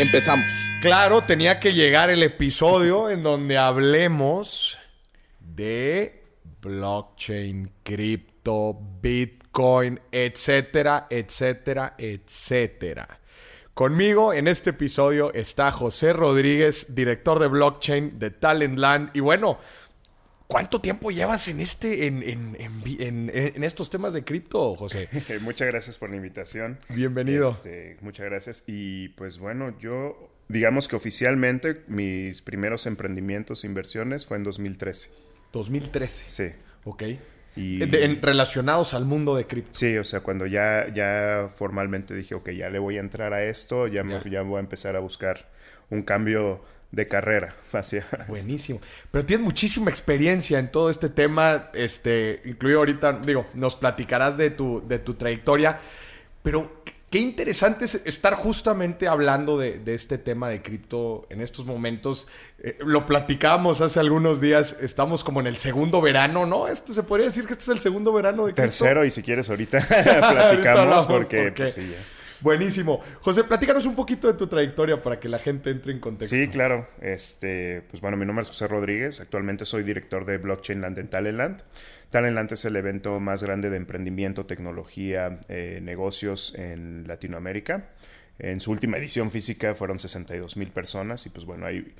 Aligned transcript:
Empezamos. 0.00 0.72
Claro, 0.80 1.22
tenía 1.22 1.60
que 1.60 1.72
llegar 1.72 2.10
el 2.10 2.24
episodio 2.24 3.08
en 3.10 3.22
donde 3.22 3.58
hablemos 3.58 4.76
de 5.38 6.24
blockchain, 6.60 7.70
cripto, 7.84 8.76
bitcoin, 9.00 10.00
etcétera, 10.10 11.06
etcétera, 11.08 11.94
etcétera. 11.96 13.20
Conmigo 13.72 14.32
en 14.32 14.48
este 14.48 14.70
episodio 14.70 15.32
está 15.32 15.70
José 15.70 16.12
Rodríguez, 16.12 16.96
director 16.96 17.38
de 17.38 17.46
blockchain 17.46 18.18
de 18.18 18.32
Talentland. 18.32 19.10
Y 19.14 19.20
bueno, 19.20 19.60
¿Cuánto 20.54 20.80
tiempo 20.80 21.10
llevas 21.10 21.48
en 21.48 21.58
este, 21.58 22.06
en, 22.06 22.22
en, 22.22 22.56
en, 22.60 23.32
en 23.34 23.64
estos 23.64 23.90
temas 23.90 24.12
de 24.12 24.22
cripto, 24.22 24.76
José? 24.76 25.08
muchas 25.42 25.66
gracias 25.66 25.98
por 25.98 26.10
la 26.10 26.14
invitación. 26.14 26.78
Bienvenido. 26.90 27.50
Este, 27.50 27.96
muchas 28.02 28.26
gracias. 28.26 28.62
Y 28.68 29.08
pues 29.08 29.38
bueno, 29.38 29.76
yo 29.80 30.30
digamos 30.46 30.86
que 30.86 30.94
oficialmente 30.94 31.82
mis 31.88 32.40
primeros 32.40 32.86
emprendimientos, 32.86 33.64
inversiones 33.64 34.26
fue 34.26 34.36
en 34.36 34.44
2013. 34.44 35.10
2013. 35.52 36.28
Sí. 36.28 36.56
Ok. 36.84 37.02
Y... 37.56 37.82
en, 37.82 38.22
relacionados 38.22 38.94
al 38.94 39.06
mundo 39.06 39.34
de 39.34 39.48
cripto. 39.48 39.70
Sí, 39.72 39.98
o 39.98 40.04
sea, 40.04 40.20
cuando 40.20 40.46
ya, 40.46 40.86
ya 40.94 41.50
formalmente 41.56 42.14
dije, 42.14 42.36
ok, 42.36 42.50
ya 42.50 42.70
le 42.70 42.78
voy 42.78 42.98
a 42.98 43.00
entrar 43.00 43.34
a 43.34 43.42
esto, 43.42 43.88
ya, 43.88 44.04
ya 44.30 44.42
voy 44.42 44.58
a 44.58 44.60
empezar 44.60 44.94
a 44.94 45.00
buscar 45.00 45.50
un 45.90 46.02
cambio 46.02 46.62
de 46.94 47.08
carrera. 47.08 47.54
Hacia... 47.72 48.06
Buenísimo. 48.28 48.80
Pero 49.10 49.24
tienes 49.24 49.44
muchísima 49.44 49.90
experiencia 49.90 50.58
en 50.58 50.70
todo 50.70 50.90
este 50.90 51.08
tema, 51.08 51.70
este, 51.74 52.42
incluido 52.44 52.78
ahorita, 52.80 53.20
digo, 53.24 53.46
nos 53.54 53.74
platicarás 53.74 54.36
de 54.36 54.50
tu, 54.50 54.82
de 54.86 54.98
tu 54.98 55.14
trayectoria, 55.14 55.80
pero 56.42 56.84
qué 57.14 57.20
interesante 57.20 57.84
es 57.84 57.94
estar 58.06 58.34
justamente 58.34 59.06
hablando 59.06 59.56
de, 59.56 59.80
este 59.86 60.18
tema 60.18 60.48
de 60.48 60.62
cripto 60.62 61.26
en 61.30 61.40
estos 61.40 61.64
momentos. 61.64 62.26
Eh, 62.58 62.76
lo 62.80 63.06
platicábamos 63.06 63.80
hace 63.80 64.00
algunos 64.00 64.40
días, 64.40 64.78
estamos 64.80 65.22
como 65.22 65.40
en 65.40 65.46
el 65.46 65.56
segundo 65.56 66.00
verano, 66.00 66.44
¿no? 66.44 66.66
Esto 66.66 66.92
se 66.92 67.04
podría 67.04 67.26
decir 67.26 67.46
que 67.46 67.52
este 67.52 67.62
es 67.62 67.68
el 67.68 67.78
segundo 67.78 68.12
verano 68.12 68.46
de 68.46 68.52
cripto. 68.52 68.62
Tercero, 68.62 69.04
y 69.04 69.12
si 69.12 69.22
quieres 69.22 69.48
ahorita 69.48 69.78
platicamos 69.86 71.06
porque, 71.06 71.52
pues, 71.54 71.74
sí, 71.74 71.94
Buenísimo. 72.44 73.00
José, 73.22 73.42
platícanos 73.44 73.86
un 73.86 73.94
poquito 73.94 74.28
de 74.28 74.34
tu 74.34 74.46
trayectoria 74.48 75.00
para 75.00 75.18
que 75.18 75.30
la 75.30 75.38
gente 75.38 75.70
entre 75.70 75.92
en 75.92 75.98
contexto. 75.98 76.36
Sí, 76.36 76.48
claro. 76.48 76.86
Este, 77.00 77.80
pues 77.88 78.02
bueno, 78.02 78.18
mi 78.18 78.26
nombre 78.26 78.42
es 78.42 78.48
José 78.48 78.68
Rodríguez. 78.68 79.18
Actualmente 79.20 79.64
soy 79.64 79.82
director 79.82 80.26
de 80.26 80.36
Blockchain 80.36 80.82
Land 80.82 80.98
en 80.98 81.08
Talentland. 81.08 81.62
Talentland 82.10 82.52
es 82.52 82.66
el 82.66 82.76
evento 82.76 83.18
más 83.18 83.42
grande 83.42 83.70
de 83.70 83.78
emprendimiento, 83.78 84.44
tecnología, 84.44 85.40
eh, 85.48 85.80
negocios 85.82 86.54
en 86.56 87.08
Latinoamérica. 87.08 87.88
En 88.38 88.60
su 88.60 88.72
última 88.72 88.98
edición 88.98 89.30
física 89.30 89.74
fueron 89.74 89.98
62 89.98 90.58
mil 90.58 90.68
personas 90.68 91.24
y 91.24 91.30
pues 91.30 91.46
bueno, 91.46 91.64
hay 91.64 91.94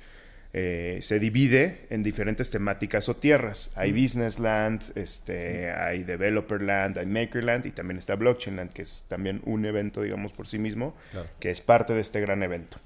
eh, 0.57 0.99
se 1.01 1.19
divide 1.19 1.81
en 1.89 2.01
diferentes 2.01 2.49
temáticas 2.49 3.09
o 3.09 3.17
tierras. 3.17 3.73
Hay 3.75 3.91
Business 3.91 4.39
Land, 4.39 4.83
este, 4.95 5.69
hay 5.69 6.05
Developer 6.05 6.61
Land, 6.61 6.97
hay 6.97 7.05
Maker 7.05 7.43
Land 7.43 7.65
y 7.65 7.71
también 7.71 7.97
está 7.97 8.15
Blockchain 8.15 8.55
Land, 8.55 8.71
que 8.71 8.83
es 8.83 9.03
también 9.09 9.41
un 9.43 9.65
evento, 9.65 10.01
digamos, 10.01 10.31
por 10.31 10.47
sí 10.47 10.57
mismo, 10.57 10.95
que 11.41 11.49
es 11.49 11.59
parte 11.59 11.91
de 11.91 11.99
este 11.99 12.21
gran 12.21 12.41
evento. 12.41 12.77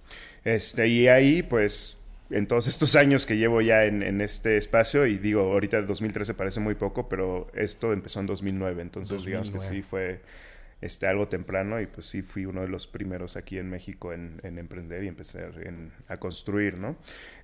Este, 0.44 0.88
y 0.88 1.10
ahí, 1.10 1.44
pues, 1.44 2.00
en 2.32 2.48
todos 2.48 2.66
estos 2.66 2.96
años 2.96 3.28
que 3.28 3.38
llevo 3.38 3.62
ya 3.62 3.86
en, 3.86 4.20
este 4.20 4.58
espacio, 4.58 5.06
y 5.06 5.20
digo, 5.20 5.42
ahorita 5.42 5.78
el 5.78 5.86
2013 5.86 6.34
parece 6.34 6.60
muy 6.60 6.74
poco, 6.74 7.08
pero 7.08 7.52
esto 7.54 7.94
empezó 7.94 8.20
en 8.20 8.26
2009, 8.26 8.82
entonces 8.82 9.24
digamos 9.24 9.52
que 9.52 9.60
sí 9.60 9.84
fue 9.84 10.22
este, 10.82 11.08
algo 11.08 11.28
temprano 11.28 11.82
y 11.82 11.88
pues 11.88 12.08
sí 12.08 12.22
fui 12.22 12.46
uno 12.46 12.62
de 12.62 12.68
los 12.68 12.88
primeros 12.88 13.36
aquí 13.38 13.58
en 13.58 13.70
México 13.70 14.14
en, 14.14 14.40
emprender 14.44 15.04
y 15.04 15.08
empezar 15.08 15.52
a 16.08 16.18
construir, 16.18 16.78
¿no? 16.78 16.96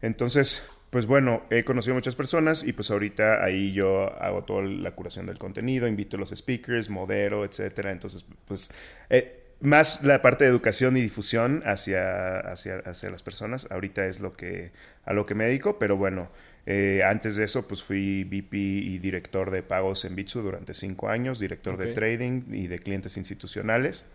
Entonces, 0.01 0.65
pues 0.89 1.05
bueno, 1.05 1.43
he 1.49 1.63
conocido 1.63 1.95
muchas 1.95 2.15
personas 2.15 2.63
y 2.63 2.73
pues 2.73 2.91
ahorita 2.91 3.43
ahí 3.43 3.73
yo 3.73 4.13
hago 4.21 4.43
toda 4.43 4.63
la 4.63 4.91
curación 4.91 5.25
del 5.25 5.37
contenido, 5.37 5.87
invito 5.87 6.17
a 6.17 6.19
los 6.19 6.29
speakers, 6.29 6.89
modero, 6.89 7.45
etcétera. 7.45 7.91
Entonces, 7.91 8.25
pues... 8.47 8.71
Eh, 9.09 9.41
más 9.61 10.03
la 10.03 10.21
parte 10.21 10.43
de 10.43 10.49
educación 10.49 10.97
y 10.97 11.01
difusión 11.01 11.63
hacia, 11.65 12.39
hacia, 12.39 12.79
hacia 12.79 13.09
las 13.09 13.23
personas. 13.23 13.71
Ahorita 13.71 14.05
es 14.05 14.19
lo 14.19 14.33
que, 14.33 14.71
a 15.05 15.13
lo 15.13 15.25
que 15.25 15.33
me 15.33 15.45
dedico, 15.45 15.79
pero 15.79 15.95
bueno, 15.95 16.29
eh, 16.65 17.03
antes 17.05 17.35
de 17.35 17.43
eso, 17.43 17.67
pues 17.67 17.83
fui 17.83 18.23
VP 18.23 18.57
y 18.57 18.97
director 18.99 19.51
de 19.51 19.61
pagos 19.61 20.03
en 20.05 20.15
Bitsu 20.15 20.41
durante 20.41 20.73
cinco 20.73 21.09
años, 21.09 21.39
director 21.39 21.77
de 21.77 21.93
trading 21.93 22.43
y 22.51 22.67
de 22.67 22.79
clientes 22.79 23.17
institucionales. 23.17 24.05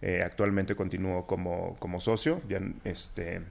Eh, 0.00 0.22
actualmente 0.24 0.74
continúo 0.74 1.26
como, 1.26 1.76
como 1.78 2.00
socio. 2.00 2.40
Ya, 2.48 2.60
este, 2.84 3.42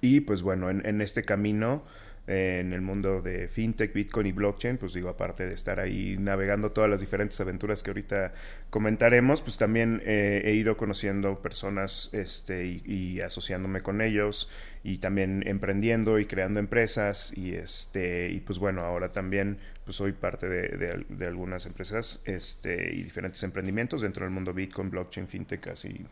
y 0.00 0.20
pues 0.20 0.42
bueno, 0.42 0.70
en, 0.70 0.86
en 0.86 1.00
este 1.00 1.22
camino 1.24 1.82
en 2.26 2.72
el 2.72 2.80
mundo 2.82 3.20
de 3.20 3.48
fintech, 3.48 3.92
bitcoin 3.92 4.28
y 4.28 4.32
blockchain, 4.32 4.78
pues 4.78 4.94
digo, 4.94 5.08
aparte 5.08 5.46
de 5.46 5.54
estar 5.54 5.80
ahí 5.80 6.16
navegando 6.18 6.70
todas 6.70 6.88
las 6.88 7.00
diferentes 7.00 7.40
aventuras 7.40 7.82
que 7.82 7.90
ahorita 7.90 8.32
comentaremos, 8.70 9.42
pues 9.42 9.56
también 9.56 10.00
eh, 10.04 10.42
he 10.44 10.52
ido 10.52 10.76
conociendo 10.76 11.42
personas 11.42 12.10
este, 12.12 12.64
y, 12.64 13.20
asociándome 13.20 13.80
con 13.80 14.00
ellos 14.00 14.50
y 14.84 14.98
también 14.98 15.42
emprendiendo 15.46 16.18
y 16.18 16.26
creando 16.26 16.60
empresas 16.60 17.36
y 17.36 17.54
este 17.54 18.30
y 18.30 18.40
pues 18.40 18.58
bueno, 18.58 18.82
ahora 18.82 19.12
también 19.12 19.58
pues 19.84 19.96
soy 19.96 20.12
parte 20.12 20.48
de, 20.48 21.04
de, 21.08 21.26
algunas 21.26 21.66
empresas 21.66 22.22
este, 22.26 22.94
y 22.94 23.02
diferentes 23.02 23.42
emprendimientos 23.42 24.02
dentro 24.02 24.24
del 24.24 24.32
mundo 24.32 24.52
bitcoin, 24.52 24.90
blockchain, 24.90 25.28
fintech, 25.28 25.68
así, 25.68 26.06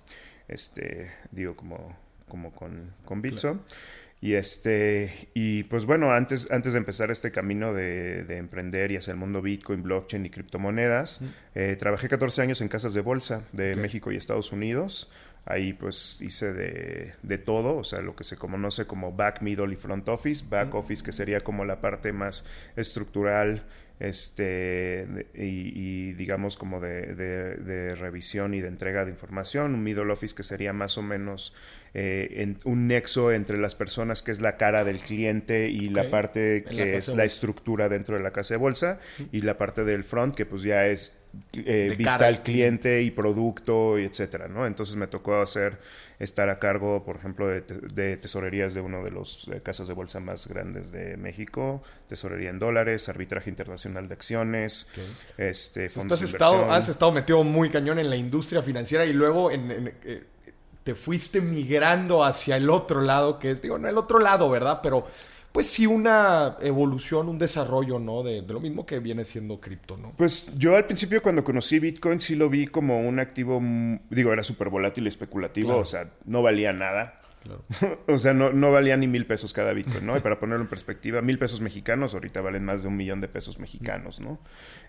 este, 0.48 1.10
digo, 1.31 1.54
como, 1.54 1.97
como 2.28 2.53
con, 2.53 2.92
con 3.04 3.22
Bitso. 3.22 3.60
Y 4.23 4.35
este, 4.35 5.31
y 5.33 5.65
pues 5.65 5.87
bueno, 5.87 6.13
antes, 6.13 6.51
antes 6.51 6.75
de 6.75 6.79
empezar 6.79 7.11
este 7.11 7.31
camino 7.31 7.73
de, 7.73 8.37
emprender 8.37 8.91
y 8.91 8.97
hacia 8.97 9.13
el 9.13 9.17
mundo 9.17 9.41
Bitcoin, 9.41 9.83
blockchain 9.83 10.27
y 10.27 10.31
criptomonedas, 10.31 11.23
eh, 11.55 11.77
trabajé 11.79 12.09
14 12.09 12.43
años 12.43 12.61
en 12.61 12.69
casas 12.69 12.93
de 12.93 13.01
bolsa 13.01 13.45
de 13.53 13.77
México 13.77 14.13
y 14.13 14.17
Estados 14.17 14.53
Unidos. 14.53 15.11
Ahí 15.47 15.73
pues 15.73 16.19
hice 16.21 16.53
de, 16.53 17.13
de, 17.23 17.39
todo, 17.39 17.79
o 17.79 17.85
sea, 17.85 18.03
lo 18.03 18.15
que 18.15 18.25
se 18.25 18.37
conoce 18.37 18.87
como 18.87 19.13
back, 19.13 19.41
middle 19.41 19.73
y 19.73 19.77
front 19.77 20.07
office. 20.11 20.45
Back 20.51 20.75
office 20.75 21.03
que 21.03 21.13
sería 21.13 21.41
como 21.41 21.65
la 21.65 21.81
parte 21.81 22.13
más 22.13 22.47
estructural 22.77 23.65
este 24.00 25.28
y, 25.34 26.15
digamos 26.15 26.56
como 26.56 26.81
de, 26.81 27.15
de, 27.15 27.94
revisión 27.94 28.55
y 28.55 28.61
de 28.61 28.69
entrega 28.69 29.05
de 29.05 29.11
información, 29.11 29.75
un 29.75 29.83
middle 29.83 30.11
office 30.11 30.34
que 30.34 30.43
sería 30.43 30.72
más 30.72 30.97
o 30.97 31.03
menos 31.03 31.55
eh, 31.93 32.28
en, 32.37 32.59
un 32.65 32.87
nexo 32.87 33.31
entre 33.31 33.59
las 33.59 33.75
personas 33.75 34.22
que 34.22 34.33
es 34.33 34.41
la 34.41 34.56
cara 34.56 34.84
del 34.84 35.00
cliente 35.00 35.69
y 35.69 35.91
la 35.91 36.10
parte 36.10 36.65
que 36.65 36.97
es 36.97 37.09
la 37.15 37.25
estructura 37.25 37.91
dentro 37.91 38.16
de 38.16 38.22
la 38.22 38.33
casa 38.33 38.55
de 38.55 38.59
bolsa 38.59 39.00
y 39.33 39.43
la 39.43 39.59
parte 39.59 39.84
del 39.84 40.03
front 40.03 40.34
que 40.34 40.47
pues 40.47 40.62
ya 40.62 40.87
es 40.87 41.20
eh, 41.53 41.95
vista 41.97 42.27
al 42.27 42.43
cliente 42.43 43.03
y 43.03 43.11
producto 43.11 43.99
y 43.99 44.05
etcétera, 44.05 44.49
¿no? 44.49 44.67
Entonces 44.67 44.97
me 44.97 45.07
tocó 45.07 45.41
hacer 45.41 45.79
estar 46.19 46.51
a 46.51 46.57
cargo, 46.57 47.03
por 47.03 47.16
ejemplo, 47.16 47.49
de, 47.49 48.16
tesorerías 48.19 48.75
de 48.75 48.81
uno 48.81 49.03
de 49.03 49.10
los 49.10 49.49
eh, 49.49 49.60
casas 49.63 49.89
de 49.89 49.95
bolsa 49.95 50.21
más 50.21 50.49
grandes 50.49 50.93
de 50.93 51.16
México, 51.16 51.83
tesorería 52.09 52.51
en 52.51 52.59
dólares, 52.59 53.09
arbitraje 53.09 53.49
internacional 53.49 54.07
de 54.07 54.15
acciones, 54.15 54.91
este, 55.39 55.89
fondos 55.89 56.22
has 56.22 56.31
estado, 56.31 56.71
has 56.71 56.89
estado 56.89 57.10
metido 57.13 57.43
muy 57.43 57.71
cañón 57.71 57.99
en 57.99 58.10
la 58.10 58.16
industria 58.16 58.63
financiera 58.63 59.07
y 59.07 59.15
luego 59.15 59.51
en, 59.51 59.95
eh, 60.04 60.25
te 60.84 60.95
fuiste 60.95 61.41
migrando 61.41 62.25
hacia 62.25 62.57
el 62.57 62.69
otro 62.69 63.01
lado, 63.01 63.39
que 63.39 63.51
es, 63.51 63.63
digo, 63.63 63.78
no 63.78 63.89
el 63.89 63.97
otro 63.97 64.19
lado, 64.19 64.51
¿verdad? 64.51 64.81
Pero 64.83 65.07
pues 65.53 65.67
sí 65.67 65.87
una 65.87 66.57
evolución, 66.61 67.29
un 67.29 67.39
desarrollo, 67.39 67.99
¿no? 67.99 68.23
De, 68.23 68.43
lo 68.43 68.61
mismo 68.61 68.87
que 68.87 69.01
viene 69.01 69.25
siendo 69.25 69.61
cripto, 69.61 69.97
¿no? 69.97 70.13
Pues 70.17 70.57
yo 70.57 70.77
al 70.77 70.87
principio 70.87 71.23
cuando 71.23 71.43
conocí 71.43 71.79
Bitcoin 71.79 72.21
sí 72.21 72.37
lo 72.37 72.49
vi 72.49 72.67
como 72.67 73.01
un 73.01 73.19
activo, 73.19 73.61
digo, 74.11 74.33
era 74.33 74.43
súper 74.43 74.69
volátil 74.69 75.07
especulativo, 75.07 75.77
o 75.77 75.85
sea, 75.85 76.09
no 76.25 76.43
valía 76.43 76.73
nada. 76.73 77.21
Claro. 77.43 77.65
o 78.07 78.19
sea, 78.19 78.35
no, 78.35 78.53
no, 78.53 78.71
valía 78.71 78.97
ni 78.99 79.09
mil 79.09 79.27
pesos 79.27 79.53
cada 79.53 79.73
Bitcoin, 79.73 80.05
¿no? 80.05 80.17
Y 80.17 80.21
para 80.21 80.39
ponerlo 80.39 80.63
en 80.63 80.69
perspectiva, 80.69 81.23
mil 81.23 81.39
pesos 81.39 81.63
mexicanos 81.63 82.13
ahorita 82.13 82.43
valen 82.43 82.65
más 82.65 82.83
de 82.83 82.89
un 82.89 82.97
millón 82.97 83.21
de 83.21 83.29
pesos 83.29 83.59
mexicanos, 83.59 84.21
¿no? 84.21 84.39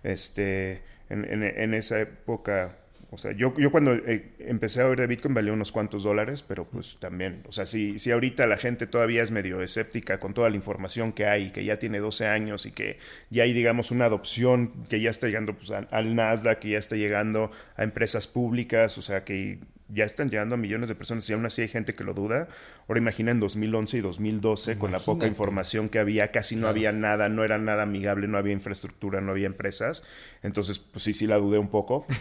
Este, 0.04 0.84
en, 1.10 1.24
en, 1.26 1.44
en 1.44 1.74
esa 1.74 2.02
época 2.02 2.81
O 3.14 3.18
sea, 3.18 3.34
yo, 3.34 3.54
yo 3.58 3.72
cuando 3.72 3.94
eh, 3.94 4.32
empecé 4.40 4.82
a 4.82 4.88
oír 4.88 4.98
de 4.98 5.06
Bitcoin 5.06 5.34
valía 5.34 5.52
unos 5.52 5.74
cuantos 5.74 6.04
dólares, 6.04 6.42
pero 6.44 6.64
pues 6.64 6.98
también, 6.98 7.44
o 7.46 7.52
sea, 7.52 7.66
si, 7.66 8.00
si 8.00 8.10
ahorita 8.10 8.48
la 8.48 8.56
gente 8.56 8.88
todavía 8.88 9.22
es 9.22 9.32
medio 9.32 9.62
escéptica 9.62 10.18
con 10.22 10.34
toda 10.34 10.50
la 10.50 10.56
información 10.56 11.12
que 11.12 11.26
hay, 11.26 11.52
que 11.52 11.66
ya 11.66 11.78
tiene 11.78 12.00
12 12.00 12.28
años 12.28 12.66
y 12.66 12.72
que 12.72 13.00
ya 13.30 13.44
hay, 13.44 13.52
digamos, 13.52 13.92
una 13.92 14.06
adopción 14.06 14.86
que 14.88 15.02
ya 15.02 15.10
está 15.10 15.28
llegando 15.28 15.58
pues, 15.58 15.72
al 15.72 16.16
Nasdaq, 16.16 16.60
que 16.60 16.70
ya 16.70 16.78
está 16.78 16.96
llegando 16.96 17.52
a 17.76 17.84
empresas 17.84 18.28
públicas, 18.28 18.98
o 18.98 19.02
sea, 19.02 19.26
que 19.26 19.60
ya 19.94 20.06
están 20.06 20.30
llegando 20.30 20.56
a 20.56 20.58
millones 20.58 20.90
de 20.90 20.96
personas 20.96 21.30
y 21.30 21.34
aún 21.34 21.46
así 21.46 21.62
hay 21.62 21.68
gente 21.68 21.94
que 21.94 22.04
lo 22.04 22.14
duda. 22.14 22.48
Ahora 22.88 23.00
imagina 23.00 23.32
en 23.32 23.40
2011 23.40 23.98
y 23.98 24.02
2012 24.02 24.78
con 24.78 24.92
la 24.92 25.00
poca 25.00 25.28
información 25.28 25.90
que 25.90 26.00
había, 26.00 26.32
casi 26.32 26.56
no 26.56 26.68
había 26.68 26.92
nada, 26.92 27.30
no 27.30 27.44
era 27.44 27.58
nada 27.58 27.84
amigable, 27.84 28.28
no 28.28 28.38
había 28.38 28.54
infraestructura, 28.54 29.22
no 29.22 29.32
había 29.32 29.48
empresas. 29.48 30.06
Entonces, 30.44 30.80
pues 30.80 31.04
sí, 31.04 31.14
sí 31.14 31.28
la 31.28 31.38
dudé 31.38 31.58
un 31.58 31.70
poco. 31.70 32.06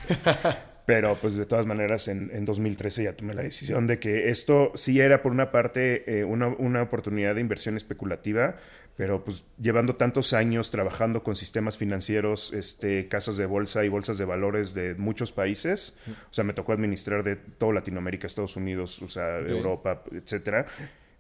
Pero 0.86 1.14
pues 1.14 1.36
de 1.36 1.44
todas 1.44 1.66
maneras 1.66 2.08
en, 2.08 2.30
en, 2.32 2.44
2013 2.44 3.04
ya 3.04 3.12
tomé 3.12 3.32
la 3.32 3.42
decisión 3.42 3.86
de 3.86 4.00
que 4.00 4.30
esto 4.30 4.72
sí 4.74 4.98
era 4.98 5.22
por 5.22 5.30
una 5.30 5.52
parte 5.52 6.18
eh, 6.18 6.24
una, 6.24 6.48
una 6.48 6.82
oportunidad 6.82 7.36
de 7.36 7.40
inversión 7.40 7.76
especulativa, 7.76 8.56
pero 9.00 9.24
pues 9.24 9.44
llevando 9.58 9.96
tantos 9.96 10.34
años 10.34 10.70
trabajando 10.70 11.22
con 11.22 11.34
sistemas 11.34 11.78
financieros, 11.78 12.52
este, 12.52 13.08
casas 13.08 13.38
de 13.38 13.46
bolsa 13.46 13.82
y 13.82 13.88
bolsas 13.88 14.18
de 14.18 14.26
valores 14.26 14.74
de 14.74 14.94
muchos 14.94 15.32
países, 15.32 15.98
o 16.30 16.34
sea, 16.34 16.44
me 16.44 16.52
tocó 16.52 16.72
administrar 16.72 17.24
de 17.24 17.36
toda 17.60 17.74
Latinoamérica, 17.74 18.26
Estados 18.26 18.56
Unidos, 18.56 19.00
o 19.02 19.08
sea, 19.08 19.38
Europa, 19.38 20.02
etcétera. 20.10 20.66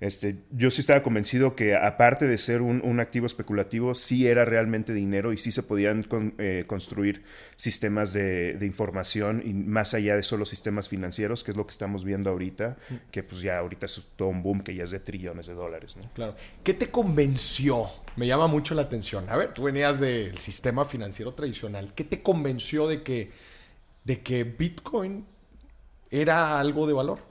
Este, 0.00 0.38
yo 0.50 0.70
sí 0.70 0.80
estaba 0.80 1.02
convencido 1.02 1.54
que 1.54 1.76
aparte 1.76 2.26
de 2.26 2.38
ser 2.38 2.62
un, 2.62 3.00
activo 3.00 3.26
especulativo, 3.26 3.94
sí 3.94 4.26
era 4.26 4.46
realmente 4.46 4.94
dinero 4.94 5.34
y 5.34 5.36
sí 5.36 5.52
se 5.52 5.62
podían 5.62 6.06
eh, 6.38 6.64
construir 6.66 7.22
sistemas 7.56 8.14
de, 8.14 8.56
información 8.62 9.42
y 9.44 9.52
más 9.52 9.92
allá 9.92 10.16
de 10.16 10.22
solo 10.22 10.46
sistemas 10.46 10.88
financieros, 10.88 11.44
que 11.44 11.50
es 11.50 11.56
lo 11.56 11.66
que 11.66 11.72
estamos 11.72 12.04
viendo 12.04 12.30
ahorita, 12.30 12.78
que 13.10 13.22
pues 13.22 13.42
ya 13.42 13.58
ahorita 13.58 13.84
es 13.84 14.08
todo 14.16 14.28
un 14.28 14.42
boom 14.42 14.62
que 14.62 14.74
ya 14.74 14.84
es 14.84 14.90
de 14.90 15.00
trillones 15.00 15.48
de 15.48 15.54
dólares. 15.54 15.94
Claro. 16.14 16.34
¿Qué 16.64 16.72
te 16.72 16.90
convenció? 16.90 17.88
Me 18.16 18.26
llama 18.26 18.46
mucho 18.46 18.74
la 18.74 18.82
atención. 18.82 19.28
A 19.28 19.36
ver, 19.36 19.52
tú 19.52 19.64
venías 19.64 20.00
del 20.00 20.38
sistema 20.38 20.86
financiero 20.86 21.34
tradicional. 21.34 21.92
¿Qué 21.94 22.04
te 22.04 22.22
convenció 22.22 22.88
de 22.88 23.02
que, 23.02 23.32
de 24.04 24.22
que 24.22 24.44
Bitcoin 24.44 25.26
era 26.10 26.58
algo 26.58 26.86
de 26.86 26.92
valor? 26.92 27.30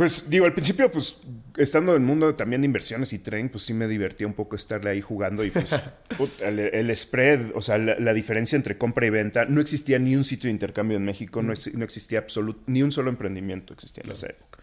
Pues 0.00 0.30
digo, 0.30 0.46
al 0.46 0.54
principio, 0.54 0.90
pues 0.90 1.20
estando 1.58 1.94
en 1.94 2.00
el 2.00 2.06
mundo 2.06 2.34
también 2.34 2.62
de 2.62 2.64
inversiones 2.64 3.12
y 3.12 3.18
tren, 3.18 3.50
pues 3.50 3.64
sí 3.64 3.74
me 3.74 3.86
divertía 3.86 4.26
un 4.26 4.32
poco 4.32 4.56
estarle 4.56 4.88
ahí 4.88 5.02
jugando 5.02 5.44
y 5.44 5.50
pues 5.50 5.72
el, 6.40 6.96
spread, 6.96 7.54
o 7.54 7.60
sea, 7.60 7.76
la, 7.76 8.14
diferencia 8.14 8.56
entre 8.56 8.78
compra 8.78 9.04
y 9.04 9.10
venta, 9.10 9.44
no 9.44 9.60
existía 9.60 9.98
ni 9.98 10.16
un 10.16 10.24
sitio 10.24 10.48
de 10.48 10.52
intercambio 10.52 10.96
en 10.96 11.04
México, 11.04 11.42
no, 11.42 11.52
no, 11.74 11.84
existía 11.84 12.20
absoluto, 12.20 12.62
ni 12.66 12.82
un 12.82 12.92
solo 12.92 13.10
emprendimiento 13.10 13.74
existía 13.74 14.02
en 14.06 14.12
esa 14.12 14.28
época. 14.28 14.60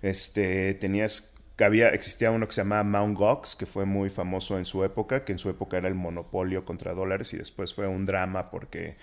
Este, 0.00 0.72
tenías, 0.72 1.34
había, 1.58 1.90
existía 1.90 2.30
uno 2.30 2.46
que 2.46 2.54
se 2.54 2.62
llamaba 2.62 2.84
Mount 2.84 3.18
Gox, 3.18 3.56
que 3.56 3.66
fue 3.66 3.84
muy 3.84 4.08
famoso 4.08 4.56
en 4.56 4.64
su 4.64 4.84
época, 4.84 5.22
que 5.22 5.32
en 5.32 5.38
su 5.38 5.50
época 5.50 5.76
era 5.76 5.88
el 5.88 5.96
monopolio 5.96 6.64
contra 6.64 6.94
dólares 6.94 7.34
y 7.34 7.36
después 7.36 7.74
fue 7.74 7.86
un 7.86 8.06
drama 8.06 8.50
porque 8.50 8.96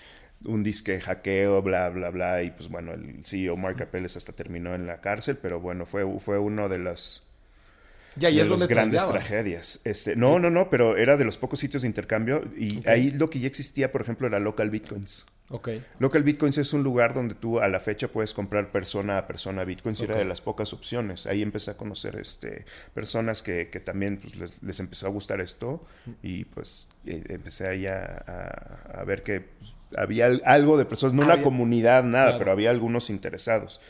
un 0.44 0.62
disque 0.62 1.00
hackeo, 1.00 1.62
bla, 1.62 1.88
bla, 1.88 2.10
bla. 2.10 2.42
Y 2.42 2.50
pues 2.50 2.68
bueno, 2.68 2.92
el 2.92 3.24
CEO 3.24 3.56
Mark 3.56 3.82
Apeles 3.82 4.16
hasta 4.16 4.32
terminó 4.32 4.74
en 4.74 4.86
la 4.86 5.00
cárcel, 5.00 5.38
pero 5.40 5.60
bueno, 5.60 5.86
fue, 5.86 6.04
fue 6.20 6.38
uno 6.38 6.68
de 6.68 6.78
las 6.78 7.26
ya, 8.16 8.30
y 8.30 8.40
es 8.40 8.48
donde 8.48 8.66
grandes 8.66 9.06
tragedias. 9.06 9.80
Este, 9.84 10.16
no, 10.16 10.38
no, 10.38 10.48
no, 10.50 10.70
pero 10.70 10.96
era 10.96 11.16
de 11.16 11.24
los 11.24 11.36
pocos 11.36 11.60
sitios 11.60 11.82
de 11.82 11.88
intercambio 11.88 12.44
y 12.56 12.86
ahí 12.88 13.10
lo 13.10 13.28
que 13.28 13.40
ya 13.40 13.46
existía, 13.46 13.92
por 13.92 14.00
ejemplo, 14.00 14.26
era 14.26 14.38
Local 14.38 14.70
Bitcoins. 14.70 15.26
Okay. 15.48 15.84
Local 16.00 16.24
Bitcoins 16.24 16.58
es 16.58 16.72
un 16.72 16.82
lugar 16.82 17.14
donde 17.14 17.36
tú 17.36 17.60
a 17.60 17.68
la 17.68 17.78
fecha 17.78 18.08
puedes 18.08 18.34
comprar 18.34 18.72
persona 18.72 19.18
a 19.18 19.26
persona 19.28 19.62
Bitcoins 19.64 20.00
y 20.00 20.04
era 20.04 20.16
de 20.16 20.24
las 20.24 20.40
pocas 20.40 20.72
opciones. 20.72 21.26
Ahí 21.26 21.40
empecé 21.40 21.70
a 21.70 21.76
conocer 21.76 22.16
este, 22.16 22.64
personas 22.94 23.42
que, 23.42 23.68
que 23.68 23.78
también 23.78 24.18
pues, 24.18 24.52
les, 24.60 24.80
empezó 24.80 25.06
a 25.06 25.10
gustar 25.10 25.40
esto 25.40 25.86
y 26.20 26.46
pues 26.46 26.88
eh, 27.04 27.22
empecé 27.28 27.68
ahí 27.68 27.86
a, 27.86 28.24
a, 28.92 29.04
ver 29.04 29.22
que 29.22 29.40
pues, 29.40 29.75
había 29.96 30.26
algo 30.44 30.78
de 30.78 30.84
personas, 30.84 31.14
no 31.14 31.22
una 31.22 31.42
comunidad, 31.42 32.02
nada, 32.02 32.38
pero 32.38 32.50
había 32.50 32.70
algunos 32.70 33.10
interesados. 33.10 33.80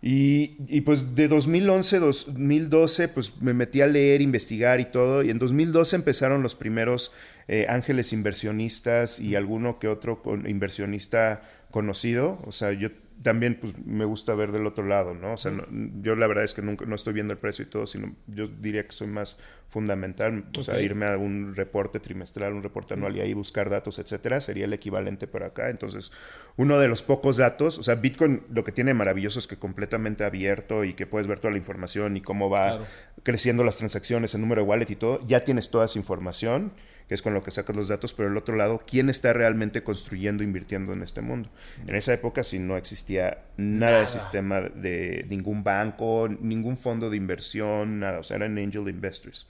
Y, 0.00 0.56
y, 0.68 0.82
pues 0.82 1.14
de 1.14 1.28
2011, 1.28 1.98
2012, 1.98 3.08
pues 3.08 3.40
me 3.40 3.54
metí 3.54 3.80
a 3.80 3.86
leer, 3.86 4.22
investigar 4.22 4.80
y 4.80 4.84
todo, 4.84 5.22
y 5.22 5.30
en 5.30 5.38
2012 5.38 5.96
empezaron 5.96 6.42
los 6.42 6.54
primeros 6.54 7.12
eh, 7.48 7.66
ángeles 7.68 8.12
inversionistas 8.12 9.18
y 9.18 9.34
alguno 9.34 9.80
que 9.80 9.88
otro 9.88 10.22
con, 10.22 10.48
inversionista 10.48 11.42
conocido. 11.72 12.38
O 12.46 12.52
sea, 12.52 12.72
yo 12.72 12.90
también 13.22 13.58
pues 13.60 13.74
me 13.84 14.04
gusta 14.04 14.34
ver 14.34 14.50
del 14.50 14.66
otro 14.66 14.86
lado, 14.86 15.14
¿no? 15.14 15.34
O 15.34 15.36
sea, 15.36 15.52
yo 16.00 16.16
la 16.16 16.26
verdad 16.26 16.44
es 16.44 16.54
que 16.54 16.62
nunca 16.62 16.86
no 16.86 16.94
estoy 16.94 17.12
viendo 17.12 17.32
el 17.32 17.38
precio 17.38 17.64
y 17.64 17.68
todo, 17.68 17.86
sino 17.86 18.14
yo 18.26 18.46
diría 18.46 18.86
que 18.86 18.92
soy 18.92 19.08
más 19.08 19.38
fundamental, 19.68 20.46
o 20.58 20.62
sea, 20.62 20.80
irme 20.80 21.06
a 21.06 21.16
un 21.16 21.54
reporte 21.54 22.00
trimestral, 22.00 22.52
un 22.52 22.62
reporte 22.62 22.94
anual 22.94 23.16
y 23.16 23.20
ahí 23.20 23.34
buscar 23.34 23.70
datos, 23.70 23.98
etcétera, 23.98 24.40
sería 24.40 24.64
el 24.64 24.72
equivalente 24.72 25.26
para 25.26 25.48
acá. 25.48 25.70
Entonces, 25.70 26.12
uno 26.56 26.78
de 26.78 26.88
los 26.88 27.02
pocos 27.02 27.36
datos, 27.36 27.78
o 27.78 27.82
sea, 27.82 27.94
Bitcoin 27.96 28.42
lo 28.50 28.64
que 28.64 28.72
tiene 28.72 28.94
maravilloso 28.94 29.38
es 29.38 29.46
que 29.46 29.58
completamente 29.58 30.24
abierto 30.24 30.84
y 30.84 30.94
que 30.94 31.06
puedes 31.06 31.26
ver 31.26 31.38
toda 31.38 31.52
la 31.52 31.58
información 31.58 32.16
y 32.16 32.22
cómo 32.22 32.48
va 32.50 32.80
creciendo 33.22 33.64
las 33.64 33.76
transacciones, 33.76 34.34
el 34.34 34.40
número 34.40 34.62
de 34.62 34.68
wallet 34.68 34.90
y 34.90 34.96
todo, 34.96 35.20
ya 35.26 35.44
tienes 35.44 35.70
toda 35.70 35.84
esa 35.84 35.98
información 35.98 36.72
que 37.08 37.14
es 37.14 37.22
con 37.22 37.34
lo 37.34 37.42
que 37.42 37.50
sacas 37.50 37.74
los 37.74 37.88
datos, 37.88 38.14
pero 38.14 38.28
el 38.28 38.36
otro 38.36 38.56
lado, 38.56 38.82
¿quién 38.86 39.08
está 39.08 39.32
realmente 39.32 39.82
construyendo, 39.82 40.42
invirtiendo 40.42 40.92
en 40.92 41.02
este 41.02 41.20
mundo? 41.20 41.50
En 41.86 41.94
esa 41.94 42.12
época 42.12 42.44
sí 42.44 42.58
no 42.58 42.76
existía 42.76 43.44
nada, 43.56 44.00
de 44.00 44.08
sistema 44.08 44.60
de 44.60 45.26
ningún 45.28 45.64
banco, 45.64 46.28
ningún 46.28 46.76
fondo 46.76 47.10
de 47.10 47.16
inversión, 47.16 48.00
nada, 48.00 48.20
o 48.20 48.22
sea, 48.22 48.36
eran 48.36 48.58
angel 48.58 48.88
investors. 48.88 49.48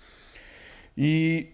Y 0.97 1.51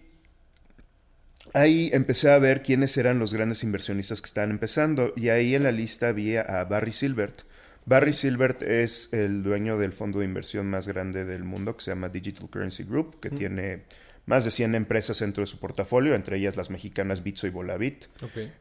ahí 1.53 1.89
empecé 1.93 2.31
a 2.31 2.39
ver 2.39 2.63
quiénes 2.63 2.97
eran 2.97 3.19
los 3.19 3.33
grandes 3.33 3.63
inversionistas 3.63 4.21
que 4.21 4.27
estaban 4.27 4.51
empezando 4.51 5.13
y 5.15 5.29
ahí 5.29 5.55
en 5.55 5.63
la 5.63 5.71
lista 5.71 6.09
había 6.09 6.41
a 6.41 6.65
Barry 6.65 6.91
Silbert. 6.91 7.43
Barry 7.85 8.11
Silbert 8.11 8.63
es 8.63 9.13
el 9.13 9.43
dueño 9.43 9.77
del 9.77 9.93
fondo 9.93 10.19
de 10.19 10.25
inversión 10.25 10.69
más 10.69 10.89
grande 10.89 11.23
del 11.23 11.45
mundo 11.45 11.77
que 11.77 11.83
se 11.85 11.91
llama 11.91 12.09
Digital 12.09 12.49
Currency 12.49 12.83
Group, 12.83 13.21
que 13.21 13.29
tiene 13.29 13.83
más 14.27 14.43
de 14.43 14.51
100 14.51 14.75
empresas 14.75 15.19
dentro 15.19 15.41
de 15.41 15.47
su 15.47 15.57
portafolio, 15.57 16.13
entre 16.13 16.37
ellas 16.37 16.57
las 16.57 16.69
mexicanas 16.69 17.23
Bitso 17.23 17.47
y 17.47 17.49
Volavit. 17.49 18.05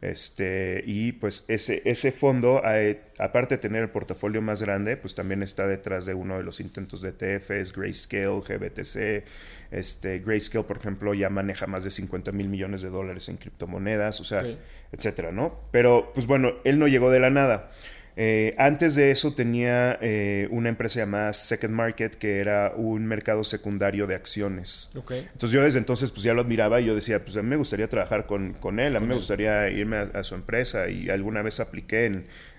Este, 0.01 0.83
y 0.87 1.11
pues 1.13 1.45
ese, 1.49 1.83
ese 1.85 2.13
fondo, 2.13 2.63
eh, 2.65 3.03
aparte 3.19 3.57
de 3.57 3.59
tener 3.59 3.83
el 3.83 3.91
portafolio 3.91 4.41
más 4.41 4.63
grande, 4.63 4.97
pues 4.97 5.17
también 5.17 5.43
está 5.43 5.67
detrás 5.67 6.07
de 6.07 6.15
uno 6.15 6.39
de 6.39 6.45
los 6.45 6.61
intentos 6.61 7.03
de 7.03 7.09
ETFs, 7.09 7.73
Grayscale, 7.73 8.41
GBTC. 8.47 9.25
Este, 9.73 10.21
Grayscale, 10.21 10.65
por 10.65 10.77
ejemplo, 10.79 11.15
ya 11.15 11.31
maneja 11.31 11.67
más 11.67 11.83
de 11.83 11.91
50 11.91 12.31
mil 12.31 12.49
millones 12.49 12.81
de 12.83 12.89
dólares 12.89 13.29
en 13.29 13.37
criptomonedas, 13.37 14.21
o 14.21 14.25
sea, 14.25 14.45
etcétera, 14.93 15.33
¿no? 15.33 15.63
Pero, 15.73 16.13
pues 16.15 16.29
bueno, 16.29 16.53
él 16.63 16.79
no 16.79 16.87
llegó 16.87 17.11
de 17.11 17.19
la 17.19 17.31
nada. 17.31 17.71
Eh, 18.19 18.55
antes 18.57 18.95
de 18.95 19.11
eso 19.11 19.35
tenía 19.35 19.99
eh, 20.01 20.49
una 20.51 20.71
empresa 20.71 21.01
llamada 21.01 21.35
Second 21.35 21.75
Market, 21.75 22.15
que 22.15 22.39
era 22.39 22.73
un 22.75 23.05
mercado 23.07 23.45
secundario 23.45 24.07
de 24.07 24.15
acciones. 24.15 24.91
Entonces 24.95 25.51
yo 25.51 25.63
desde 25.63 25.79
entonces 25.79 26.11
pues 26.11 26.23
ya 26.23 26.33
lo 26.33 26.41
admiraba 26.41 26.81
y 26.81 26.87
yo 26.87 26.95
decía, 26.95 27.23
pues 27.23 27.37
a 27.37 27.43
mí 27.43 27.49
me 27.51 27.57
gustaría 27.57 27.89
trabajar 27.89 28.25
con, 28.25 28.55
con 28.55 28.81
él, 28.81 28.97
a 28.97 29.01
mí 29.01 29.07
me 29.07 29.17
gustaría 29.17 29.69
irme 29.69 30.09
a, 30.15 30.23
su 30.23 30.35
empresa 30.35 30.89
y 30.89 31.11
alguna 31.11 31.43
vez 31.43 31.61
apliqué 31.61 32.07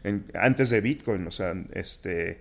en, 0.03 0.25
antes 0.35 0.69
de 0.69 0.79
Bitcoin, 0.81 1.25
o 1.25 1.31
sea, 1.31 1.55
este... 1.73 2.39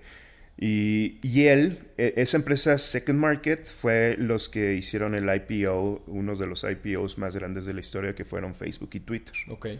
Y, 0.58 1.18
y, 1.20 1.48
él, 1.48 1.80
e, 1.98 2.14
esa 2.16 2.38
empresa 2.38 2.78
Second 2.78 3.18
Market 3.18 3.66
fue 3.66 4.16
los 4.18 4.48
que 4.48 4.72
hicieron 4.72 5.14
el 5.14 5.28
IPO, 5.28 6.04
uno 6.06 6.34
de 6.34 6.46
los 6.46 6.64
IPOs 6.64 7.18
más 7.18 7.36
grandes 7.36 7.66
de 7.66 7.74
la 7.74 7.80
historia 7.80 8.14
que 8.14 8.24
fueron 8.24 8.54
Facebook 8.54 8.88
y 8.94 9.00
Twitter. 9.00 9.34
Okay. 9.50 9.78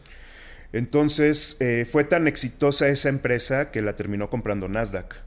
Entonces, 0.72 1.56
eh, 1.60 1.86
fue 1.90 2.04
tan 2.04 2.26
exitosa 2.28 2.88
esa 2.88 3.08
empresa 3.08 3.70
que 3.70 3.82
la 3.82 3.94
terminó 3.94 4.28
comprando 4.30 4.68
Nasdaq. 4.68 5.26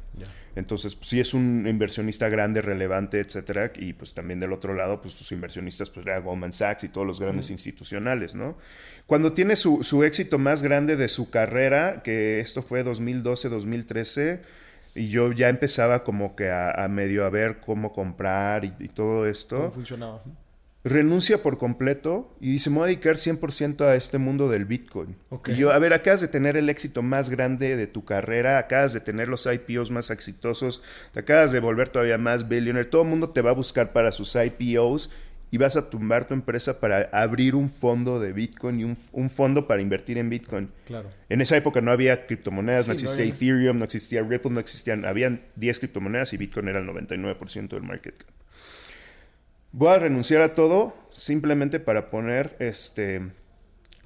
Entonces, 0.56 0.96
pues, 0.96 1.08
sí 1.08 1.20
es 1.20 1.34
un 1.34 1.66
inversionista 1.68 2.28
grande, 2.28 2.62
relevante, 2.62 3.20
etcétera, 3.20 3.72
y 3.76 3.94
pues 3.94 4.14
también 4.14 4.40
del 4.40 4.52
otro 4.52 4.74
lado, 4.74 5.02
pues 5.02 5.14
sus 5.14 5.32
inversionistas, 5.32 5.90
pues 5.90 6.06
era 6.06 6.20
Goldman 6.20 6.52
Sachs 6.52 6.84
y 6.84 6.90
todos 6.90 7.08
los 7.08 7.20
grandes 7.20 7.50
institucionales, 7.50 8.36
¿no? 8.36 8.58
Cuando 9.06 9.32
tiene 9.32 9.56
su, 9.56 9.84
su, 9.84 10.04
éxito 10.04 10.38
más 10.38 10.62
grande 10.62 10.96
de 10.96 11.08
su 11.08 11.30
carrera, 11.30 12.02
que 12.04 12.40
esto 12.40 12.62
fue 12.62 12.84
2012, 12.84 13.48
2013, 13.48 14.42
y 14.96 15.10
yo 15.10 15.32
ya 15.32 15.50
empezaba 15.50 16.04
como 16.04 16.36
que 16.36 16.50
a, 16.52 16.86
medio 16.90 17.26
a 17.26 17.30
ver 17.30 17.60
cómo 17.60 17.94
comprar 17.94 18.66
y, 18.66 18.74
y 18.80 18.90
todo 18.90 19.28
esto. 19.28 19.58
¿Cómo 19.58 19.72
funcionaba? 19.72 20.24
Renuncia 20.84 21.44
por 21.44 21.58
completo 21.58 22.34
y 22.40 22.52
dice, 22.52 22.70
me 22.70 22.78
voy 22.78 22.84
a 22.84 22.88
dedicar 22.88 23.16
100% 23.16 23.82
a 23.82 23.96
este 23.96 24.18
mundo 24.18 24.50
del 24.50 24.66
Bitcoin. 24.66 25.18
Y 25.48 25.56
yo, 25.56 25.72
a 25.72 25.80
ver, 25.80 25.94
acabas 25.94 26.22
de 26.22 26.30
tener 26.30 26.56
el 26.56 26.70
éxito 26.70 27.02
más 27.02 27.30
grande 27.30 27.76
de 27.76 27.88
tu 27.88 28.06
carrera, 28.06 28.58
acabas 28.58 28.94
de 28.94 29.02
tener 29.02 29.28
los 29.28 29.46
IPOs 29.46 29.92
más 29.92 30.10
exitosos, 30.10 30.82
te 31.12 31.20
acabas 31.20 31.52
de 31.52 31.60
volver 31.60 31.90
todavía 31.90 32.18
más 32.18 32.48
billionaire, 32.48 32.90
todo 32.90 33.02
el 33.02 33.10
mundo 33.10 33.30
te 33.30 33.42
va 33.42 33.52
a 33.52 33.54
buscar 33.54 33.92
para 33.92 34.12
sus 34.12 34.36
IPOs 34.36 35.12
y 35.52 35.58
vas 35.58 35.76
a 35.76 35.90
tumbar 35.90 36.28
tu 36.28 36.34
empresa 36.34 36.80
para 36.80 37.10
abrir 37.12 37.56
un 37.56 37.70
fondo 37.70 38.20
de 38.20 38.34
Bitcoin 38.34 38.80
y 38.80 38.84
un, 38.84 39.30
fondo 39.30 39.68
para 39.68 39.82
invertir 39.82 40.18
en 40.18 40.30
Bitcoin. 40.30 40.70
Claro. 40.86 41.10
En 41.28 41.42
esa 41.42 41.58
época 41.58 41.82
no 41.82 41.92
había 41.92 42.28
criptomonedas, 42.28 42.88
no 42.88 42.94
existía 42.94 43.26
Ethereum, 43.26 43.80
no 43.80 43.86
existía 43.86 44.22
Ripple, 44.22 44.52
no 44.52 44.60
existían, 44.60 45.06
habían 45.06 45.42
10 45.56 45.80
criptomonedas 45.80 46.34
y 46.34 46.38
Bitcoin 46.38 46.68
era 46.68 46.80
el 46.80 46.88
99% 46.88 47.70
del 47.70 47.84
market 47.84 48.18
cap. 48.18 48.28
Voy 49.72 49.90
a 49.90 50.00
renunciar 50.00 50.42
a 50.42 50.56
todo 50.56 50.96
simplemente 51.12 51.80
para 51.80 52.10
poner 52.10 52.56
este 52.60 53.32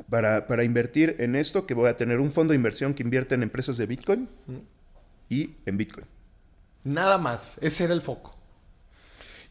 para, 0.10 0.48
para, 0.48 0.64
invertir 0.64 1.16
en 1.20 1.36
esto, 1.36 1.66
que 1.66 1.74
voy 1.74 1.90
a 1.90 1.96
tener 1.96 2.20
un 2.20 2.32
fondo 2.32 2.52
de 2.52 2.58
inversión 2.58 2.94
que 2.94 3.04
invierte 3.04 3.36
en 3.36 3.44
empresas 3.44 3.78
de 3.78 3.86
Bitcoin 3.86 4.28
y 5.30 5.56
en 5.66 5.78
Bitcoin. 5.78 6.08
Nada 6.84 7.18
más, 7.18 7.58
ese 7.62 7.86
era 7.86 7.94
el 7.94 8.02
foco. 8.02 8.36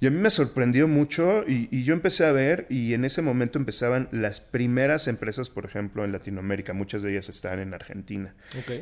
Y 0.03 0.09
a 0.09 0.11
mí 0.11 0.17
me 0.19 0.31
sorprendió 0.31 0.89
mucho 0.89 1.45
y, 1.47 1.85
yo 1.85 1.95
empecé 1.95 2.25
a 2.25 2.33
ver 2.33 2.67
y 2.69 2.93
en 2.95 3.05
ese 3.05 3.23
momento 3.23 3.61
empezaban 3.61 4.09
las 4.11 4.41
primeras 4.41 5.07
empresas, 5.07 5.49
por 5.49 5.65
ejemplo, 5.65 6.05
en 6.05 6.11
Latinoamérica, 6.11 6.73
muchas 6.73 7.03
de 7.03 7.13
ellas 7.13 7.29
están 7.29 7.61
en 7.61 7.73
Argentina. 7.73 8.35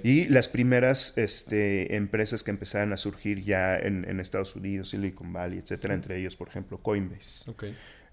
Y 0.02 0.28
las 0.28 0.48
primeras 0.48 1.18
este, 1.18 1.94
empresas 1.94 2.42
que 2.42 2.52
empezaban 2.52 2.94
a 2.94 2.96
surgir 2.96 3.44
ya 3.44 3.76
en, 3.76 4.18
Estados 4.18 4.56
Unidos, 4.56 4.88
Silicon 4.88 5.30
Valley, 5.30 5.58
etcétera, 5.58 5.92
entre 5.92 6.18
ellos, 6.18 6.36
por 6.36 6.48
ejemplo, 6.48 6.78
Coinbase. 6.78 7.52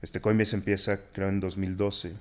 Este 0.01 0.19
Coinbase 0.19 0.57
empieza, 0.57 0.99
creo, 1.13 1.29
en 1.29 1.39
2012. 1.39 2.11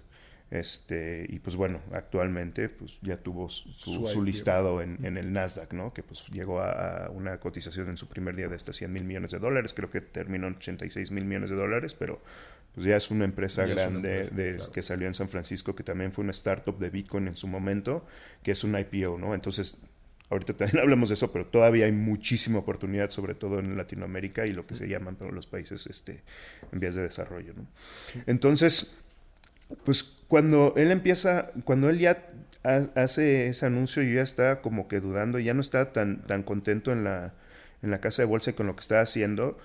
Este, 0.51 1.27
y 1.29 1.41
pues 1.41 1.57
bueno, 1.57 1.81
actualmente 1.93 2.69
pues 2.69 2.99
ya 3.03 3.17
tuvo 3.17 3.49
su, 3.49 4.23
listado 4.23 4.81
en, 4.81 5.05
el 5.05 5.33
Nasdaq, 5.33 5.73
¿no? 5.73 5.93
Que 5.93 6.05
pues 6.05 6.25
llegó 6.29 6.61
a, 6.61 7.11
una 7.11 7.39
cotización 7.41 7.89
en 7.89 7.97
su 7.97 8.07
primer 8.07 8.37
día 8.37 8.49
de 8.49 8.55
hasta 8.55 8.73
100 8.73 8.93
mil 8.93 9.05
millones 9.05 9.33
de 9.33 9.41
dólares, 9.41 9.75
creo 9.75 9.91
que 9.91 10.01
terminó 10.01 10.47
en 10.47 10.55
86 10.55 11.11
mil 11.11 11.25
millones 11.25 11.51
de 11.51 11.57
dólares, 11.57 11.95
pero 11.95 12.21
pues 12.75 12.87
ya 12.87 12.97
es 12.97 13.11
una 13.11 13.25
empresa 13.25 13.67
grande 13.67 14.29
de, 14.31 14.59
que 14.73 14.83
salió 14.83 15.09
en 15.09 15.15
San 15.15 15.29
Francisco, 15.29 15.75
que 15.75 15.83
también 15.83 16.13
fue 16.13 16.23
una 16.23 16.33
startup 16.33 16.79
de 16.79 16.91
Bitcoin 16.91 17.27
en 17.27 17.37
su 17.37 17.49
momento, 17.49 18.07
que 18.43 18.53
es 18.53 18.63
un 18.63 18.79
IPO, 18.79 19.19
¿no? 19.19 19.35
Entonces, 19.35 19.79
ahorita 20.31 20.53
también 20.53 20.79
hablamos 20.83 21.09
de 21.09 21.15
eso, 21.15 21.33
pero 21.33 21.47
todavía 21.47 21.87
hay 21.87 21.93
muchísima 21.93 22.59
oportunidad, 22.61 23.11
sobre 23.11 23.35
todo 23.35 23.59
en 23.59 23.77
Latinoamérica 23.77 24.47
y 24.47 24.53
lo 24.53 24.67
que 24.67 24.77
se 24.77 24.89
llaman 24.89 25.17
los 25.33 25.47
países 25.47 25.87
este, 25.89 26.23
en 26.71 26.79
vías 26.79 26.95
de 26.95 27.03
desarrollo, 27.03 27.55
¿no? 27.57 27.67
Entonces, 28.27 29.06
pues 29.85 30.03
cuando 30.29 30.75
él 30.77 30.91
empieza, 30.91 31.51
cuando 31.65 31.89
él 31.89 31.99
ya 31.99 32.29
hace 32.63 33.49
ese 33.49 33.67
anuncio, 33.67 34.03
yo 34.03 34.17
ya 34.17 34.23
estaba 34.23 34.61
como 34.61 34.89
que 34.89 35.01
dudando, 35.01 35.39
ya 35.39 35.55
no 35.55 35.61
estaba 35.61 35.93
tan, 35.93 36.23
tan 36.25 36.43
contento 36.43 36.93
en 36.93 37.05
la, 37.05 37.35
en 37.83 37.91
la 37.91 38.01
casa 38.01 38.23
de 38.23 38.27
bolsa 38.27 38.51
y 38.51 38.55
con 38.55 38.67
lo 38.67 38.75
que 38.75 38.81
estaba 38.81 39.01
haciendo. 39.01 39.57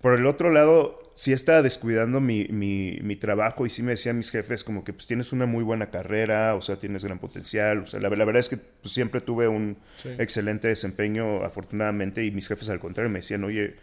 Por 0.00 0.14
el 0.18 0.26
otro 0.26 0.50
lado, 0.50 1.12
sí 1.16 1.32
estaba 1.32 1.62
descuidando 1.62 2.20
mi, 2.20 2.46
mi, 2.48 2.98
mi, 3.02 3.16
trabajo 3.16 3.66
y 3.66 3.70
sí 3.70 3.82
me 3.82 3.92
decían 3.92 4.16
mis 4.16 4.30
jefes 4.30 4.64
como 4.64 4.84
que 4.84 4.92
pues 4.92 5.06
tienes 5.06 5.32
una 5.32 5.46
muy 5.46 5.64
buena 5.64 5.90
carrera, 5.90 6.54
o 6.54 6.62
sea, 6.62 6.76
tienes 6.76 7.04
gran 7.04 7.18
potencial. 7.18 7.78
O 7.80 7.86
sea, 7.86 8.00
la, 8.00 8.08
verdad 8.08 8.36
es 8.36 8.48
que 8.48 8.56
pues, 8.56 8.94
siempre 8.94 9.20
tuve 9.20 9.48
un 9.48 9.76
excelente 10.18 10.68
desempeño, 10.68 11.44
afortunadamente, 11.44 12.24
y 12.24 12.30
mis 12.30 12.48
jefes 12.48 12.68
al 12.70 12.80
contrario 12.80 13.10
me 13.10 13.18
decían, 13.18 13.44
oye, 13.44 13.76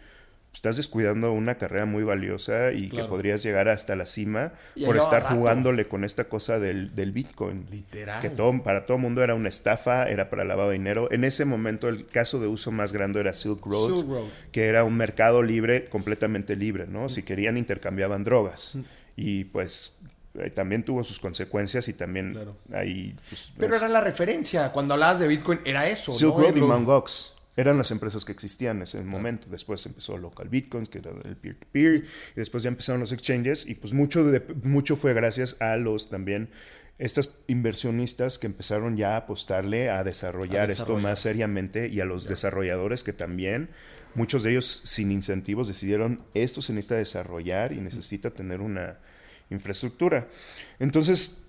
estás 0.54 0.76
descuidando 0.76 1.32
una 1.32 1.56
carrera 1.56 1.84
muy 1.84 2.04
valiosa 2.04 2.72
y 2.72 2.88
que 2.88 3.04
podrías 3.04 3.42
llegar 3.42 3.68
hasta 3.68 3.96
la 3.96 4.06
cima 4.06 4.52
por 4.84 4.96
estar 4.96 5.24
jugándole 5.24 5.86
con 5.86 6.04
esta 6.04 6.24
cosa 6.24 6.58
del, 6.58 6.90
Bitcoin. 7.12 7.66
Literal. 7.70 8.22
Que 8.22 8.30
todo, 8.30 8.62
para 8.62 8.86
todo 8.86 8.96
el 8.96 9.02
mundo 9.02 9.22
era 9.22 9.34
una 9.34 9.48
estafa, 9.48 10.08
era 10.08 10.30
para 10.30 10.44
lavado 10.44 10.70
de 10.70 10.78
dinero. 10.78 11.08
En 11.10 11.24
ese 11.24 11.44
momento 11.44 11.88
el 11.88 12.06
caso 12.06 12.40
de 12.40 12.46
uso 12.46 12.70
más 12.70 12.92
grande 12.92 13.20
era 13.20 13.34
Silk 13.34 13.64
Road, 13.66 14.28
que 14.52 14.68
era 14.68 14.84
un 14.84 14.96
mercado 14.96 15.42
libre, 15.42 15.88
completamente 15.88 16.56
libre, 16.56 16.86
¿no? 16.86 17.08
Si 17.08 17.22
querían 17.22 17.58
intercambiaban 17.58 18.24
drogas. 18.24 18.78
Y 19.16 19.44
pues 19.44 19.96
eh, 20.38 20.50
también 20.50 20.84
tuvo 20.84 21.04
sus 21.04 21.18
consecuencias 21.18 21.88
y 21.88 21.94
también 21.94 22.38
ahí... 22.72 23.14
Pues, 23.28 23.52
Pero 23.58 23.76
era 23.76 23.88
la 23.88 24.00
referencia. 24.00 24.72
Cuando 24.72 24.94
hablabas 24.94 25.20
de 25.20 25.28
Bitcoin 25.28 25.60
era 25.64 25.88
eso, 25.88 26.12
Silk 26.12 26.36
Road 26.36 26.56
y 26.56 26.60
Mt. 26.60 27.33
Eran 27.56 27.78
las 27.78 27.90
empresas 27.90 28.24
que 28.24 28.32
existían 28.32 28.78
en 28.78 28.82
ese 28.82 29.02
momento. 29.02 29.46
Después 29.48 29.84
empezó 29.86 30.18
Local 30.18 30.48
Bitcoins, 30.48 30.88
que 30.88 30.98
era 30.98 31.12
el 31.24 31.36
peer-to-peer, 31.36 31.94
y 31.96 32.04
después 32.34 32.62
ya 32.62 32.68
empezaron 32.68 33.00
los 33.00 33.12
exchanges, 33.12 33.66
y 33.66 33.74
pues 33.74 33.92
mucho, 33.92 34.24
de, 34.24 34.40
mucho 34.62 34.96
fue 34.96 35.14
gracias 35.14 35.60
a 35.60 35.76
los 35.76 36.08
también 36.08 36.50
estas 36.98 37.38
inversionistas 37.48 38.38
que 38.38 38.46
empezaron 38.46 38.96
ya 38.96 39.14
a 39.14 39.18
apostarle 39.18 39.90
a 39.90 40.04
desarrollar, 40.04 40.70
esto 40.70 40.96
más 40.98 41.20
seriamente 41.20 41.88
y 41.88 42.00
a 42.00 42.04
los 42.04 42.28
desarrolladores 42.28 43.02
que 43.02 43.12
también, 43.12 43.70
muchos 44.14 44.44
de 44.44 44.52
ellos 44.52 44.82
sin 44.84 45.10
incentivos, 45.10 45.66
decidieron 45.66 46.22
esto 46.34 46.62
se 46.62 46.72
necesita 46.72 46.96
desarrollar 46.96 47.72
y 47.72 47.80
necesita 47.80 48.30
tener 48.30 48.60
una 48.60 48.98
infraestructura. 49.50 50.28
Entonces, 50.78 51.43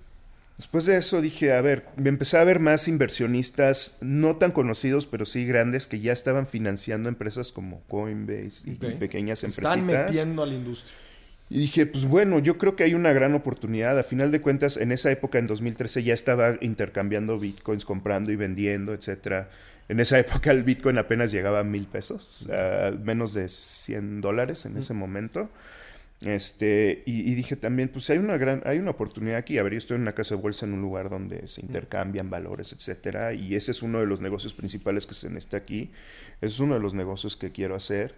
Después 0.57 0.85
de 0.85 0.95
eso 0.95 1.21
dije, 1.21 1.53
a 1.53 1.59
ver, 1.59 1.85
me 1.97 2.07
empecé 2.07 2.37
a 2.37 2.43
ver 2.45 2.59
más 2.59 2.87
inversionistas, 2.87 3.97
no 4.01 4.37
tan 4.37 4.51
conocidos, 4.51 5.05
pero 5.05 5.25
sí 5.25 5.45
grandes, 5.45 5.87
que 5.87 5.99
ya 5.99 6.13
estaban 6.13 6.47
financiando 6.47 7.09
empresas 7.09 7.51
como 7.51 7.81
Coinbase 7.89 8.69
y, 8.69 8.75
pequeñas 8.75 9.43
empresas. 9.43 9.75
Están 9.75 9.85
metiendo 9.85 10.43
a 10.43 10.45
la 10.45 10.53
industria. 10.53 10.95
Y 11.49 11.59
dije, 11.59 11.85
pues 11.85 12.05
bueno, 12.05 12.39
yo 12.39 12.57
creo 12.57 12.75
que 12.75 12.83
hay 12.83 12.93
una 12.93 13.11
gran 13.11 13.35
oportunidad. 13.35 13.99
A 13.99 14.03
final 14.03 14.31
de 14.31 14.41
cuentas, 14.41 14.77
en 14.77 14.91
esa 14.91 15.11
época, 15.11 15.39
en 15.39 15.45
2013, 15.45 16.03
ya 16.03 16.13
estaba 16.13 16.55
intercambiando 16.61 17.37
bitcoins, 17.37 17.85
comprando 17.85 18.31
y 18.31 18.37
vendiendo, 18.37 18.93
etcétera. 18.93 19.49
En 19.89 19.99
esa 19.99 20.17
época 20.19 20.51
el 20.51 20.63
bitcoin 20.63 20.97
apenas 20.97 21.31
llegaba 21.31 21.59
a 21.59 21.63
mil 21.63 21.85
pesos, 21.85 22.49
a 22.49 22.91
menos 22.91 23.33
de 23.33 23.49
100 23.49 24.21
dólares 24.21 24.65
en 24.65 24.77
ese 24.77 24.93
momento. 24.93 25.49
Este, 26.21 27.03
y, 27.05 27.35
dije 27.35 27.57
también, 27.57 27.89
pues 27.89 28.09
hay 28.09 28.17
una 28.17 28.37
gran, 28.37 28.61
hay 28.65 28.79
una 28.79 28.91
oportunidad 28.91 29.37
aquí. 29.37 29.57
A 29.57 29.63
ver, 29.63 29.73
yo 29.73 29.77
estoy 29.77 29.95
en 29.95 30.01
una 30.01 30.13
casa 30.13 30.35
de 30.35 30.41
bolsa 30.41 30.65
en 30.65 30.73
un 30.73 30.81
lugar 30.81 31.09
donde 31.09 31.47
se 31.47 31.61
intercambian 31.61 32.29
valores, 32.29 32.71
etcétera, 32.71 33.33
y 33.33 33.55
ese 33.55 33.71
es 33.71 33.83
uno 33.83 33.99
de 33.99 34.05
los 34.05 34.21
negocios 34.21 34.53
principales 34.53 35.05
que 35.05 35.13
se 35.13 35.29
necesita 35.29 35.57
aquí. 35.57 35.91
Ese 36.41 36.53
es 36.53 36.59
uno 36.59 36.75
de 36.75 36.79
los 36.79 36.93
negocios 36.93 37.35
que 37.35 37.51
quiero 37.51 37.75
hacer. 37.75 38.15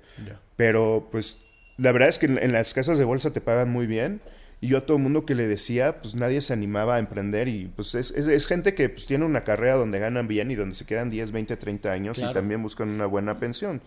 Pero, 0.56 1.10
pues, 1.12 1.42
la 1.78 1.92
verdad 1.92 2.10
es 2.10 2.20
que 2.20 2.28
en, 2.28 2.52
las 2.52 2.74
casas 2.74 2.98
de 2.98 3.04
bolsa 3.04 3.34
te 3.34 3.42
pagan 3.42 3.70
muy 3.70 3.88
bien. 3.88 4.22
Y 4.60 4.70
yo 4.70 4.80
a 4.80 4.86
todo 4.88 4.98
el 4.98 5.04
mundo 5.04 5.24
que 5.24 5.36
le 5.36 5.48
decía, 5.48 6.02
pues 6.02 6.16
nadie 6.16 6.42
se 6.42 6.52
animaba 6.52 6.96
a 6.96 7.00
emprender. 7.00 7.48
Y 7.48 7.68
pues 7.68 7.94
es, 7.94 8.10
es, 8.12 8.48
gente 8.48 8.74
que 8.74 8.90
pues, 8.90 9.06
tiene 9.06 9.24
una 9.24 9.44
carrera 9.44 9.76
donde 9.76 10.00
ganan 10.00 10.28
bien 10.28 10.50
y 10.50 10.56
donde 10.56 10.74
se 10.74 10.86
quedan 10.86 11.12
10, 11.12 11.32
20, 11.32 11.58
30 11.58 11.92
años 11.92 12.18
y 12.18 12.34
también 12.34 12.64
buscan 12.64 12.90
una 12.90 13.06
buena 13.06 13.40
pensión. 13.40 13.82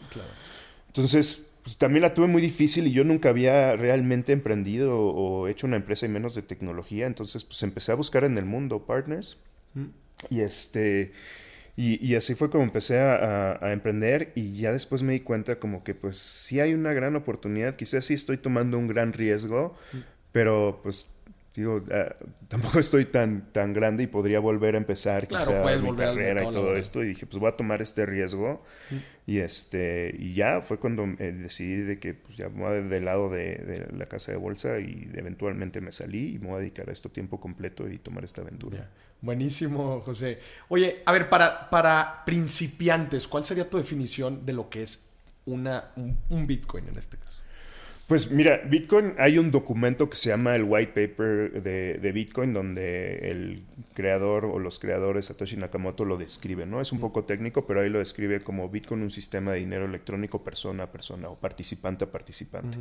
Entonces, 0.86 1.49
pues 1.62 1.76
también 1.76 2.02
la 2.02 2.14
tuve 2.14 2.26
muy 2.26 2.42
difícil 2.42 2.86
y 2.86 2.92
yo 2.92 3.04
nunca 3.04 3.28
había 3.28 3.76
realmente 3.76 4.32
emprendido 4.32 4.98
o, 4.98 5.48
hecho 5.48 5.66
una 5.66 5.76
empresa 5.76 6.06
y 6.06 6.08
menos 6.08 6.34
de 6.34 6.42
tecnología. 6.42 7.06
Entonces, 7.06 7.44
pues 7.44 7.62
empecé 7.62 7.92
a 7.92 7.96
buscar 7.96 8.24
en 8.24 8.38
el 8.38 8.44
mundo 8.44 8.86
partners. 8.86 9.38
Mm. 9.74 9.86
Y 10.30 10.40
este. 10.40 11.12
Y, 11.76 12.14
así 12.14 12.34
fue 12.34 12.50
como 12.50 12.62
empecé 12.62 12.98
a, 12.98 13.58
emprender 13.72 14.32
y 14.34 14.58
ya 14.58 14.70
después 14.70 15.02
me 15.02 15.14
di 15.14 15.20
cuenta 15.20 15.58
como 15.58 15.82
que 15.82 15.94
pues 15.94 16.18
sí 16.18 16.60
hay 16.60 16.74
una 16.74 16.92
gran 16.92 17.16
oportunidad, 17.16 17.76
quizás 17.76 18.04
sí 18.04 18.12
estoy 18.12 18.36
tomando 18.36 18.76
un 18.76 18.86
gran 18.86 19.14
riesgo, 19.14 19.78
mm. 19.94 19.98
pero 20.30 20.80
pues 20.82 21.06
digo, 21.54 21.82
ah, 21.92 22.14
tampoco 22.48 22.78
estoy 22.78 23.06
tan, 23.06 23.52
tan 23.52 23.72
grande 23.72 24.04
y 24.04 24.06
podría 24.06 24.40
volver 24.40 24.74
a 24.74 24.78
empezar 24.78 25.26
quizá 25.26 25.64
mi 25.78 25.96
carrera 25.96 26.44
y 26.44 26.52
todo 26.52 26.76
esto. 26.76 27.02
Y 27.02 27.08
dije, 27.08 27.26
pues 27.26 27.40
voy 27.40 27.48
a 27.48 27.56
tomar 27.56 27.82
este 27.82 28.06
riesgo. 28.06 28.62
Y 29.26 29.38
este 29.38 30.14
y 30.18 30.34
ya 30.34 30.60
fue 30.60 30.78
cuando 30.78 31.04
eh, 31.04 31.32
decidí 31.32 31.82
de 31.82 31.98
que 31.98 32.14
pues 32.14 32.36
ya 32.36 32.48
me 32.48 32.60
voy 32.62 32.88
del 32.88 33.04
lado 33.04 33.28
de, 33.28 33.86
la 33.96 34.06
casa 34.06 34.32
de 34.32 34.38
bolsa 34.38 34.80
y 34.80 35.08
eventualmente 35.14 35.80
me 35.80 35.92
salí 35.92 36.34
y 36.34 36.38
me 36.38 36.48
voy 36.48 36.56
a 36.56 36.58
dedicar 36.60 36.88
a 36.88 36.92
esto 36.92 37.10
tiempo 37.10 37.40
completo 37.40 37.88
y 37.88 37.98
tomar 37.98 38.24
esta 38.24 38.40
aventura. 38.40 38.88
Buenísimo, 39.20 40.00
José. 40.00 40.38
Oye, 40.68 41.02
a 41.04 41.12
ver, 41.12 41.28
para, 41.28 41.68
para 41.68 42.24
principiantes, 42.24 43.28
¿cuál 43.28 43.44
sería 43.44 43.68
tu 43.68 43.76
definición 43.76 44.46
de 44.46 44.52
lo 44.52 44.70
que 44.70 44.82
es 44.82 45.06
una, 45.44 45.90
un 45.96 46.46
Bitcoin 46.46 46.88
en 46.88 46.96
este 46.96 47.18
caso? 47.18 47.40
Pues 48.10 48.32
mira, 48.32 48.60
Bitcoin, 48.68 49.14
hay 49.18 49.38
un 49.38 49.52
documento 49.52 50.10
que 50.10 50.16
se 50.16 50.30
llama 50.30 50.56
el 50.56 50.64
White 50.64 50.90
Paper 51.06 51.62
de, 51.62 52.12
Bitcoin, 52.12 52.52
donde 52.52 53.30
el 53.30 53.62
creador 53.94 54.46
o 54.46 54.58
los 54.58 54.80
creadores, 54.80 55.26
Satoshi 55.26 55.56
Nakamoto, 55.56 56.04
lo 56.04 56.16
describen, 56.16 56.72
¿no? 56.72 56.80
Es 56.80 56.90
un 56.90 56.98
poco 56.98 57.22
técnico, 57.22 57.68
pero 57.68 57.82
ahí 57.82 57.88
lo 57.88 58.00
describe 58.00 58.40
como 58.40 58.68
Bitcoin, 58.68 59.02
un 59.02 59.12
sistema 59.12 59.52
de 59.52 59.60
dinero 59.60 59.84
electrónico 59.84 60.42
persona 60.42 60.82
a 60.82 60.86
persona 60.90 61.28
o 61.28 61.36
participante 61.36 62.02
a 62.02 62.10
participante. 62.10 62.78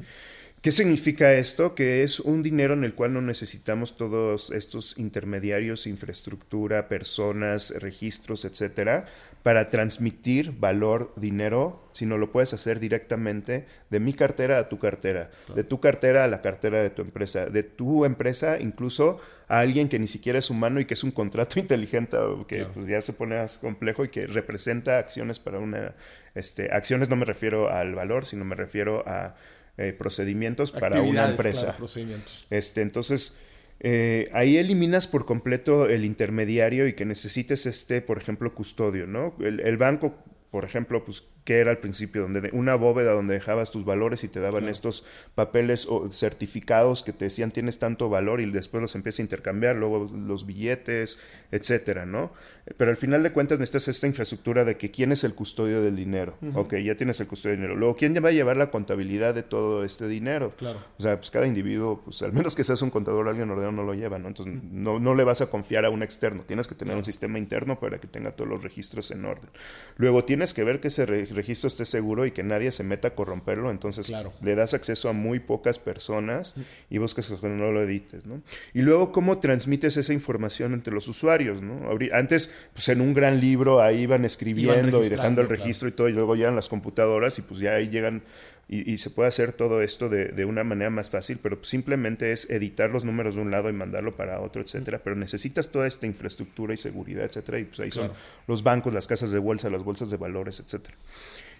¿Qué 0.61 0.73
significa 0.73 1.31
esto? 1.35 1.73
Que 1.73 2.03
es 2.03 2.19
un 2.19 2.43
dinero 2.43 2.73
en 2.73 2.83
el 2.83 2.93
cual 2.93 3.13
no 3.13 3.21
necesitamos 3.21 3.95
todos 3.95 4.51
estos 4.51 4.97
intermediarios, 4.99 5.87
infraestructura, 5.87 6.89
personas, 6.89 7.73
registros, 7.79 8.43
etcétera, 8.43 9.05
para 9.41 9.69
transmitir 9.69 10.51
valor, 10.59 11.13
dinero, 11.15 11.87
sino 11.93 12.17
lo 12.17 12.33
puedes 12.33 12.53
hacer 12.53 12.81
directamente 12.81 13.67
de 13.89 14.01
mi 14.01 14.11
cartera 14.11 14.57
a 14.57 14.67
tu 14.67 14.79
cartera, 14.79 15.31
de 15.55 15.63
tu 15.63 15.79
cartera 15.79 16.25
a 16.25 16.27
la 16.27 16.41
cartera 16.41 16.83
de 16.83 16.89
tu 16.89 17.03
empresa, 17.03 17.45
de 17.45 17.63
tu 17.63 18.03
empresa 18.03 18.59
incluso 18.59 19.21
a 19.47 19.59
alguien 19.59 19.87
que 19.87 19.97
ni 19.97 20.07
siquiera 20.07 20.39
es 20.39 20.49
humano 20.49 20.81
y 20.81 20.85
que 20.85 20.93
es 20.93 21.05
un 21.05 21.11
contrato 21.11 21.57
inteligente, 21.61 22.17
que 22.49 22.65
pues 22.65 22.85
ya 22.85 22.99
se 22.99 23.13
pone 23.13 23.37
más 23.37 23.59
complejo 23.59 24.03
y 24.03 24.09
que 24.09 24.27
representa 24.27 24.97
acciones 24.97 25.39
para 25.39 25.59
una, 25.59 25.95
este, 26.35 26.69
acciones 26.73 27.07
no 27.07 27.15
me 27.15 27.23
refiero 27.23 27.71
al 27.71 27.95
valor, 27.95 28.25
sino 28.25 28.43
me 28.43 28.55
refiero 28.55 29.07
a 29.07 29.35
eh, 29.79 29.93
procedimientos 29.93 30.73
para 30.73 31.01
una 31.01 31.29
empresa. 31.29 31.61
Claro, 31.61 31.77
procedimientos. 31.77 32.45
Este, 32.49 32.81
entonces, 32.81 33.39
eh, 33.79 34.29
ahí 34.33 34.57
eliminas 34.57 35.07
por 35.07 35.25
completo 35.25 35.87
el 35.87 36.03
intermediario 36.03 36.85
y 36.85 36.93
que 36.93 37.05
necesites 37.05 37.65
este, 37.65 38.01
por 38.01 38.17
ejemplo, 38.17 38.53
custodio, 38.53 39.07
¿no? 39.07 39.35
El, 39.39 39.61
el 39.61 39.77
banco, 39.77 40.15
por 40.51 40.65
ejemplo, 40.65 41.05
pues 41.05 41.23
que 41.49 41.57
era 41.57 41.71
al 41.71 41.79
principio, 41.79 42.21
donde 42.21 42.51
una 42.53 42.75
bóveda 42.75 43.11
donde 43.11 43.33
dejabas 43.33 43.71
tus 43.71 43.83
valores 43.83 44.23
y 44.23 44.27
te 44.27 44.39
daban 44.39 44.69
estos 44.69 45.03
papeles 45.33 45.87
o 45.89 46.07
certificados 46.11 47.01
que 47.01 47.11
te 47.11 47.25
decían 47.25 47.49
tienes 47.49 47.79
tanto 47.79 48.07
valor 48.07 48.39
y 48.39 48.51
después 48.51 48.81
los 48.81 48.93
empieza 48.93 49.23
a 49.23 49.25
intercambiar, 49.25 49.75
luego 49.75 50.11
los 50.15 50.45
billetes, 50.45 51.17
etcétera, 51.51 52.05
¿no? 52.05 52.31
Pero 52.77 52.91
al 52.91 52.97
final 52.97 53.23
de 53.23 53.31
cuentas 53.31 53.57
necesitas 53.57 53.87
esta 53.87 54.05
infraestructura 54.05 54.63
de 54.63 54.77
que 54.77 54.91
quién 54.91 55.11
es 55.11 55.23
el 55.23 55.33
custodio 55.33 55.81
del 55.81 55.95
dinero. 55.95 56.37
Ok, 56.53 56.75
ya 56.75 56.95
tienes 56.95 57.19
el 57.19 57.25
custodio 57.25 57.53
del 57.53 57.61
dinero. 57.61 57.79
Luego, 57.79 57.95
¿quién 57.95 58.13
va 58.23 58.29
a 58.29 58.31
llevar 58.31 58.57
la 58.57 58.69
contabilidad 58.69 59.33
de 59.33 59.41
todo 59.41 59.83
este 59.83 60.07
dinero? 60.07 60.53
Claro. 60.55 60.79
O 60.99 61.01
sea, 61.01 61.17
pues 61.17 61.31
cada 61.31 61.47
individuo, 61.47 62.01
pues 62.05 62.21
al 62.21 62.31
menos 62.31 62.55
que 62.55 62.63
seas 62.63 62.83
un 62.83 62.91
contador, 62.91 63.27
alguien 63.27 63.49
ordenado 63.49 63.71
no 63.71 63.83
lo 63.83 63.95
lleva, 63.95 64.19
¿no? 64.19 64.27
Entonces, 64.27 64.53
no, 64.71 64.99
no 64.99 65.15
le 65.15 65.23
vas 65.23 65.41
a 65.41 65.47
confiar 65.47 65.85
a 65.85 65.89
un 65.89 66.03
externo. 66.03 66.43
Tienes 66.43 66.67
que 66.67 66.75
tener 66.75 66.95
un 66.95 67.03
sistema 67.03 67.39
interno 67.39 67.79
para 67.79 67.99
que 67.99 68.07
tenga 68.07 68.33
todos 68.33 68.47
los 68.47 68.61
registros 68.61 69.09
en 69.09 69.25
orden. 69.25 69.49
Luego, 69.97 70.23
tienes 70.25 70.53
que 70.53 70.63
ver 70.63 70.79
que 70.79 70.89
ese 70.89 71.07
registro 71.07 71.38
esté 71.67 71.85
seguro 71.85 72.25
y 72.25 72.31
que 72.31 72.43
nadie 72.43 72.71
se 72.71 72.83
meta 72.83 73.09
a 73.09 73.11
corromperlo, 73.11 73.71
entonces 73.71 74.11
le 74.41 74.55
das 74.55 74.73
acceso 74.73 75.09
a 75.09 75.13
muy 75.13 75.39
pocas 75.39 75.79
personas 75.79 76.55
y 76.89 76.97
buscas 76.97 77.27
que 77.27 77.47
no 77.47 77.71
lo 77.71 77.83
edites, 77.83 78.25
¿no? 78.25 78.41
Y 78.73 78.81
luego, 78.81 79.11
¿cómo 79.11 79.39
transmites 79.39 79.97
esa 79.97 80.13
información 80.13 80.73
entre 80.73 80.93
los 80.93 81.07
usuarios, 81.07 81.61
¿no? 81.61 81.89
Antes, 82.13 82.53
pues 82.73 82.89
en 82.89 83.01
un 83.01 83.13
gran 83.13 83.39
libro 83.39 83.81
ahí 83.81 84.01
iban 84.01 84.25
escribiendo 84.25 85.03
y 85.03 85.09
dejando 85.09 85.41
el 85.41 85.49
registro 85.49 85.87
y 85.87 85.91
todo, 85.91 86.09
y 86.09 86.13
luego 86.13 86.35
llegan 86.35 86.55
las 86.55 86.69
computadoras 86.69 87.37
y 87.39 87.41
pues 87.41 87.59
ya 87.59 87.73
ahí 87.73 87.89
llegan 87.89 88.23
y, 88.71 88.99
se 88.99 89.09
puede 89.09 89.29
hacer 89.29 89.53
todo 89.53 89.81
esto 89.81 90.09
de, 90.09 90.45
una 90.45 90.63
manera 90.63 90.91
más 90.91 91.09
fácil, 91.09 91.39
pero 91.41 91.57
simplemente 91.63 92.31
es 92.31 92.47
editar 92.51 92.91
los 92.91 93.03
números 93.03 93.35
de 93.35 93.41
un 93.41 93.49
lado 93.49 93.67
y 93.67 93.73
mandarlo 93.73 94.11
para 94.11 94.41
otro, 94.41 94.61
etcétera. 94.61 95.01
Pero 95.03 95.15
necesitas 95.15 95.71
toda 95.71 95.87
esta 95.87 96.05
infraestructura 96.05 96.75
y 96.75 96.77
seguridad, 96.77 97.25
etcétera, 97.25 97.57
y 97.57 97.63
pues 97.63 97.79
ahí 97.79 97.89
son 97.89 98.11
los 98.45 98.61
bancos, 98.61 98.93
las 98.93 99.07
casas 99.07 99.31
de 99.31 99.39
bolsa, 99.39 99.71
las 99.71 99.83
bolsas 99.83 100.11
de 100.11 100.17
valores, 100.17 100.59
etcétera. 100.59 100.95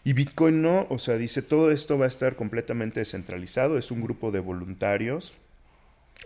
Y 0.04 0.14
Bitcoin 0.14 0.62
no, 0.62 0.86
o 0.92 1.00
sea, 1.00 1.18
dice 1.18 1.42
todo 1.42 1.72
esto 1.72 1.98
va 1.98 2.06
a 2.06 2.10
estar 2.10 2.36
completamente 2.36 3.00
descentralizado, 3.00 3.80
es 3.80 3.90
un 3.90 4.02
grupo 4.02 4.32
de 4.32 4.40
voluntarios 4.40 5.34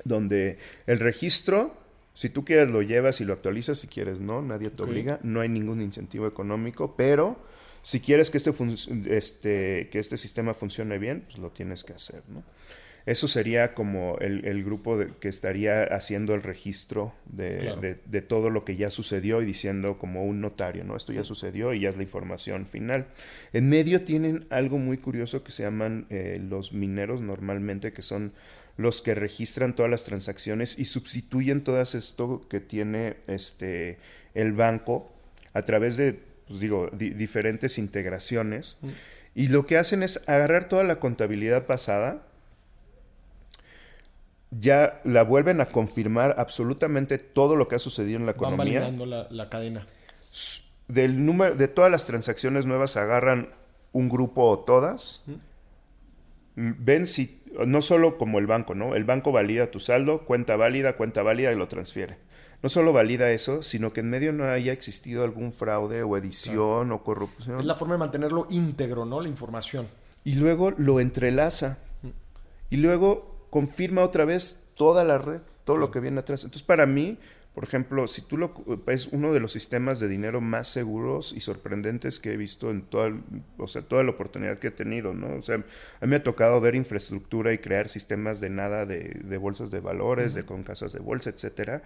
donde 0.03 0.57
el 0.85 0.99
registro, 0.99 1.77
si 2.13 2.27
tú 2.27 2.43
quieres 2.43 2.69
lo 2.71 2.81
llevas 2.81 3.21
y 3.21 3.25
lo 3.25 3.31
actualizas, 3.31 3.79
si 3.79 3.87
quieres 3.87 4.19
no, 4.19 4.41
nadie 4.41 4.69
te 4.69 4.83
obliga, 4.83 5.19
no 5.23 5.39
hay 5.39 5.47
ningún 5.47 5.81
incentivo 5.81 6.27
económico, 6.27 6.95
pero 6.97 7.37
si 7.83 7.99
quieres 7.99 8.31
que 8.31 8.37
este, 8.37 8.51
este, 9.15 9.89
que 9.91 9.99
este 9.99 10.17
sistema 10.17 10.53
funcione 10.53 10.97
bien, 10.97 11.21
pues 11.25 11.37
lo 11.37 11.51
tienes 11.51 11.83
que 11.83 11.93
hacer, 11.93 12.23
¿no? 12.29 12.43
Eso 13.05 13.27
sería 13.27 13.73
como 13.73 14.17
el, 14.19 14.63
grupo 14.63 14.97
que 15.19 15.27
estaría 15.27 15.83
haciendo 15.83 16.33
el 16.35 16.41
registro 16.41 17.13
de, 17.25 18.21
todo 18.25 18.49
lo 18.49 18.63
que 18.63 18.77
ya 18.77 18.89
sucedió 18.89 19.41
y 19.41 19.45
diciendo 19.45 19.97
como 19.97 20.23
un 20.23 20.39
notario, 20.39 20.85
¿no? 20.85 20.95
Esto 20.95 21.11
ya 21.11 21.25
sucedió 21.25 21.73
y 21.73 21.81
ya 21.81 21.89
es 21.89 21.97
la 21.97 22.03
información 22.03 22.65
final. 22.65 23.07
En 23.51 23.67
medio 23.67 24.05
tienen 24.05 24.45
algo 24.49 24.77
muy 24.77 24.97
curioso 24.99 25.43
que 25.43 25.51
se 25.51 25.63
llaman 25.63 26.07
eh, 26.09 26.41
los 26.41 26.71
mineros 26.71 27.19
normalmente, 27.19 27.91
que 27.91 28.01
son 28.01 28.31
los 28.77 29.01
que 29.01 29.15
registran 29.15 29.75
todas 29.75 29.91
las 29.91 30.05
transacciones 30.05 30.79
y 30.79 30.85
sustituyen 30.85 31.65
todo 31.65 31.81
esto 31.81 32.47
que 32.49 32.61
tiene 32.61 33.17
este, 33.27 33.97
el 34.33 34.53
banco 34.53 35.11
a 35.53 35.63
través 35.63 35.97
de 35.97 36.32
pues 36.47 36.59
digo, 36.59 36.89
diferentes 36.91 37.77
integraciones. 37.77 38.77
Mm. 38.81 38.87
Y 39.35 39.47
lo 39.47 39.65
que 39.65 39.77
hacen 39.77 40.03
es 40.03 40.27
agarrar 40.27 40.67
toda 40.69 40.83
la 40.83 40.99
contabilidad 40.99 41.65
pasada, 41.65 42.21
ya 44.51 45.01
la 45.03 45.23
vuelven 45.23 45.61
a 45.61 45.65
confirmar 45.65 46.35
absolutamente 46.37 47.17
todo 47.17 47.55
lo 47.55 47.67
que 47.67 47.75
ha 47.75 47.79
sucedido 47.79 48.19
en 48.19 48.25
la 48.25 48.33
economía. 48.33 48.81
Van 48.81 48.99
validando 48.99 49.27
la, 49.31 49.49
cadena. 49.49 49.87
Del 50.87 51.25
número, 51.25 51.55
de 51.55 51.67
todas 51.67 51.89
las 51.89 52.05
transacciones 52.05 52.65
nuevas 52.67 52.95
agarran 52.97 53.49
un 53.91 54.09
grupo 54.09 54.47
o 54.49 54.59
todas. 54.59 55.23
Mm. 55.25 56.71
Ven 56.77 57.07
si, 57.07 57.41
no 57.65 57.81
solo 57.81 58.19
como 58.19 58.37
el 58.37 58.45
banco, 58.45 58.75
¿no? 58.75 58.93
El 58.93 59.05
banco 59.05 59.31
valida 59.31 59.71
tu 59.71 59.79
saldo, 59.79 60.25
cuenta 60.25 60.55
válida, 60.55 60.97
cuenta 60.97 61.23
válida 61.23 61.51
y 61.51 61.55
lo 61.55 61.67
transfiere 61.67 62.17
no 62.63 62.69
solo 62.69 62.93
valida 62.93 63.29
eso, 63.31 63.61
sino 63.61 63.91
que 63.91 63.99
en 63.99 64.09
medio 64.09 64.31
no 64.31 64.45
haya 64.45 64.71
existido 64.71 65.25
algún 65.25 65.51
fraude 65.51 66.01
o 66.01 66.15
edición 66.15 66.93
o 66.93 67.03
corrupción. 67.03 67.59
Es 67.59 67.65
la 67.65 67.75
forma 67.75 67.95
de 67.95 67.99
mantenerlo 67.99 68.47
íntegro, 68.49 69.03
¿no? 69.03 69.19
La 69.19 69.27
información. 69.27 69.85
Y 70.23 70.35
luego 70.35 70.71
lo 70.71 71.01
entrelaza. 71.01 71.79
Mm. 72.01 72.07
Y 72.69 72.77
luego 72.77 73.47
confirma 73.49 74.01
otra 74.01 74.23
vez 74.23 74.69
toda 74.75 75.03
la 75.03 75.17
red, 75.17 75.41
todo 75.65 75.75
lo 75.75 75.91
que 75.91 75.99
viene 75.99 76.21
atrás. 76.21 76.45
Entonces, 76.45 76.65
para 76.65 76.85
mí, 76.85 77.17
por 77.53 77.65
ejemplo, 77.65 78.07
si 78.07 78.23
tú 78.23 78.37
lo 78.37 78.53
es 78.87 79.07
uno 79.11 79.31
de 79.31 79.39
los 79.39 79.51
sistemas 79.51 79.99
de 79.99 80.07
dinero 80.07 80.41
más 80.41 80.67
seguros 80.67 81.33
y 81.35 81.39
sorprendentes 81.39 82.19
que 82.19 82.33
he 82.33 82.37
visto 82.37 82.71
en 82.71 82.81
toda, 82.81 83.13
o 83.59 83.67
sea, 83.67 83.83
toda 83.83 84.03
la 84.03 84.09
oportunidad 84.09 84.57
que 84.57 84.67
he 84.67 84.71
tenido, 84.71 85.13
¿no? 85.13 85.35
O 85.35 85.43
sea, 85.43 85.55
a 85.55 85.59
mí 86.05 86.07
me 86.07 86.15
ha 86.15 86.23
tocado 86.23 86.59
ver 86.61 86.73
infraestructura 86.73 87.53
y 87.53 87.59
crear 87.59 87.89
sistemas 87.89 88.39
de 88.39 88.49
nada 88.49 88.87
de, 88.87 89.19
de 89.23 89.37
bolsas 89.37 89.69
de 89.69 89.81
valores, 89.81 90.33
de 90.33 90.45
con 90.45 90.63
casas 90.63 90.93
de 90.93 90.99
bolsa, 90.99 91.29
etcétera. 91.29 91.83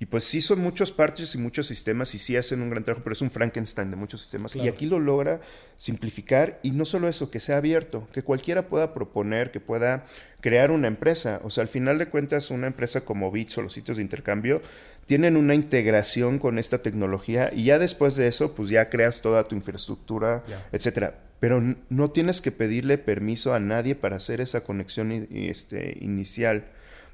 Y 0.00 0.06
pues 0.06 0.22
sí 0.22 0.40
son 0.40 0.60
muchos 0.60 0.92
parches 0.92 1.34
y 1.34 1.38
muchos 1.38 1.66
sistemas 1.66 2.14
y 2.14 2.18
sí 2.18 2.36
hacen 2.36 2.62
un 2.62 2.70
gran 2.70 2.84
trabajo, 2.84 3.02
pero 3.02 3.14
es 3.14 3.20
un 3.22 3.32
Frankenstein 3.32 3.90
de 3.90 3.96
muchos 3.96 4.20
sistemas. 4.20 4.54
Y 4.54 4.68
aquí 4.68 4.86
lo 4.86 5.00
logra 5.00 5.40
simplificar 5.76 6.60
y 6.62 6.70
no 6.70 6.84
solo 6.84 7.08
eso, 7.08 7.32
que 7.32 7.40
sea 7.40 7.56
abierto, 7.56 8.06
que 8.12 8.22
cualquiera 8.22 8.68
pueda 8.68 8.94
proponer, 8.94 9.50
que 9.50 9.58
pueda 9.58 10.04
crear 10.40 10.70
una 10.70 10.86
empresa. 10.86 11.40
O 11.42 11.50
sea, 11.50 11.62
al 11.62 11.68
final 11.68 11.98
de 11.98 12.06
cuentas, 12.06 12.52
una 12.52 12.68
empresa 12.68 13.04
como 13.04 13.32
Bits 13.32 13.58
o 13.58 13.62
los 13.62 13.72
sitios 13.72 13.96
de 13.96 14.04
intercambio 14.04 14.62
tienen 15.08 15.38
una 15.38 15.54
integración 15.54 16.38
con 16.38 16.58
esta 16.58 16.82
tecnología 16.82 17.50
y 17.50 17.64
ya 17.64 17.78
después 17.78 18.14
de 18.14 18.26
eso, 18.26 18.54
pues 18.54 18.68
ya 18.68 18.90
creas 18.90 19.22
toda 19.22 19.48
tu 19.48 19.54
infraestructura, 19.54 20.44
etcétera. 20.70 21.14
Pero 21.40 21.62
no 21.88 22.10
tienes 22.10 22.42
que 22.42 22.52
pedirle 22.52 22.98
permiso 22.98 23.54
a 23.54 23.58
nadie 23.58 23.94
para 23.94 24.16
hacer 24.16 24.42
esa 24.42 24.64
conexión 24.64 25.10
este, 25.30 25.96
inicial. 26.02 26.66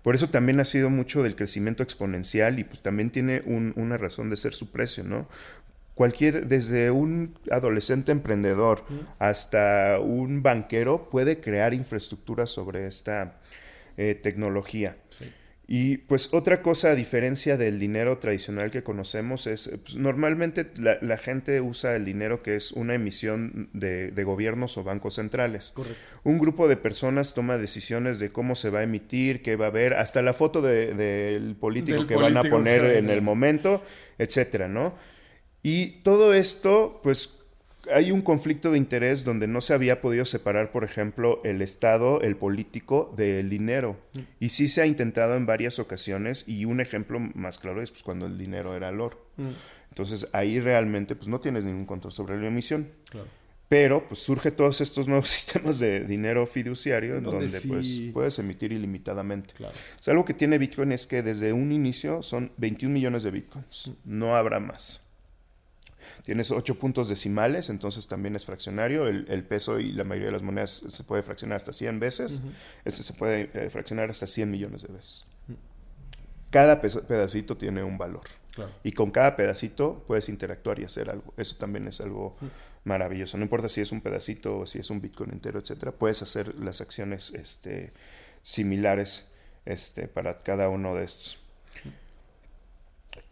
Por 0.02 0.16
eso 0.16 0.28
también 0.28 0.58
ha 0.58 0.64
sido 0.64 0.90
mucho 0.90 1.22
del 1.22 1.36
crecimiento 1.36 1.84
exponencial 1.84 2.58
y 2.58 2.64
pues 2.64 2.80
también 2.80 3.10
tiene 3.10 3.42
una 3.46 3.96
razón 3.96 4.28
de 4.28 4.38
ser 4.38 4.54
su 4.54 4.72
precio, 4.72 5.04
¿no? 5.04 5.28
Cualquier, 5.94 6.48
desde 6.48 6.90
un 6.90 7.38
adolescente 7.48 8.10
emprendedor 8.10 8.84
hasta 9.20 10.00
un 10.00 10.42
banquero 10.42 11.08
puede 11.10 11.38
crear 11.38 11.72
infraestructura 11.72 12.48
sobre 12.48 12.88
esta 12.88 13.34
eh, 13.96 14.18
tecnología. 14.20 14.96
Y 15.66 15.96
pues 15.96 16.34
otra 16.34 16.60
cosa 16.60 16.90
a 16.90 16.94
diferencia 16.94 17.56
del 17.56 17.80
dinero 17.80 18.18
tradicional 18.18 18.70
que 18.70 18.82
conocemos 18.82 19.46
es, 19.46 19.70
pues, 19.82 19.96
normalmente 19.96 20.70
la, 20.76 21.16
gente 21.16 21.62
usa 21.62 21.96
el 21.96 22.04
dinero 22.04 22.42
que 22.42 22.56
es 22.56 22.72
una 22.72 22.94
emisión 22.94 23.70
de, 23.72 24.12
gobiernos 24.24 24.76
o 24.76 24.84
bancos 24.84 25.14
centrales. 25.14 25.70
Correcto. 25.74 25.98
Un 26.22 26.38
grupo 26.38 26.68
de 26.68 26.76
personas 26.76 27.32
toma 27.32 27.56
decisiones 27.56 28.18
de 28.18 28.30
cómo 28.30 28.56
se 28.56 28.68
va 28.68 28.80
a 28.80 28.82
emitir, 28.82 29.40
qué 29.40 29.56
va 29.56 29.66
a 29.66 29.68
haber, 29.68 29.94
hasta 29.94 30.20
la 30.20 30.34
foto 30.34 30.60
del 30.60 31.56
político 31.58 32.06
que 32.06 32.16
van 32.16 32.36
a 32.36 32.42
poner 32.42 32.84
en 32.84 33.08
el 33.08 33.22
momento, 33.22 33.82
etcétera, 34.18 34.68
¿no? 34.68 34.94
Y 35.62 36.02
todo 36.02 36.34
esto, 36.34 37.00
pues 37.02 37.43
hay 37.92 38.10
un 38.10 38.22
conflicto 38.22 38.70
de 38.70 38.78
interés 38.78 39.24
donde 39.24 39.46
no 39.46 39.60
se 39.60 39.74
había 39.74 40.00
podido 40.00 40.24
separar, 40.24 40.72
por 40.72 40.84
ejemplo, 40.84 41.40
el 41.44 41.62
Estado, 41.62 42.20
el 42.20 42.36
político, 42.36 43.12
del 43.16 43.50
dinero. 43.50 43.96
Y 44.40 44.50
sí 44.50 44.68
se 44.68 44.82
ha 44.82 44.86
intentado 44.86 45.36
en 45.36 45.46
varias 45.46 45.78
ocasiones 45.78 46.48
y 46.48 46.64
un 46.64 46.80
ejemplo 46.80 47.20
más 47.20 47.58
claro 47.58 47.82
es 47.82 47.90
pues, 47.90 48.02
cuando 48.02 48.26
el 48.26 48.38
dinero 48.38 48.76
era 48.76 48.88
el 48.88 49.00
oro. 49.00 49.26
Mm. 49.36 49.50
Entonces 49.90 50.28
ahí 50.32 50.60
realmente 50.60 51.14
pues, 51.14 51.28
no 51.28 51.40
tienes 51.40 51.64
ningún 51.64 51.86
control 51.86 52.12
sobre 52.12 52.40
la 52.40 52.48
emisión. 52.48 52.88
Pero 53.68 54.06
pues 54.06 54.20
surge 54.20 54.50
todos 54.50 54.80
estos 54.80 55.08
nuevos 55.08 55.28
sistemas 55.30 55.78
de 55.78 56.04
dinero 56.04 56.46
fiduciario 56.46 57.16
en 57.16 57.24
donde, 57.24 57.48
pues, 57.66 58.02
puedes 58.12 58.38
emitir 58.38 58.72
ilimitadamente. 58.72 59.54
algo 60.06 60.24
que 60.24 60.34
tiene 60.34 60.58
Bitcoin 60.58 60.92
es 60.92 61.06
que 61.06 61.22
desde 61.22 61.52
un 61.52 61.72
inicio 61.72 62.22
son 62.22 62.52
21 62.56 62.92
millones 62.92 63.22
de 63.22 63.30
Bitcoins. 63.30 63.88
Mm. 63.88 64.18
No 64.18 64.36
habrá 64.36 64.60
más. 64.60 65.03
Tienes 66.24 66.50
ocho 66.50 66.78
puntos 66.78 67.08
decimales, 67.08 67.68
entonces 67.68 68.06
también 68.06 68.34
es 68.34 68.46
fraccionario. 68.46 69.08
El, 69.08 69.44
peso 69.44 69.78
y 69.78 69.92
la 69.92 70.04
mayoría 70.04 70.28
de 70.28 70.32
las 70.32 70.42
monedas 70.42 70.82
se 70.88 71.04
puede 71.04 71.22
fraccionar 71.22 71.56
hasta 71.56 71.72
100 71.72 72.00
veces. 72.00 72.40
Este 72.86 73.02
se 73.02 73.12
puede 73.12 73.50
eh, 73.52 73.68
fraccionar 73.68 74.08
hasta 74.08 74.26
100 74.26 74.50
millones 74.50 74.82
de 74.82 74.88
veces. 74.88 75.26
Cada 76.50 76.80
pedacito 76.80 77.58
tiene 77.58 77.82
un 77.82 77.98
valor. 77.98 78.22
Y 78.82 78.92
con 78.92 79.10
cada 79.10 79.36
pedacito 79.36 80.02
puedes 80.06 80.30
interactuar 80.30 80.78
y 80.78 80.84
hacer 80.84 81.10
algo. 81.10 81.34
Eso 81.36 81.56
también 81.56 81.88
es 81.88 82.00
algo 82.00 82.36
maravilloso. 82.84 83.36
No 83.36 83.42
importa 83.42 83.68
si 83.68 83.82
es 83.82 83.92
un 83.92 84.00
pedacito 84.00 84.60
o 84.60 84.66
si 84.66 84.78
es 84.78 84.88
un 84.88 85.02
Bitcoin 85.02 85.30
entero, 85.32 85.58
etcétera. 85.58 85.92
Puedes 85.92 86.22
hacer 86.22 86.54
las 86.54 86.80
acciones 86.80 87.34
este, 87.34 87.92
similares 88.42 89.32
este, 89.66 90.08
para 90.08 90.42
cada 90.42 90.70
uno 90.70 90.94
de 90.94 91.04
estos. 91.04 91.38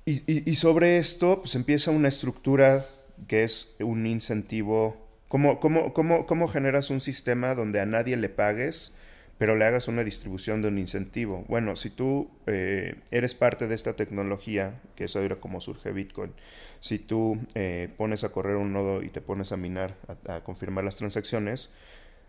Y, 0.04 0.54
sobre 0.56 0.98
esto, 0.98 1.38
pues 1.40 1.54
empieza 1.54 1.92
una 1.92 2.08
estructura 2.08 2.86
que 3.28 3.44
es 3.44 3.74
un 3.78 4.06
incentivo. 4.06 4.96
¿Cómo, 5.28 6.48
generas 6.48 6.90
un 6.90 7.00
sistema 7.00 7.54
donde 7.54 7.80
a 7.80 7.86
nadie 7.86 8.16
le 8.16 8.28
pagues 8.28 8.96
pero 9.38 9.56
le 9.56 9.64
hagas 9.64 9.88
una 9.88 10.04
distribución 10.04 10.62
de 10.62 10.68
un 10.68 10.78
incentivo. 10.78 11.44
Bueno, 11.48 11.74
si 11.74 11.90
tú 11.90 12.30
eh, 12.46 12.94
eres 13.10 13.34
parte 13.34 13.66
de 13.66 13.74
esta 13.74 13.94
tecnología, 13.94 14.80
que 14.94 15.04
es 15.04 15.16
ahora 15.16 15.34
como 15.34 15.60
surge 15.60 15.90
Bitcoin, 15.90 16.30
si 16.78 17.00
tú 17.00 17.38
eh, 17.56 17.88
pones 17.96 18.22
a 18.22 18.28
correr 18.28 18.54
un 18.54 18.72
nodo 18.72 19.02
y 19.02 19.08
te 19.08 19.20
pones 19.20 19.50
a 19.50 19.56
minar, 19.56 19.96
a, 20.28 20.44
confirmar 20.44 20.84
las 20.84 20.94
transacciones, 20.94 21.72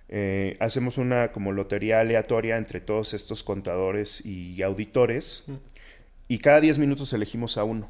eh, 0.10 0.58
hacemos 0.60 0.98
una 0.98 1.32
como 1.32 1.52
lotería 1.52 2.00
aleatoria 2.00 2.58
entre 2.58 2.82
todos 2.82 3.14
estos 3.14 3.44
contadores 3.44 4.26
y 4.26 4.64
auditores 4.64 5.46
y 6.28 6.40
cada 6.40 6.62
10 6.62 6.78
minutos 6.80 7.12
elegimos 7.14 7.58
a 7.58 7.64
uno. 7.64 7.90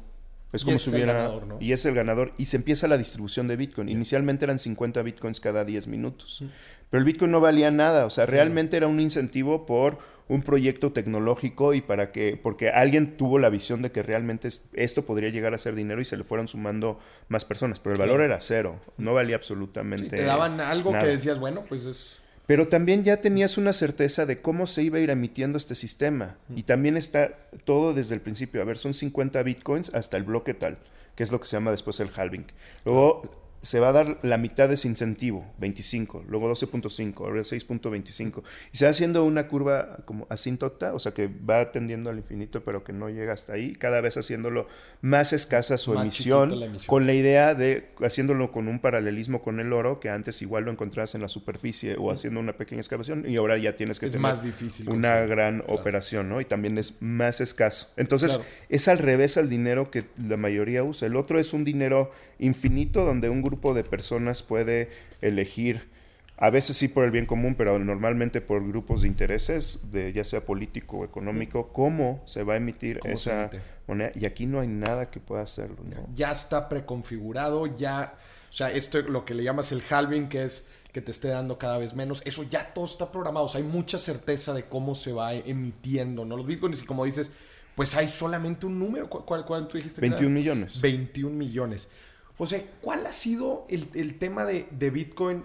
Es 0.52 0.64
como 0.64 0.78
si 0.78 0.90
hubiera... 0.90 1.32
Y 1.58 1.72
es 1.72 1.84
el 1.84 1.94
ganador. 1.94 2.32
Y 2.38 2.44
se 2.46 2.56
empieza 2.56 2.86
la 2.86 2.96
distribución 2.96 3.48
de 3.48 3.56
Bitcoin. 3.56 3.88
Inicialmente 3.88 4.44
eran 4.44 4.60
50 4.60 5.02
Bitcoins 5.02 5.40
cada 5.40 5.64
10 5.64 5.88
minutos. 5.88 6.44
Pero 6.90 7.00
el 7.00 7.04
Bitcoin 7.04 7.32
no 7.32 7.40
valía 7.40 7.72
nada. 7.72 8.06
O 8.06 8.10
sea, 8.10 8.24
realmente 8.24 8.76
era 8.76 8.86
un 8.86 9.00
incentivo 9.00 9.66
por 9.66 9.98
un 10.28 10.42
proyecto 10.42 10.92
tecnológico 10.92 11.74
y 11.74 11.80
para 11.80 12.12
que... 12.12 12.38
Porque 12.40 12.70
alguien 12.70 13.16
tuvo 13.16 13.40
la 13.40 13.50
visión 13.50 13.82
de 13.82 13.90
que 13.90 14.04
realmente 14.04 14.46
esto 14.74 15.04
podría 15.04 15.30
llegar 15.30 15.54
a 15.54 15.58
ser 15.58 15.74
dinero 15.74 16.00
y 16.00 16.04
se 16.04 16.16
le 16.16 16.22
fueron 16.22 16.46
sumando 16.46 17.00
más 17.26 17.44
personas. 17.44 17.80
Pero 17.80 17.94
el 17.94 17.98
valor 17.98 18.20
era 18.20 18.40
cero. 18.40 18.78
No 18.96 19.12
valía 19.12 19.34
absolutamente... 19.34 20.16
te 20.16 20.22
daban 20.22 20.60
algo 20.60 20.92
que 20.92 21.06
decías, 21.06 21.40
bueno, 21.40 21.64
pues 21.68 21.84
es... 21.84 22.20
Pero 22.46 22.68
también 22.68 23.04
ya 23.04 23.18
tenías 23.18 23.56
una 23.56 23.72
certeza 23.72 24.26
de 24.26 24.40
cómo 24.40 24.66
se 24.66 24.82
iba 24.82 24.98
a 24.98 25.00
ir 25.00 25.10
emitiendo 25.10 25.56
este 25.56 25.74
sistema. 25.74 26.36
Y 26.54 26.64
también 26.64 26.96
está 26.96 27.34
todo 27.64 27.94
desde 27.94 28.14
el 28.14 28.20
principio. 28.20 28.60
A 28.60 28.64
ver, 28.64 28.76
son 28.76 28.92
50 28.92 29.42
bitcoins 29.42 29.94
hasta 29.94 30.16
el 30.16 30.24
bloque 30.24 30.52
tal, 30.52 30.76
que 31.16 31.22
es 31.22 31.32
lo 31.32 31.40
que 31.40 31.46
se 31.46 31.56
llama 31.56 31.70
después 31.70 32.00
el 32.00 32.10
halving. 32.14 32.46
Luego 32.84 33.43
se 33.64 33.80
va 33.80 33.88
a 33.88 33.92
dar 33.92 34.18
la 34.22 34.36
mitad 34.36 34.68
de 34.68 34.74
ese 34.74 34.88
incentivo, 34.88 35.42
25, 35.58 36.24
luego 36.28 36.52
12.5, 36.52 37.18
ahora 37.20 37.40
6.25. 37.40 38.42
Y 38.72 38.76
se 38.76 38.84
va 38.84 38.90
haciendo 38.90 39.24
una 39.24 39.48
curva 39.48 40.00
como 40.04 40.26
asíntota, 40.28 40.92
o 40.92 40.98
sea 40.98 41.12
que 41.12 41.28
va 41.28 41.72
tendiendo 41.72 42.10
al 42.10 42.18
infinito, 42.18 42.62
pero 42.62 42.84
que 42.84 42.92
no 42.92 43.08
llega 43.08 43.32
hasta 43.32 43.54
ahí, 43.54 43.72
cada 43.72 44.02
vez 44.02 44.18
haciéndolo 44.18 44.68
más 45.00 45.32
escasa 45.32 45.78
su 45.78 45.94
emisión, 45.94 46.52
con 46.86 47.06
la 47.06 47.14
idea 47.14 47.54
de 47.54 47.88
haciéndolo 48.04 48.52
con 48.52 48.68
un 48.68 48.80
paralelismo 48.80 49.40
con 49.40 49.58
el 49.60 49.72
oro, 49.72 49.98
que 49.98 50.10
antes 50.10 50.42
igual 50.42 50.64
lo 50.64 50.70
encontrabas 50.70 51.14
en 51.14 51.22
la 51.22 51.28
superficie 51.28 51.96
o 51.98 52.10
haciendo 52.10 52.40
una 52.40 52.52
pequeña 52.52 52.82
excavación, 52.82 53.24
y 53.26 53.36
ahora 53.36 53.56
ya 53.56 53.76
tienes 53.76 53.98
que 53.98 54.08
tener 54.08 54.20
más 54.20 54.44
difícil 54.44 54.90
una 54.90 55.20
gran 55.20 55.64
operación, 55.68 56.28
¿no? 56.28 56.42
Y 56.42 56.44
también 56.44 56.76
es 56.76 57.00
más 57.00 57.40
escaso. 57.40 57.94
Entonces, 57.96 58.38
es 58.68 58.88
al 58.88 58.98
revés 58.98 59.38
al 59.38 59.48
dinero 59.48 59.90
que 59.90 60.04
la 60.22 60.36
mayoría 60.36 60.84
usa. 60.84 61.08
El 61.08 61.16
otro 61.16 61.38
es 61.38 61.54
un 61.54 61.64
dinero 61.64 62.12
infinito 62.38 63.06
donde 63.06 63.30
un 63.30 63.40
grupo 63.40 63.53
de 63.56 63.84
personas 63.84 64.42
puede 64.42 64.90
elegir, 65.20 65.88
a 66.36 66.50
veces 66.50 66.76
sí 66.76 66.88
por 66.88 67.04
el 67.04 67.10
bien 67.10 67.26
común, 67.26 67.54
pero 67.54 67.78
normalmente 67.78 68.40
por 68.40 68.66
grupos 68.66 69.02
de 69.02 69.08
intereses, 69.08 69.92
de 69.92 70.12
ya 70.12 70.24
sea 70.24 70.44
político 70.44 70.98
o 70.98 71.04
económico, 71.04 71.68
cómo 71.72 72.22
se 72.26 72.42
va 72.42 72.54
a 72.54 72.56
emitir 72.56 73.00
esa 73.04 73.50
moneda. 73.86 74.10
Y 74.14 74.26
aquí 74.26 74.46
no 74.46 74.60
hay 74.60 74.68
nada 74.68 75.10
que 75.10 75.20
pueda 75.20 75.42
hacerlo. 75.42 75.76
Ya 76.12 76.32
está 76.32 76.68
preconfigurado, 76.68 77.66
ya, 77.76 78.14
o 78.50 78.52
sea, 78.52 78.72
esto 78.72 79.00
lo 79.02 79.24
que 79.24 79.34
le 79.34 79.44
llamas 79.44 79.70
el 79.72 79.82
halving, 79.88 80.28
que 80.28 80.42
es 80.42 80.70
que 80.92 81.00
te 81.00 81.10
esté 81.10 81.28
dando 81.28 81.58
cada 81.58 81.78
vez 81.78 81.94
menos, 81.94 82.22
eso 82.24 82.44
ya 82.44 82.72
todo 82.72 82.84
está 82.84 83.10
programado, 83.10 83.46
o 83.46 83.48
sea, 83.48 83.60
hay 83.60 83.66
mucha 83.66 83.98
certeza 83.98 84.54
de 84.54 84.64
cómo 84.64 84.94
se 84.94 85.12
va 85.12 85.34
emitiendo, 85.34 86.24
¿no? 86.24 86.36
Los 86.36 86.46
bitcoins, 86.46 86.82
y 86.82 86.84
como 86.84 87.04
dices, 87.04 87.32
pues 87.74 87.94
hay 87.96 88.08
solamente 88.08 88.66
un 88.66 88.78
número. 88.78 89.08
¿Cuál, 89.08 89.44
cuál, 89.44 89.68
tú 89.68 89.76
dijiste? 89.76 90.00
21 90.00 90.30
millones. 90.30 90.80
21 90.80 91.34
millones. 91.34 91.88
José, 92.36 92.70
¿cuál 92.80 93.06
ha 93.06 93.12
sido 93.12 93.66
el, 93.68 94.18
tema 94.18 94.44
de, 94.44 94.90
Bitcoin? 94.90 95.44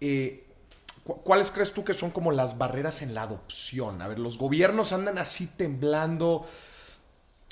Eh, 0.00 0.44
¿Cuáles 1.04 1.50
crees 1.50 1.72
tú 1.72 1.84
que 1.84 1.94
son 1.94 2.10
como 2.10 2.32
las 2.32 2.58
barreras 2.58 3.00
en 3.02 3.14
la 3.14 3.22
adopción? 3.22 4.02
A 4.02 4.08
ver, 4.08 4.18
los 4.18 4.36
gobiernos 4.36 4.92
andan 4.92 5.18
así 5.18 5.46
temblando, 5.46 6.46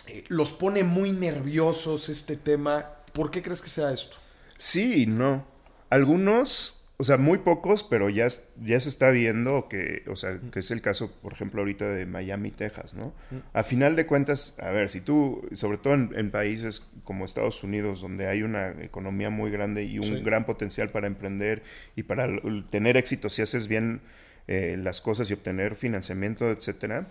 eh, 0.06 0.24
los 0.28 0.52
pone 0.52 0.84
muy 0.84 1.12
nerviosos 1.12 2.08
este 2.08 2.36
tema. 2.36 2.96
¿Por 3.12 3.30
qué 3.30 3.42
crees 3.42 3.62
que 3.62 3.68
sea 3.68 3.92
esto? 3.92 4.16
Sí, 4.58 5.06
no. 5.06 5.46
Algunos 5.88 6.83
o 6.96 7.02
sea, 7.02 7.16
muy 7.16 7.38
pocos, 7.38 7.82
pero 7.82 8.08
ya, 8.08 8.28
ya 8.62 8.78
se 8.78 8.88
está 8.88 9.10
viendo 9.10 9.68
que, 9.68 10.04
o 10.06 10.14
sea, 10.14 10.38
que 10.52 10.60
es 10.60 10.70
el 10.70 10.80
caso, 10.80 11.10
por 11.22 11.32
ejemplo, 11.32 11.60
ahorita 11.60 11.88
de 11.88 12.06
Miami, 12.06 12.52
Texas, 12.52 12.94
¿no? 12.94 13.12
A 13.52 13.64
final 13.64 13.96
de 13.96 14.06
cuentas, 14.06 14.56
a 14.60 14.70
ver, 14.70 14.90
si 14.90 15.00
tú, 15.00 15.42
sobre 15.54 15.78
todo 15.78 15.94
en, 15.94 16.30
países 16.30 16.88
como 17.02 17.24
Estados 17.24 17.64
Unidos, 17.64 18.00
donde 18.00 18.28
hay 18.28 18.42
una 18.42 18.70
economía 18.80 19.28
muy 19.28 19.50
grande 19.50 19.84
y 19.84 19.98
un 19.98 20.22
gran 20.22 20.46
potencial 20.46 20.90
para 20.90 21.08
emprender 21.08 21.64
y 21.96 22.04
para 22.04 22.28
tener 22.70 22.96
éxito 22.96 23.28
si 23.28 23.42
haces 23.42 23.66
bien 23.66 24.00
eh, 24.46 24.76
las 24.78 25.00
cosas 25.00 25.28
y 25.30 25.34
obtener 25.34 25.74
financiamiento, 25.74 26.48
etcétera, 26.48 27.08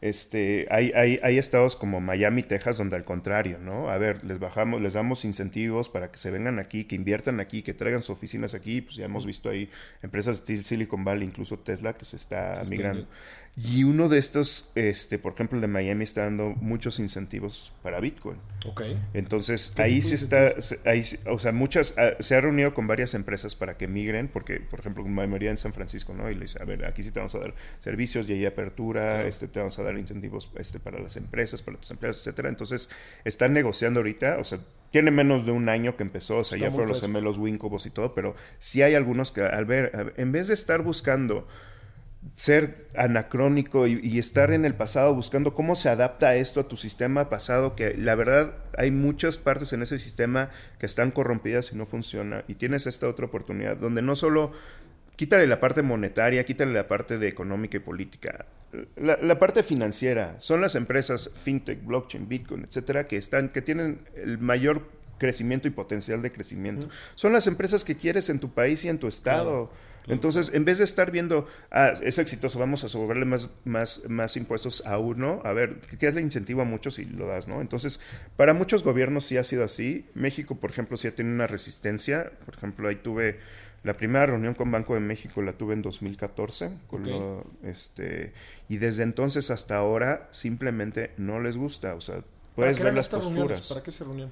este, 0.00 0.66
hay, 0.70 0.92
hay, 0.94 1.18
hay, 1.22 1.38
estados 1.38 1.74
como 1.74 2.00
Miami, 2.00 2.42
Texas, 2.42 2.76
donde 2.76 2.96
al 2.96 3.04
contrario, 3.04 3.58
¿no? 3.58 3.88
A 3.88 3.96
ver, 3.96 4.24
les 4.24 4.38
bajamos, 4.38 4.80
les 4.82 4.92
damos 4.92 5.24
incentivos 5.24 5.88
para 5.88 6.10
que 6.10 6.18
se 6.18 6.30
vengan 6.30 6.58
aquí, 6.58 6.84
que 6.84 6.94
inviertan 6.96 7.40
aquí, 7.40 7.62
que 7.62 7.72
traigan 7.72 8.02
sus 8.02 8.10
oficinas 8.10 8.54
aquí. 8.54 8.82
Pues 8.82 8.96
ya 8.96 9.06
hemos 9.06 9.24
visto 9.24 9.48
ahí 9.48 9.70
empresas 10.02 10.44
de 10.46 10.58
Silicon 10.58 11.02
Valley, 11.02 11.26
incluso 11.26 11.58
Tesla, 11.58 11.94
que 11.94 12.04
se 12.04 12.16
está 12.16 12.62
migrando. 12.68 13.06
Y 13.58 13.84
uno 13.84 14.10
de 14.10 14.18
estos, 14.18 14.70
este, 14.74 15.18
por 15.18 15.32
ejemplo, 15.32 15.56
el 15.56 15.62
de 15.62 15.68
Miami 15.68 16.04
está 16.04 16.24
dando 16.24 16.50
muchos 16.60 16.98
incentivos 16.98 17.72
para 17.82 18.00
Bitcoin. 18.00 18.36
Ok. 18.66 18.82
Entonces, 19.14 19.72
ahí 19.78 20.02
se 20.02 20.14
está, 20.14 20.52
ahí, 20.84 21.02
o 21.26 21.38
sea, 21.38 21.52
muchas, 21.52 21.94
ah, 21.96 22.16
se 22.20 22.34
ha 22.34 22.40
reunido 22.42 22.74
con 22.74 22.86
varias 22.86 23.14
empresas 23.14 23.56
para 23.56 23.78
que 23.78 23.88
migren, 23.88 24.28
porque, 24.28 24.60
por 24.60 24.80
ejemplo, 24.80 25.02
mayoría 25.04 25.50
en 25.50 25.56
San 25.56 25.72
Francisco, 25.72 26.12
¿no? 26.12 26.30
Y 26.30 26.34
le 26.34 26.42
dice, 26.42 26.60
a 26.60 26.66
ver, 26.66 26.84
aquí 26.84 27.02
sí 27.02 27.12
te 27.12 27.18
vamos 27.18 27.34
a 27.34 27.38
dar 27.38 27.54
servicios 27.80 28.28
y 28.28 28.34
ahí 28.34 28.44
apertura, 28.44 29.26
este, 29.26 29.48
te 29.48 29.58
vamos 29.58 29.78
a 29.78 29.82
dar 29.82 29.96
incentivos 29.96 30.50
este, 30.58 30.78
para 30.78 30.98
las 30.98 31.16
empresas, 31.16 31.62
para 31.62 31.78
tus 31.78 31.90
empleados, 31.90 32.18
etcétera. 32.18 32.50
Entonces, 32.50 32.90
están 33.24 33.54
negociando 33.54 34.00
ahorita, 34.00 34.36
o 34.38 34.44
sea, 34.44 34.58
tiene 34.90 35.10
menos 35.10 35.46
de 35.46 35.52
un 35.52 35.70
año 35.70 35.96
que 35.96 36.02
empezó, 36.02 36.38
o 36.38 36.44
sea, 36.44 36.58
ya 36.58 36.70
fueron 36.70 36.90
los 36.90 37.00
gemelos 37.00 37.38
Winkobos 37.38 37.86
y 37.86 37.90
todo, 37.90 38.14
pero 38.14 38.36
sí 38.58 38.82
hay 38.82 38.94
algunos 38.94 39.32
que 39.32 39.40
al 39.40 39.64
ver, 39.64 40.12
en 40.18 40.30
vez 40.32 40.48
de 40.48 40.54
estar 40.54 40.82
buscando 40.82 41.48
ser 42.34 42.88
anacrónico 42.96 43.86
y, 43.86 44.18
estar 44.18 44.50
en 44.50 44.64
el 44.64 44.74
pasado 44.74 45.14
buscando 45.14 45.54
cómo 45.54 45.74
se 45.74 45.88
adapta 45.88 46.34
esto 46.36 46.60
a 46.60 46.68
tu 46.68 46.76
sistema 46.76 47.28
pasado, 47.28 47.76
que 47.76 47.94
la 47.94 48.14
verdad 48.14 48.54
hay 48.76 48.90
muchas 48.90 49.38
partes 49.38 49.72
en 49.72 49.82
ese 49.82 49.98
sistema 49.98 50.50
que 50.78 50.86
están 50.86 51.10
corrompidas 51.10 51.72
y 51.72 51.76
no 51.76 51.86
funciona. 51.86 52.44
Y 52.48 52.54
tienes 52.54 52.86
esta 52.86 53.08
otra 53.08 53.26
oportunidad 53.26 53.76
donde 53.76 54.02
no 54.02 54.16
solo 54.16 54.52
quítale 55.16 55.46
la 55.46 55.60
parte 55.60 55.82
monetaria, 55.82 56.44
quítale 56.44 56.72
la 56.72 56.88
parte 56.88 57.18
de 57.18 57.28
económica 57.28 57.76
y 57.78 57.80
política, 57.80 58.46
la, 58.96 59.38
parte 59.38 59.62
financiera, 59.62 60.38
son 60.38 60.60
las 60.60 60.74
empresas 60.74 61.34
fintech, 61.42 61.84
blockchain, 61.84 62.28
bitcoin, 62.28 62.64
etcétera, 62.64 63.06
que 63.06 63.16
están, 63.16 63.48
que 63.48 63.62
tienen 63.62 64.00
el 64.14 64.38
mayor 64.38 64.82
crecimiento 65.18 65.68
y 65.68 65.70
potencial 65.70 66.22
de 66.22 66.32
crecimiento. 66.32 66.88
Son 67.14 67.32
las 67.32 67.46
empresas 67.46 67.84
que 67.84 67.96
quieres 67.96 68.28
en 68.30 68.40
tu 68.40 68.50
país 68.50 68.84
y 68.84 68.88
en 68.88 68.98
tu 68.98 69.06
estado. 69.06 69.70
Entonces, 70.08 70.52
en 70.54 70.64
vez 70.64 70.78
de 70.78 70.84
estar 70.84 71.10
viendo, 71.10 71.46
ah, 71.70 71.92
es 72.00 72.18
exitoso, 72.18 72.58
vamos 72.58 72.84
a 72.84 72.88
sobrarle 72.88 73.24
más, 73.24 73.50
más, 73.64 74.08
más 74.08 74.36
impuestos 74.36 74.86
a 74.86 74.98
uno, 74.98 75.40
a 75.44 75.52
ver, 75.52 75.80
¿qué 75.98 76.06
es 76.06 76.14
el 76.14 76.22
incentivo 76.22 76.62
a 76.62 76.64
muchos 76.64 76.98
y 76.98 77.04
lo 77.04 77.26
das, 77.26 77.48
¿no? 77.48 77.60
Entonces, 77.60 78.00
para 78.36 78.54
muchos 78.54 78.84
gobiernos 78.84 79.26
sí 79.26 79.36
ha 79.36 79.44
sido 79.44 79.64
así. 79.64 80.06
México, 80.14 80.56
por 80.56 80.70
ejemplo, 80.70 80.96
sí 80.96 81.08
ha 81.08 81.14
tenido 81.14 81.34
una 81.34 81.46
resistencia. 81.46 82.30
Por 82.44 82.54
ejemplo, 82.54 82.88
ahí 82.88 82.96
tuve 82.96 83.40
la 83.82 83.96
primera 83.96 84.26
reunión 84.26 84.54
con 84.54 84.70
Banco 84.70 84.94
de 84.94 85.00
México, 85.00 85.42
la 85.42 85.52
tuve 85.52 85.74
en 85.74 85.82
2014. 85.82 86.70
Con 86.86 87.44
este, 87.64 88.32
y 88.68 88.78
desde 88.78 89.02
entonces 89.02 89.50
hasta 89.50 89.76
ahora 89.76 90.28
simplemente 90.30 91.12
no 91.16 91.40
les 91.40 91.56
gusta. 91.56 91.94
O 91.94 92.00
sea, 92.00 92.22
puedes 92.54 92.78
ver 92.78 92.94
las 92.94 93.08
posturas. 93.08 93.68
¿Para 93.68 93.82
qué 93.82 93.90
se 93.90 94.04
reunían? 94.04 94.30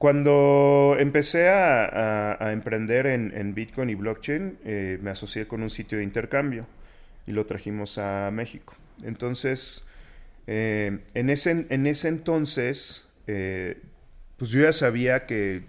Cuando 0.00 0.96
empecé 0.98 1.50
a, 1.50 2.38
emprender 2.52 3.04
en, 3.04 3.54
Bitcoin 3.54 3.90
y 3.90 3.94
blockchain, 3.94 4.56
eh, 4.64 4.98
me 5.02 5.10
asocié 5.10 5.46
con 5.46 5.62
un 5.62 5.68
sitio 5.68 5.98
de 5.98 6.04
intercambio 6.04 6.66
y 7.26 7.32
lo 7.32 7.44
trajimos 7.44 7.98
a 7.98 8.30
México. 8.30 8.74
Entonces, 9.02 9.86
eh, 10.46 11.00
en, 11.12 11.28
ese, 11.28 11.66
en 11.68 11.86
ese 11.86 12.08
entonces, 12.08 13.12
eh, 13.26 13.82
pues 14.38 14.50
yo 14.52 14.62
ya 14.62 14.72
sabía 14.72 15.26
que 15.26 15.64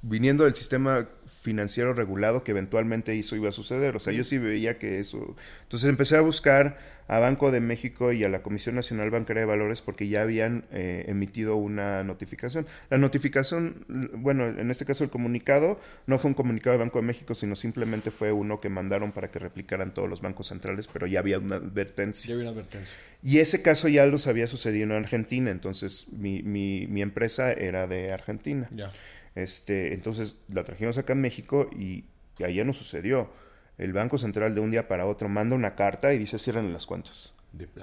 viniendo 0.00 0.44
del 0.44 0.54
sistema 0.54 1.06
financiero 1.42 1.92
regulado 1.92 2.42
que 2.42 2.52
eventualmente 2.52 3.18
eso 3.18 3.36
iba 3.36 3.50
a 3.50 3.52
suceder. 3.52 3.96
O 3.96 4.00
sea, 4.00 4.14
yo 4.14 4.24
sí 4.24 4.38
veía 4.38 4.78
que 4.78 4.98
eso... 4.98 5.36
Entonces 5.64 5.90
empecé 5.90 6.16
a 6.16 6.22
buscar 6.22 6.78
a 7.08 7.18
Banco 7.18 7.50
de 7.50 7.60
México 7.60 8.12
y 8.12 8.24
a 8.24 8.28
la 8.28 8.42
Comisión 8.42 8.74
Nacional 8.74 9.10
Bancaria 9.10 9.40
de 9.40 9.46
Valores 9.46 9.82
porque 9.82 10.08
ya 10.08 10.22
habían 10.22 10.64
eh, 10.72 11.04
emitido 11.08 11.56
una 11.56 12.02
notificación. 12.04 12.66
La 12.90 12.98
notificación, 12.98 13.84
bueno, 14.14 14.46
en 14.46 14.70
este 14.70 14.84
caso 14.84 15.04
el 15.04 15.10
comunicado, 15.10 15.78
no 16.06 16.18
fue 16.18 16.30
un 16.30 16.34
comunicado 16.34 16.72
de 16.72 16.78
Banco 16.78 16.98
de 17.00 17.06
México, 17.06 17.34
sino 17.34 17.56
simplemente 17.56 18.10
fue 18.10 18.32
uno 18.32 18.60
que 18.60 18.68
mandaron 18.68 19.12
para 19.12 19.30
que 19.30 19.38
replicaran 19.38 19.92
todos 19.94 20.08
los 20.08 20.20
bancos 20.20 20.48
centrales, 20.48 20.88
pero 20.88 21.06
ya 21.06 21.20
había 21.20 21.38
una 21.38 21.56
advertencia. 21.56 22.28
Ya 22.28 22.34
había 22.34 22.50
una 22.50 22.60
advertencia. 22.60 22.94
Y 23.22 23.38
ese 23.38 23.62
caso 23.62 23.88
ya 23.88 24.06
los 24.06 24.26
había 24.26 24.46
sucedido 24.46 24.84
en 24.84 24.92
Argentina, 24.92 25.50
entonces 25.50 26.06
mi, 26.12 26.42
mi, 26.42 26.86
mi 26.86 27.02
empresa 27.02 27.52
era 27.52 27.86
de 27.86 28.12
Argentina. 28.12 28.68
Ya. 28.70 28.88
Este, 29.34 29.94
entonces 29.94 30.36
la 30.48 30.64
trajimos 30.64 30.98
acá 30.98 31.12
en 31.12 31.20
México 31.20 31.68
y, 31.76 32.04
allá 32.42 32.64
no 32.64 32.72
sucedió. 32.72 33.30
El 33.78 33.92
Banco 33.92 34.18
Central 34.18 34.54
de 34.54 34.60
un 34.60 34.70
día 34.70 34.88
para 34.88 35.06
otro 35.06 35.28
manda 35.28 35.56
una 35.56 35.74
carta 35.74 36.12
y 36.12 36.18
dice 36.18 36.38
cierren 36.38 36.72
las 36.72 36.86
cuentas. 36.86 37.34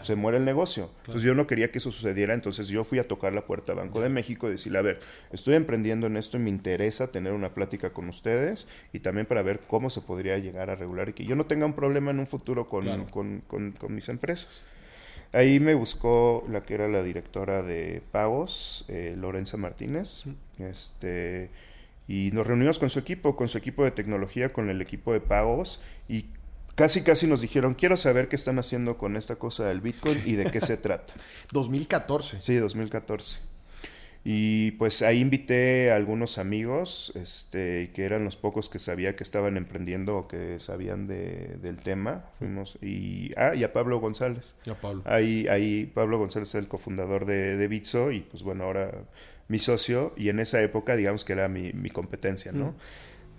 Se 0.02 0.16
muere 0.16 0.38
el 0.38 0.46
negocio. 0.46 0.90
Entonces 1.00 1.24
yo 1.24 1.34
no 1.34 1.48
quería 1.48 1.72
que 1.72 1.78
eso 1.78 1.92
sucediera, 1.92 2.34
entonces 2.34 2.68
yo 2.68 2.84
fui 2.84 3.00
a 3.00 3.08
tocar 3.08 3.34
la 3.34 3.46
puerta 3.46 3.72
a 3.72 3.76
Banco 3.76 4.02
de 4.02 4.10
México 4.10 4.48
y 4.48 4.52
decirle, 4.52 4.80
a 4.80 4.82
ver, 4.82 5.00
estoy 5.32 5.56
emprendiendo 5.56 6.08
en 6.08 6.18
esto 6.18 6.38
y 6.38 6.42
me 6.42 6.50
interesa 6.50 7.12
tener 7.12 7.32
una 7.32 7.50
plática 7.50 7.92
con 7.92 8.10
ustedes 8.10 8.68
y 8.92 9.00
también 9.00 9.26
para 9.26 9.42
ver 9.44 9.62
cómo 9.68 9.90
se 9.90 10.02
podría 10.02 10.38
llegar 10.38 10.70
a 10.70 10.76
regular 10.76 11.10
y 11.10 11.14
que 11.14 11.26
yo 11.26 11.36
no 11.36 11.46
tenga 11.46 11.66
un 11.66 11.74
problema 11.74 12.12
en 12.12 12.20
un 12.20 12.28
futuro 12.28 12.68
con, 12.68 13.06
con, 13.06 13.42
con, 13.48 13.96
mis 13.96 14.10
empresas. 14.10 14.64
Ahí 15.34 15.62
me 15.62 15.76
buscó 15.76 16.46
la 16.50 16.64
que 16.64 16.74
era 16.74 16.90
la 16.90 17.04
directora 17.04 17.64
de 17.64 18.02
pagos, 18.12 18.84
eh, 18.90 19.16
Lorenza 19.18 19.56
Martínez, 19.56 20.26
este, 20.60 21.50
y 22.12 22.30
nos 22.34 22.46
reunimos 22.46 22.78
con 22.78 22.90
su 22.90 23.00
equipo, 23.00 23.38
con 23.38 23.48
su 23.48 23.58
equipo 23.58 23.86
de 23.86 23.92
tecnología, 23.92 24.52
con 24.52 24.70
el 24.70 24.82
equipo 24.82 25.14
de 25.14 25.22
pagos 25.22 25.82
y 26.10 26.26
casi 26.76 27.04
casi 27.04 27.26
nos 27.26 27.40
dijeron, 27.40 27.74
quiero 27.74 27.96
saber 27.96 28.28
qué 28.28 28.36
están 28.36 28.60
haciendo 28.60 28.98
con 28.98 29.16
esta 29.16 29.38
cosa 29.38 29.70
del 29.70 29.80
Bitcoin 29.80 30.22
y 30.26 30.34
de 30.34 30.52
qué 30.52 30.60
se 30.60 30.76
trata. 30.78 31.14
2014. 31.54 32.42
Sí, 32.42 32.56
2014. 32.58 33.40
Y 34.26 34.72
pues 34.72 35.02
ahí 35.04 35.22
invité 35.22 35.92
a 35.92 35.96
algunos 35.96 36.38
amigos, 36.38 37.14
este, 37.16 37.92
que 37.94 38.04
eran 38.04 38.26
los 38.26 38.36
pocos 38.36 38.68
que 38.68 38.78
sabía 38.78 39.16
que 39.16 39.24
estaban 39.24 39.56
emprendiendo 39.56 40.18
o 40.18 40.28
que 40.28 40.60
sabían 40.60 41.08
de, 41.08 41.56
del 41.62 41.78
tema. 41.78 42.26
Fuimos, 42.40 42.78
y, 42.82 43.32
ah, 43.38 43.56
y 43.56 43.64
a 43.64 43.72
Pablo 43.72 44.02
González. 44.02 44.58
A 44.70 44.76
Pablo. 44.76 45.02
Ahí, 45.06 45.48
ahí 45.48 45.86
Pablo 45.86 46.20
González 46.20 46.50
es 46.50 46.56
el 46.56 46.68
cofundador 46.68 47.26
de, 47.26 47.56
de 47.56 47.68
Bitso 47.70 48.12
y 48.12 48.20
pues 48.20 48.44
bueno, 48.44 48.66
ahora 48.66 48.92
mi 49.52 49.60
socio 49.60 50.14
y 50.16 50.30
en 50.30 50.40
esa 50.40 50.62
época 50.62 50.96
digamos 50.96 51.26
que 51.26 51.34
era 51.34 51.50
mi, 51.50 51.74
mi 51.74 51.90
competencia, 51.90 52.54
¿no? 52.54 52.74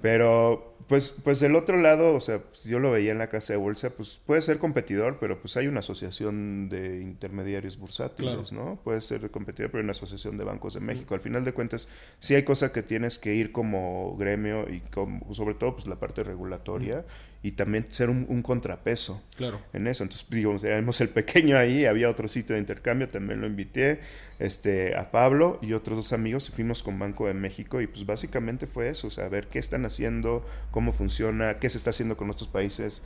Pero, 0.02 0.74
pues, 0.88 1.18
pues 1.24 1.40
del 1.40 1.54
otro 1.54 1.80
lado, 1.80 2.14
o 2.14 2.20
sea, 2.20 2.40
pues, 2.40 2.64
yo 2.64 2.80
lo 2.80 2.90
veía 2.90 3.12
en 3.12 3.18
la 3.18 3.28
casa 3.28 3.54
de 3.54 3.56
bolsa, 3.56 3.90
pues 3.90 4.20
puede 4.26 4.42
ser 4.42 4.58
competidor, 4.58 5.18
pero 5.20 5.40
pues 5.40 5.56
hay 5.56 5.68
una 5.68 5.78
asociación 5.80 6.68
de 6.68 7.00
intermediarios 7.00 7.78
bursátiles, 7.78 8.52
¿no? 8.52 8.78
Puede 8.84 9.00
ser 9.00 9.30
competidor, 9.30 9.70
pero 9.70 9.80
hay 9.80 9.84
una 9.84 9.92
asociación 9.92 10.36
de 10.36 10.44
bancos 10.44 10.74
de 10.74 10.80
México. 10.80 11.14
Al 11.14 11.20
final 11.20 11.44
de 11.44 11.54
cuentas, 11.54 11.88
sí 12.18 12.34
hay 12.34 12.42
cosas 12.42 12.72
que 12.72 12.82
tienes 12.82 13.18
que 13.18 13.34
ir 13.34 13.52
como 13.52 14.16
gremio 14.18 14.68
y 14.68 14.80
como, 14.80 15.32
sobre 15.32 15.54
todo 15.54 15.74
pues 15.76 15.86
la 15.86 15.96
parte 15.96 16.24
regulatoria 16.24 17.06
y 17.42 17.52
también 17.52 17.86
ser 17.90 18.08
un, 18.08 18.42
contrapeso 18.42 19.20
claro. 19.36 19.60
en 19.72 19.88
eso. 19.88 20.04
Entonces, 20.04 20.26
digamos, 20.30 20.62
éramos 20.62 21.00
el 21.00 21.08
pequeño 21.08 21.56
ahí, 21.58 21.84
había 21.86 22.08
otro 22.08 22.28
sitio 22.28 22.54
de 22.54 22.60
intercambio, 22.60 23.08
también 23.08 23.40
lo 23.40 23.48
invité 23.48 24.00
este, 24.38 24.96
a 24.96 25.10
Pablo 25.10 25.58
y 25.60 25.72
otros 25.72 25.96
dos 25.96 26.12
amigos 26.12 26.48
y 26.48 26.52
fuimos 26.52 26.82
con 26.82 26.98
Banco 26.98 27.26
de 27.26 27.34
México 27.34 27.80
y 27.80 27.88
pues 27.88 28.06
básicamente 28.06 28.66
fue 28.66 28.90
eso, 28.90 29.08
o 29.08 29.10
sea, 29.10 29.28
ver 29.28 29.48
qué 29.48 29.58
están 29.58 29.84
haciendo, 29.84 30.46
cómo 30.70 30.92
funciona, 30.92 31.58
qué 31.58 31.68
se 31.68 31.78
está 31.78 31.90
haciendo 31.90 32.16
con 32.16 32.30
otros 32.30 32.48
países. 32.48 33.02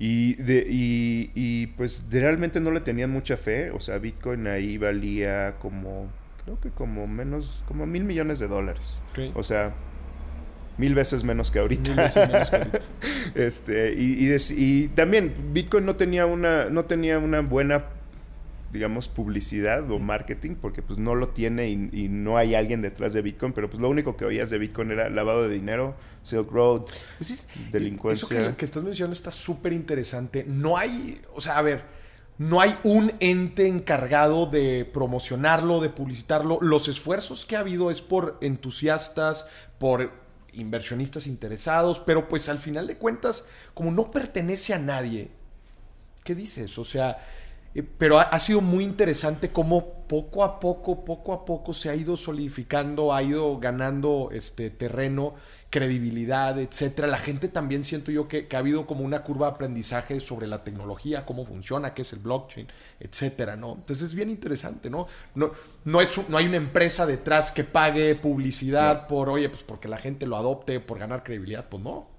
Y, 0.00 0.34
de, 0.34 0.66
y, 0.68 1.30
y 1.34 1.68
pues 1.68 2.06
realmente 2.10 2.60
no 2.60 2.70
le 2.70 2.80
tenían 2.80 3.10
mucha 3.10 3.36
fe, 3.36 3.70
o 3.70 3.80
sea, 3.80 3.98
Bitcoin 3.98 4.46
ahí 4.46 4.78
valía 4.78 5.56
como, 5.60 6.08
creo 6.44 6.60
que 6.60 6.70
como 6.70 7.06
menos, 7.06 7.62
como 7.66 7.84
mil 7.86 8.04
millones 8.04 8.38
de 8.38 8.48
dólares. 8.48 9.02
O 9.34 9.42
sea, 9.42 9.74
mil 10.78 10.94
veces 10.94 11.24
menos 11.24 11.50
que 11.50 11.58
ahorita. 11.58 12.06
este, 13.34 13.92
y, 13.94 14.32
y, 14.32 14.88
también 14.88 15.34
Bitcoin 15.52 15.84
no 15.84 15.96
tenía 15.96 16.26
una, 16.26 16.70
no 16.70 16.84
tenía 16.84 17.18
una 17.18 17.40
buena 17.40 17.84
digamos, 18.72 19.08
publicidad 19.08 19.90
o 19.90 19.98
marketing, 19.98 20.54
porque 20.60 20.82
pues 20.82 20.98
no 20.98 21.14
lo 21.14 21.28
tiene 21.28 21.70
y, 21.70 22.08
no 22.08 22.36
hay 22.36 22.54
alguien 22.54 22.82
detrás 22.82 23.14
de 23.14 23.22
Bitcoin, 23.22 23.52
pero 23.52 23.70
pues 23.70 23.80
lo 23.80 23.88
único 23.88 24.16
que 24.16 24.24
oías 24.24 24.50
de 24.50 24.58
Bitcoin 24.58 24.90
era 24.90 25.08
lavado 25.08 25.48
de 25.48 25.54
dinero, 25.54 25.94
Silk 26.22 26.50
Road, 26.50 26.82
pues 27.16 27.48
delincuencia. 27.72 28.26
Eso 28.26 28.50
que, 28.50 28.56
que 28.56 28.64
estás 28.64 28.84
mencionando 28.84 29.14
está 29.14 29.30
súper 29.30 29.72
interesante. 29.72 30.44
No 30.46 30.76
hay, 30.76 31.20
o 31.34 31.40
sea, 31.40 31.56
a 31.56 31.62
ver, 31.62 31.82
no 32.38 32.60
hay 32.60 32.76
un 32.84 33.12
ente 33.20 33.66
encargado 33.66 34.46
de 34.46 34.88
promocionarlo, 34.92 35.80
de 35.80 35.90
publicitarlo. 35.90 36.58
Los 36.60 36.88
esfuerzos 36.88 37.46
que 37.46 37.56
ha 37.56 37.60
habido 37.60 37.90
es 37.90 38.00
por 38.00 38.38
entusiastas, 38.40 39.48
por 39.78 40.12
inversionistas 40.52 41.26
interesados, 41.26 42.00
pero 42.00 42.28
pues 42.28 42.48
al 42.48 42.58
final 42.58 42.86
de 42.86 42.96
cuentas, 42.96 43.48
como 43.74 43.90
no 43.90 44.10
pertenece 44.10 44.74
a 44.74 44.78
nadie, 44.78 45.30
¿qué 46.24 46.34
dices? 46.34 46.78
O 46.78 46.84
sea, 46.84 47.18
eh, 47.74 47.82
pero 47.82 48.18
ha, 48.18 48.38
sido 48.38 48.60
muy 48.60 48.84
interesante 48.84 49.50
cómo 49.50 50.04
poco 50.08 50.42
a 50.42 50.58
poco, 50.58 51.04
poco 51.04 51.32
a 51.32 51.44
poco 51.44 51.74
se 51.74 51.90
ha 51.90 51.94
ido 51.94 52.16
solidificando, 52.16 53.14
ha 53.14 53.22
ido 53.22 53.58
ganando 53.58 54.30
este 54.32 54.70
terreno, 54.70 55.34
credibilidad, 55.70 56.58
etcétera. 56.58 57.08
La 57.08 57.18
gente 57.18 57.48
también 57.48 57.84
siento 57.84 58.10
yo 58.10 58.28
que, 58.28 58.48
ha 58.52 58.58
habido 58.58 58.86
como 58.86 59.04
una 59.04 59.22
curva 59.22 59.48
de 59.48 59.52
aprendizaje 59.54 60.20
sobre 60.20 60.46
la 60.46 60.64
tecnología, 60.64 61.26
cómo 61.26 61.44
funciona, 61.44 61.94
qué 61.94 62.02
es 62.02 62.12
el 62.12 62.20
blockchain, 62.20 62.68
etcétera, 63.00 63.56
¿no? 63.56 63.74
Entonces 63.74 64.08
es 64.08 64.14
bien 64.14 64.30
interesante, 64.30 64.90
¿no? 64.90 65.06
No, 65.34 65.52
no, 65.84 66.00
es, 66.00 66.28
no 66.28 66.36
hay 66.36 66.46
una 66.46 66.56
empresa 66.56 67.06
detrás 67.06 67.50
que 67.50 67.64
pague 67.64 68.14
publicidad 68.14 69.06
por, 69.06 69.28
oye, 69.28 69.48
pues 69.48 69.62
porque 69.62 69.88
la 69.88 69.98
gente 69.98 70.26
lo 70.26 70.36
adopte, 70.36 70.80
por 70.80 70.98
ganar 70.98 71.22
credibilidad, 71.22 71.68
pues 71.68 71.82
no. 71.82 72.18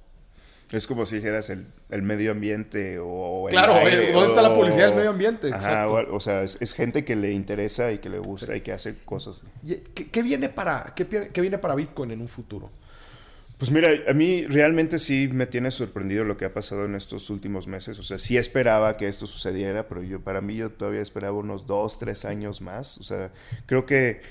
Es 0.72 0.86
como 0.86 1.06
si 1.08 1.16
dijeras 1.16 1.50
el, 1.50 1.66
el 1.90 2.04
medio 2.04 2.32
ambiente 2.32 3.00
o 3.00 3.48
el 3.48 3.54
Claro, 3.54 3.74
¿dónde 3.74 4.28
está 4.28 4.42
la 4.44 4.54
policía 4.54 4.86
del 4.86 4.96
medio 4.96 5.10
ambiente? 5.10 5.52
o, 5.52 6.20
sea, 6.20 6.44
es, 6.44 6.74
gente 6.74 7.04
que 7.04 7.16
le 7.16 7.32
interesa 7.32 7.92
y 7.92 7.98
que 7.98 8.10
le 8.10 8.20
gusta 8.20 8.56
y 8.56 8.62
que 8.62 8.72
hace 8.72 9.00
cosas. 9.04 9.42
¿Qué, 10.12 10.22
viene 10.22 10.50
para, 10.50 10.94
qué, 10.96 11.06
viene 11.42 11.58
para 11.58 11.74
Bitcoin 11.74 12.12
en 12.12 12.22
un 12.22 12.28
futuro? 12.28 12.70
Pues 13.60 13.72
mira, 13.72 13.90
a 14.08 14.14
mí 14.14 14.46
realmente 14.48 15.00
sí 15.00 15.30
me 15.34 15.46
tiene 15.46 15.70
sorprendido 15.70 16.24
lo 16.24 16.38
que 16.38 16.46
ha 16.46 16.54
pasado 16.54 16.86
en 16.86 16.96
estos 16.96 17.30
últimos 17.30 17.68
meses. 17.68 18.00
O 18.00 18.04
sea, 18.04 18.18
sí 18.18 18.38
esperaba 18.38 18.96
que 18.96 19.10
esto 19.10 19.28
sucediera, 19.28 19.90
pero 19.90 20.02
yo 20.02 20.22
para 20.22 20.40
mí 20.40 20.56
yo 20.56 20.72
todavía 20.72 21.02
esperaba 21.02 21.38
unos 21.38 21.68
dos, 21.68 22.00
tres 22.00 22.24
años 22.24 22.62
más. 22.62 22.98
O 23.00 23.04
sea, 23.04 23.32
creo 23.66 23.86
que 23.86 24.22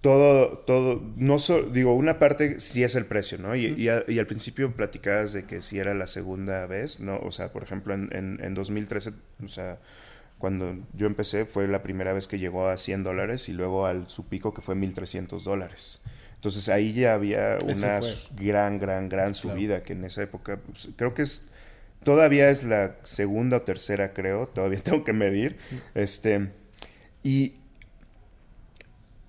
todo, 0.00 0.58
todo, 0.58 1.02
no 1.16 1.38
digo, 1.72 1.94
una 1.94 2.20
parte 2.20 2.60
sí 2.60 2.84
es 2.84 2.94
el 2.94 3.06
precio, 3.06 3.38
¿no? 3.38 3.56
Y, 3.56 3.88
al 3.88 4.26
principio 4.28 4.72
platicabas 4.74 5.32
de 5.32 5.46
que 5.46 5.62
si 5.62 5.80
era 5.80 5.92
la 5.94 6.06
segunda 6.06 6.64
vez, 6.66 7.00
¿no? 7.00 7.18
O 7.18 7.32
sea, 7.32 7.52
por 7.52 7.64
ejemplo, 7.64 7.92
en, 7.94 8.38
en, 8.40 8.54
2013, 8.54 9.12
o 9.44 9.48
sea, 9.48 9.80
cuando 10.38 10.76
yo 10.94 11.08
empecé 11.08 11.44
fue 11.44 11.66
la 11.66 11.82
primera 11.82 12.12
vez 12.12 12.28
que 12.28 12.38
llegó 12.38 12.68
a 12.68 12.76
100 12.76 13.02
dólares 13.02 13.48
y 13.48 13.52
luego 13.52 13.86
al 13.86 14.08
su 14.08 14.28
pico 14.28 14.54
que 14.54 14.62
fue 14.62 14.76
1.300 14.76 15.42
dólares. 15.42 16.02
Entonces 16.40 16.70
ahí 16.70 16.94
ya 16.94 17.12
había 17.12 17.58
una 17.64 18.00
gran, 18.34 18.78
gran, 18.78 19.10
gran 19.10 19.34
subida 19.34 19.82
que 19.82 19.92
en 19.92 20.06
esa 20.06 20.22
época, 20.22 20.58
pues, 20.58 20.88
creo 20.96 21.12
que 21.12 21.20
es, 21.20 21.50
todavía 22.02 22.48
es 22.48 22.64
la 22.64 22.96
segunda 23.02 23.58
o 23.58 23.62
tercera, 23.62 24.14
creo, 24.14 24.48
todavía 24.48 24.78
tengo 24.82 25.04
que 25.04 25.12
medir, 25.12 25.58
este, 25.94 26.48
y 27.22 27.54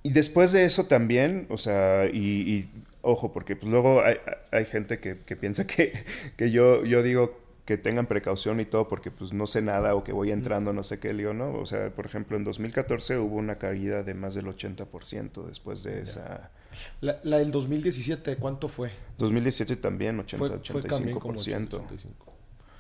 y 0.03 0.11
después 0.11 0.51
de 0.51 0.65
eso 0.65 0.85
también, 0.85 1.45
o 1.49 1.57
sea, 1.57 2.05
y, 2.07 2.69
ojo, 3.01 3.31
porque 3.31 3.55
pues 3.55 3.69
luego 3.71 4.01
hay, 4.03 4.17
hay 4.51 4.65
gente 4.65 4.99
que, 4.99 5.19
que 5.19 5.35
piensa 5.35 5.67
que, 5.67 6.05
que, 6.37 6.51
yo, 6.51 6.83
yo 6.85 7.03
digo 7.03 7.39
que 7.65 7.77
tengan 7.77 8.07
precaución 8.07 8.59
y 8.59 8.65
todo 8.65 8.87
porque 8.87 9.11
pues 9.11 9.31
no 9.31 9.45
sé 9.45 9.61
nada 9.61 9.93
o 9.95 10.03
que 10.03 10.11
voy 10.11 10.31
entrando, 10.31 10.73
no 10.73 10.83
sé 10.83 10.99
qué 10.99 11.13
lío, 11.13 11.33
¿no? 11.33 11.53
O 11.53 11.65
sea, 11.65 11.91
por 11.91 12.07
ejemplo, 12.07 12.35
en 12.35 12.43
2014 12.43 13.17
hubo 13.17 13.35
una 13.35 13.57
caída 13.57 14.01
de 14.03 14.13
más 14.13 14.33
del 14.33 14.47
80% 14.47 15.45
después 15.45 15.83
de 15.83 16.01
esa... 16.01 16.51
La, 17.01 17.19
la, 17.23 17.39
del 17.39 17.51
2017, 17.51 18.37
¿cuánto 18.37 18.67
fue? 18.67 18.91
2017 19.17 19.75
también, 19.77 20.19
80, 20.19 20.61
85%. 20.61 21.81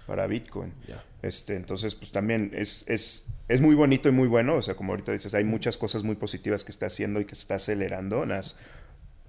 Para 0.07 0.27
Bitcoin. 0.27 0.73
Este, 1.21 1.55
entonces, 1.55 1.95
pues 1.95 2.11
también 2.11 2.51
es, 2.53 2.83
es 2.87 3.31
es 3.51 3.59
muy 3.59 3.75
bonito 3.75 4.07
y 4.09 4.11
muy 4.11 4.27
bueno. 4.27 4.55
O 4.55 4.61
sea, 4.61 4.75
como 4.75 4.93
ahorita 4.93 5.11
dices, 5.11 5.33
hay 5.35 5.43
muchas 5.43 5.77
cosas 5.77 6.03
muy 6.03 6.15
positivas 6.15 6.63
que 6.63 6.71
está 6.71 6.85
haciendo 6.85 7.19
y 7.19 7.25
que 7.25 7.33
está 7.33 7.55
acelerando. 7.55 8.25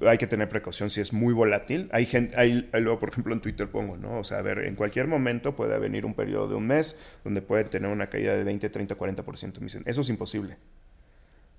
hay 0.01 0.19
que 0.19 0.27
tener 0.27 0.49
precaución 0.49 0.91
si 0.91 1.01
es 1.01 1.13
muy 1.13 1.35
volátil. 1.35 1.89
Hay 1.93 2.07
gente, 2.07 2.37
hay, 2.37 2.69
luego, 2.73 2.99
por 3.01 3.09
ejemplo, 3.09 3.35
en 3.35 3.41
Twitter 3.41 3.69
pongo, 3.69 3.97
¿no? 3.97 4.21
O 4.21 4.25
sea, 4.25 4.39
a 4.39 4.43
ver, 4.43 4.61
en 4.61 4.77
cualquier 4.77 5.09
momento 5.09 5.57
puede 5.57 5.77
venir 5.79 6.07
un 6.07 6.15
periodo 6.15 6.49
de 6.49 6.55
un 6.55 6.67
mes 6.67 6.99
donde 7.25 7.43
puede 7.43 7.65
tener 7.65 7.91
una 7.91 8.09
caída 8.09 8.35
de 8.35 8.45
20, 8.45 8.71
30, 8.71 8.97
40%. 8.97 9.59
Me 9.59 9.67
dicen, 9.67 9.83
eso 9.87 10.03
es 10.03 10.09
imposible. 10.09 10.57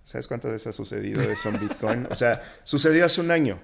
¿Sabes 0.06 0.28
cuántas 0.28 0.52
veces 0.52 0.68
ha 0.68 0.74
sucedido 0.74 1.22
eso 1.22 1.48
en 1.48 1.60
Bitcoin? 1.60 2.08
O 2.12 2.16
sea, 2.16 2.42
sucedió 2.64 3.06
hace 3.06 3.22
un 3.22 3.32
año. 3.32 3.62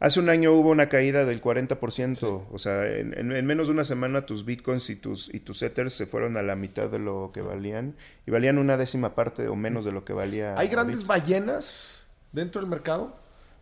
Hace 0.00 0.20
un 0.20 0.28
año 0.28 0.52
hubo 0.52 0.70
una 0.70 0.90
caída 0.90 1.24
del 1.24 1.40
40%. 1.40 2.46
O 2.50 2.58
sea, 2.58 2.86
en, 2.86 3.46
menos 3.46 3.68
de 3.68 3.72
una 3.72 3.84
semana 3.84 4.26
tus 4.26 4.44
Bitcoins 4.44 4.90
y 4.90 4.96
tus, 4.96 5.32
y 5.32 5.40
tus 5.40 5.62
Ethers 5.62 5.94
se 5.94 6.06
fueron 6.06 6.36
a 6.36 6.42
la 6.42 6.56
mitad 6.56 6.90
de 6.90 6.98
lo 6.98 7.30
que 7.32 7.40
valían. 7.40 7.96
Y 8.26 8.30
valían 8.30 8.58
una 8.58 8.76
décima 8.76 9.14
parte 9.14 9.48
o 9.48 9.56
menos 9.56 9.86
de 9.86 9.92
lo 9.92 10.04
que 10.04 10.12
valía. 10.12 10.54
¿Hay 10.58 10.68
grandes 10.68 11.06
ballenas 11.06 12.06
dentro 12.32 12.60
del 12.60 12.68
mercado? 12.68 13.16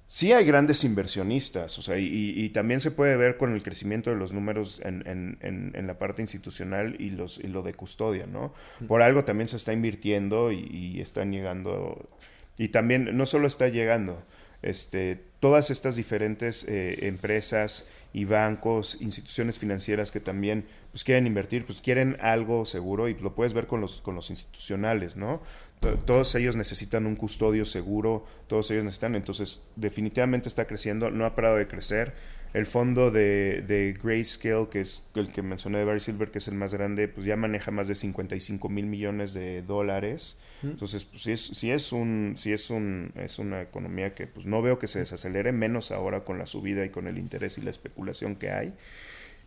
Sí 0.08 0.32
hay 0.32 0.44
grandes 0.44 0.84
inversionistas, 0.84 1.78
o 1.80 1.82
sea, 1.82 1.98
y, 1.98 2.48
también 2.50 2.78
se 2.78 2.92
puede 2.92 3.16
ver 3.16 3.36
con 3.36 3.54
el 3.54 3.62
crecimiento 3.64 4.10
de 4.10 4.16
los 4.16 4.32
números 4.32 4.80
en, 4.84 5.04
en, 5.06 5.72
en, 5.74 5.86
la 5.88 5.98
parte 5.98 6.22
institucional 6.22 6.94
y, 7.00 7.10
los, 7.10 7.38
y 7.38 7.48
lo 7.48 7.62
de 7.62 7.74
custodia, 7.74 8.24
¿no? 8.24 8.54
Por 8.86 9.02
algo 9.02 9.24
también 9.24 9.48
se 9.48 9.56
está 9.56 9.72
invirtiendo 9.72 10.52
y, 10.52 11.00
están 11.00 11.32
llegando, 11.32 12.08
y 12.56 12.68
también 12.68 13.16
no 13.16 13.26
solo 13.26 13.48
está 13.48 13.66
llegando, 13.66 14.22
este, 14.62 15.24
todas 15.40 15.70
estas 15.70 15.96
diferentes 15.96 16.68
eh, 16.68 17.08
empresas 17.08 17.88
y 18.12 18.24
bancos, 18.24 19.00
instituciones 19.02 19.58
financieras 19.58 20.10
que 20.10 20.20
también 20.20 20.66
pues, 20.90 21.04
quieren 21.04 21.26
invertir, 21.26 21.66
pues 21.66 21.82
quieren 21.82 22.16
algo 22.20 22.64
seguro 22.64 23.08
y 23.08 23.14
lo 23.14 23.34
puedes 23.34 23.52
ver 23.52 23.66
con 23.66 23.80
los, 23.82 24.00
con 24.00 24.14
los 24.14 24.30
institucionales, 24.30 25.16
¿no? 25.16 25.42
Todos 25.80 26.34
ellos 26.34 26.56
necesitan 26.56 27.06
un 27.06 27.16
custodio 27.16 27.64
seguro, 27.64 28.26
todos 28.48 28.70
ellos 28.70 28.84
necesitan, 28.84 29.14
entonces 29.14 29.66
definitivamente 29.76 30.48
está 30.48 30.66
creciendo, 30.66 31.10
no 31.10 31.26
ha 31.26 31.34
parado 31.34 31.56
de 31.56 31.68
crecer. 31.68 32.14
El 32.54 32.64
fondo 32.64 33.10
de, 33.10 33.62
de 33.66 33.98
Grayscale, 34.02 34.68
que 34.70 34.80
es 34.80 35.02
el 35.14 35.30
que 35.30 35.42
mencioné 35.42 35.78
de 35.78 35.84
Barry 35.84 36.00
Silver, 36.00 36.30
que 36.30 36.38
es 36.38 36.48
el 36.48 36.54
más 36.54 36.72
grande, 36.72 37.06
pues 37.06 37.26
ya 37.26 37.36
maneja 37.36 37.70
más 37.70 37.86
de 37.86 37.94
55 37.94 38.68
mil 38.70 38.86
millones 38.86 39.34
de 39.34 39.60
dólares. 39.62 40.40
Entonces, 40.62 41.04
pues 41.04 41.22
sí 41.22 41.32
es, 41.32 41.40
sí 41.42 41.70
es 41.70 41.92
un, 41.92 42.34
sí 42.38 42.52
es 42.52 42.70
un, 42.70 43.12
es 43.16 43.38
una 43.38 43.60
economía 43.60 44.14
que 44.14 44.26
pues 44.26 44.46
no 44.46 44.62
veo 44.62 44.78
que 44.78 44.88
se 44.88 45.00
desacelere, 45.00 45.52
menos 45.52 45.90
ahora 45.90 46.24
con 46.24 46.38
la 46.38 46.46
subida 46.46 46.84
y 46.84 46.88
con 46.88 47.06
el 47.06 47.18
interés 47.18 47.58
y 47.58 47.60
la 47.60 47.70
especulación 47.70 48.36
que 48.36 48.50
hay. 48.50 48.72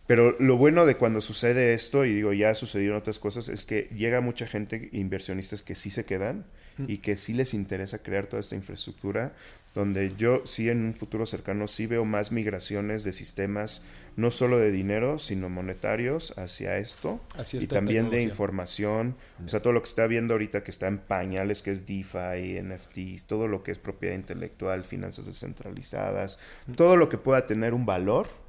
Pero 0.09 0.35
lo 0.39 0.57
bueno 0.57 0.87
de 0.87 0.97
cuando 0.97 1.21
sucede 1.21 1.75
esto, 1.75 2.03
y 2.03 2.15
digo, 2.15 2.33
ya 2.33 2.55
sucedieron 2.55 2.97
otras 2.97 3.19
cosas, 3.19 3.47
es 3.47 3.67
que 3.67 3.89
llega 3.95 4.21
mucha 4.21 4.47
gente, 4.47 4.89
inversionistas 4.91 5.61
que 5.61 5.75
sí 5.75 5.91
se 5.91 6.03
quedan 6.03 6.47
y 6.87 6.97
que 6.97 7.15
sí 7.15 7.35
les 7.35 7.53
interesa 7.53 8.01
crear 8.01 8.25
toda 8.25 8.39
esta 8.39 8.55
infraestructura, 8.55 9.33
donde 9.75 10.15
yo 10.17 10.41
sí 10.47 10.67
en 10.67 10.83
un 10.83 10.95
futuro 10.95 11.27
cercano 11.27 11.67
sí 11.67 11.85
veo 11.85 12.05
más 12.05 12.31
migraciones 12.31 13.03
de 13.03 13.13
sistemas, 13.13 13.85
no 14.15 14.31
solo 14.31 14.57
de 14.57 14.71
dinero, 14.71 15.19
sino 15.19 15.47
monetarios 15.47 16.35
hacia 16.39 16.79
esto, 16.79 17.21
y 17.53 17.67
también 17.67 18.09
de 18.09 18.23
información, 18.23 19.15
o 19.45 19.47
sea, 19.47 19.61
todo 19.61 19.73
lo 19.73 19.83
que 19.83 19.89
está 19.89 20.07
viendo 20.07 20.33
ahorita 20.33 20.63
que 20.63 20.71
está 20.71 20.87
en 20.87 20.97
pañales, 20.97 21.61
que 21.61 21.69
es 21.69 21.85
DeFi, 21.85 22.59
NFTs, 22.63 23.25
todo 23.25 23.47
lo 23.47 23.61
que 23.61 23.69
es 23.69 23.77
propiedad 23.77 24.15
intelectual, 24.15 24.85
finanzas 24.85 25.27
descentralizadas, 25.27 26.39
todo 26.75 26.95
lo 26.95 27.09
que 27.09 27.19
pueda 27.19 27.45
tener 27.45 27.75
un 27.75 27.85
valor 27.85 28.48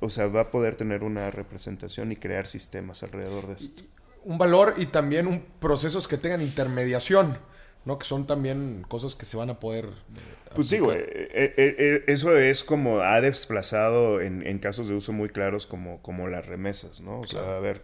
o 0.00 0.10
sea, 0.10 0.26
va 0.26 0.42
a 0.42 0.50
poder 0.50 0.76
tener 0.76 1.02
una 1.02 1.30
representación 1.30 2.12
y 2.12 2.16
crear 2.16 2.46
sistemas 2.46 3.02
alrededor 3.02 3.46
de 3.48 3.54
esto. 3.54 3.82
Un 4.24 4.38
valor 4.38 4.74
y 4.76 4.86
también 4.86 5.26
un, 5.26 5.44
procesos 5.60 6.08
que 6.08 6.18
tengan 6.18 6.42
intermediación, 6.42 7.38
¿no? 7.84 7.98
Que 7.98 8.04
son 8.04 8.26
también 8.26 8.84
cosas 8.88 9.14
que 9.14 9.24
se 9.24 9.36
van 9.36 9.50
a 9.50 9.60
poder... 9.60 9.86
Eh, 9.86 10.50
pues 10.54 10.68
sí, 10.68 10.78
güey. 10.78 10.98
Eh, 10.98 11.54
eh, 11.56 12.04
eso 12.08 12.36
es 12.36 12.64
como 12.64 13.00
ha 13.00 13.20
desplazado 13.20 14.20
en, 14.20 14.58
casos 14.58 14.88
de 14.88 14.94
uso 14.94 15.12
muy 15.12 15.28
claros 15.28 15.66
como, 15.66 16.02
como 16.02 16.28
las 16.28 16.46
remesas, 16.46 17.00
¿no? 17.00 17.20
O 17.20 17.26
sea, 17.26 17.56
a 17.56 17.60
ver, 17.60 17.82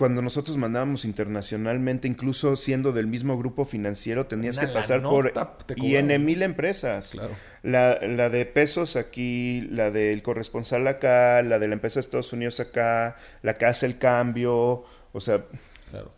cuando 0.00 0.22
nosotros 0.22 0.56
mandábamos 0.56 1.04
internacionalmente, 1.04 2.08
incluso 2.08 2.56
siendo 2.56 2.92
del 2.92 3.06
mismo 3.06 3.36
grupo 3.36 3.66
financiero, 3.66 4.24
tenías 4.24 4.58
que 4.58 4.66
pasar 4.66 5.02
por 5.02 5.30
y 5.76 5.96
en 5.96 6.24
mil 6.24 6.40
empresas. 6.40 7.18
La, 7.62 7.98
la, 8.00 8.30
de 8.30 8.46
pesos 8.46 8.96
aquí, 8.96 9.60
la 9.70 9.90
del 9.90 10.22
corresponsal 10.22 10.86
acá, 10.86 11.42
la 11.42 11.58
de 11.58 11.68
la 11.68 11.74
empresa 11.74 12.00
de 12.00 12.06
Estados 12.06 12.32
Unidos 12.32 12.60
acá, 12.60 13.18
la 13.42 13.58
que 13.58 13.66
hace 13.66 13.84
el 13.84 13.98
cambio, 13.98 14.86
o 15.12 15.20
sea, 15.20 15.44
claro. 15.90 16.10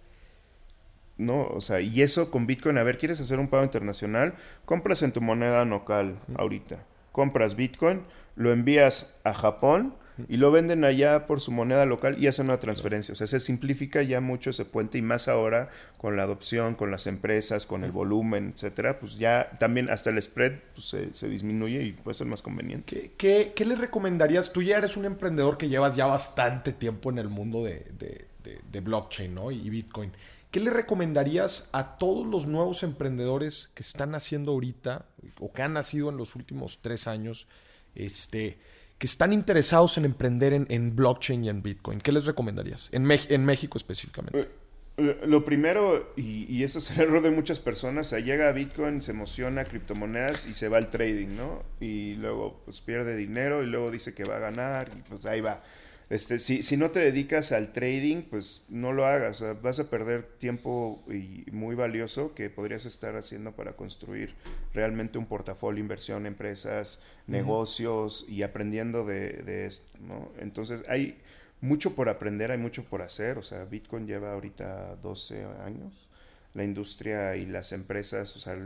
no, 1.18 1.48
o 1.48 1.60
sea, 1.60 1.80
y 1.80 2.02
eso 2.02 2.30
con 2.30 2.46
Bitcoin, 2.46 2.78
a 2.78 2.84
ver, 2.84 2.98
¿quieres 2.98 3.20
hacer 3.20 3.40
un 3.40 3.48
pago 3.48 3.64
internacional? 3.64 4.34
Compras 4.64 5.02
en 5.02 5.10
tu 5.10 5.20
moneda 5.20 5.64
local 5.64 6.20
ahorita. 6.36 6.84
Compras 7.10 7.56
Bitcoin, 7.56 8.02
lo 8.36 8.52
envías 8.52 9.20
a 9.24 9.34
Japón 9.34 9.96
y 10.28 10.36
lo 10.36 10.50
venden 10.50 10.84
allá 10.84 11.26
por 11.26 11.40
su 11.40 11.52
moneda 11.52 11.86
local 11.86 12.16
y 12.18 12.26
hacen 12.26 12.46
una 12.46 12.58
transferencia. 12.58 13.12
O 13.12 13.16
sea, 13.16 13.26
se 13.26 13.40
simplifica 13.40 14.02
ya 14.02 14.20
mucho 14.20 14.50
ese 14.50 14.64
puente 14.64 14.98
y 14.98 15.02
más 15.02 15.28
ahora 15.28 15.70
con 15.96 16.16
la 16.16 16.24
adopción, 16.24 16.74
con 16.74 16.90
las 16.90 17.06
empresas, 17.06 17.66
con 17.66 17.84
el 17.84 17.92
volumen, 17.92 18.52
etcétera, 18.54 18.98
pues 18.98 19.16
ya 19.16 19.48
también 19.58 19.90
hasta 19.90 20.10
el 20.10 20.20
spread 20.20 20.52
pues, 20.74 20.94
se, 21.12 21.28
disminuye 21.28 21.82
y 21.82 21.92
puede 21.92 22.14
ser 22.14 22.26
más 22.26 22.42
conveniente. 22.42 23.12
¿Qué, 23.16 23.52
qué, 23.54 23.64
le 23.64 23.76
recomendarías? 23.76 24.52
Tú 24.52 24.62
ya 24.62 24.78
eres 24.78 24.96
un 24.96 25.04
emprendedor 25.04 25.56
que 25.56 25.68
llevas 25.68 25.96
ya 25.96 26.06
bastante 26.06 26.72
tiempo 26.72 27.10
en 27.10 27.18
el 27.18 27.28
mundo 27.28 27.64
de, 27.64 27.86
de, 27.98 28.80
blockchain 28.80 29.34
¿no? 29.34 29.50
y 29.50 29.68
Bitcoin. 29.70 30.12
¿Qué 30.50 30.60
le 30.60 30.70
recomendarías 30.70 31.70
a 31.72 31.96
todos 31.96 32.26
los 32.26 32.46
nuevos 32.46 32.82
emprendedores 32.82 33.70
que 33.74 33.82
están 33.82 34.10
naciendo 34.10 34.52
ahorita 34.52 35.06
o 35.40 35.50
que 35.50 35.62
han 35.62 35.72
nacido 35.72 36.10
en 36.10 36.18
los 36.18 36.36
últimos 36.36 36.80
tres 36.82 37.06
años? 37.06 37.46
Este, 37.94 38.58
que 39.02 39.06
están 39.06 39.32
interesados 39.32 39.98
en 39.98 40.04
emprender 40.04 40.52
en, 40.52 40.94
blockchain 40.94 41.42
y 41.42 41.48
en 41.48 41.60
Bitcoin? 41.60 42.00
¿Qué 42.00 42.12
les 42.12 42.24
recomendarías? 42.24 42.88
En, 42.92 43.10
en 43.10 43.44
México 43.44 43.76
específicamente. 43.76 44.48
Eh, 44.96 45.20
lo 45.26 45.44
primero, 45.44 46.12
y, 46.14 46.46
y 46.48 46.62
eso 46.62 46.78
es 46.78 46.88
el 46.92 47.00
error 47.00 47.20
de 47.20 47.32
muchas 47.32 47.58
personas, 47.58 48.06
o 48.06 48.10
sea, 48.10 48.20
llega 48.20 48.48
a 48.48 48.52
Bitcoin, 48.52 49.02
se 49.02 49.10
emociona, 49.10 49.64
criptomonedas 49.64 50.46
y 50.46 50.54
se 50.54 50.68
va 50.68 50.76
al 50.76 50.88
trading, 50.88 51.34
¿no? 51.36 51.64
Y 51.80 52.14
luego 52.14 52.62
pues 52.64 52.80
pierde 52.80 53.16
dinero 53.16 53.64
y 53.64 53.66
luego 53.66 53.90
dice 53.90 54.14
que 54.14 54.22
va 54.22 54.36
a 54.36 54.38
ganar 54.38 54.88
y 54.96 55.02
pues 55.08 55.26
ahí 55.26 55.40
va. 55.40 55.64
Este, 56.12 56.38
si, 56.38 56.62
si 56.62 56.76
no 56.76 56.90
te 56.90 57.00
dedicas 57.00 57.52
al 57.52 57.72
trading, 57.72 58.24
pues 58.24 58.64
no 58.68 58.92
lo 58.92 59.06
hagas. 59.06 59.42
vas 59.62 59.80
a 59.80 59.88
perder 59.88 60.24
tiempo 60.38 61.02
y 61.08 61.50
muy 61.50 61.74
valioso 61.74 62.34
que 62.34 62.50
podrías 62.50 62.84
estar 62.84 63.16
haciendo 63.16 63.52
para 63.52 63.76
construir 63.76 64.34
realmente 64.74 65.16
un 65.16 65.24
portafolio, 65.24 65.80
inversión, 65.80 66.26
empresas, 66.26 67.02
negocios 67.26 68.26
y 68.28 68.42
aprendiendo 68.42 69.06
de, 69.06 69.64
esto. 69.64 69.98
¿no? 70.02 70.30
Entonces 70.38 70.82
hay 70.86 71.18
mucho 71.62 71.94
por 71.94 72.10
aprender, 72.10 72.50
hay 72.50 72.58
mucho 72.58 72.84
por 72.84 73.00
hacer. 73.00 73.38
O 73.38 73.42
sea, 73.42 73.64
Bitcoin 73.64 74.06
lleva 74.06 74.34
ahorita 74.34 74.96
12 74.96 75.46
años. 75.64 76.10
La 76.52 76.62
industria 76.62 77.36
y 77.36 77.46
las 77.46 77.72
empresas, 77.72 78.36
o 78.36 78.38
sea, 78.38 78.58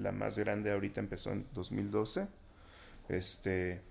la 0.00 0.12
más 0.12 0.38
grande 0.38 0.72
ahorita 0.72 1.00
empezó 1.00 1.32
en 1.32 1.44
2012. 1.52 2.26
Este 3.10 3.82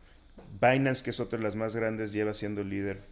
Binance, 0.60 1.04
que 1.04 1.10
es 1.10 1.20
otra 1.20 1.38
de 1.38 1.44
las 1.44 1.56
más 1.56 1.76
grandes, 1.76 2.12
lleva 2.12 2.34
siendo 2.34 2.64
líder 2.64 3.04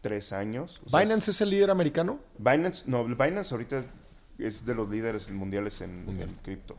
tres 0.00 0.32
años. 0.32 0.80
¿Binance 0.86 1.30
es, 1.30 1.40
el 1.40 1.50
líder 1.50 1.70
americano? 1.70 2.20
Binance, 2.38 2.84
no, 2.86 3.04
Binance 3.04 3.54
ahorita 3.54 3.84
es 4.38 4.64
de 4.64 4.74
los 4.74 4.88
líderes 4.88 5.30
mundiales 5.30 5.80
en, 5.80 6.06
cripto. 6.42 6.76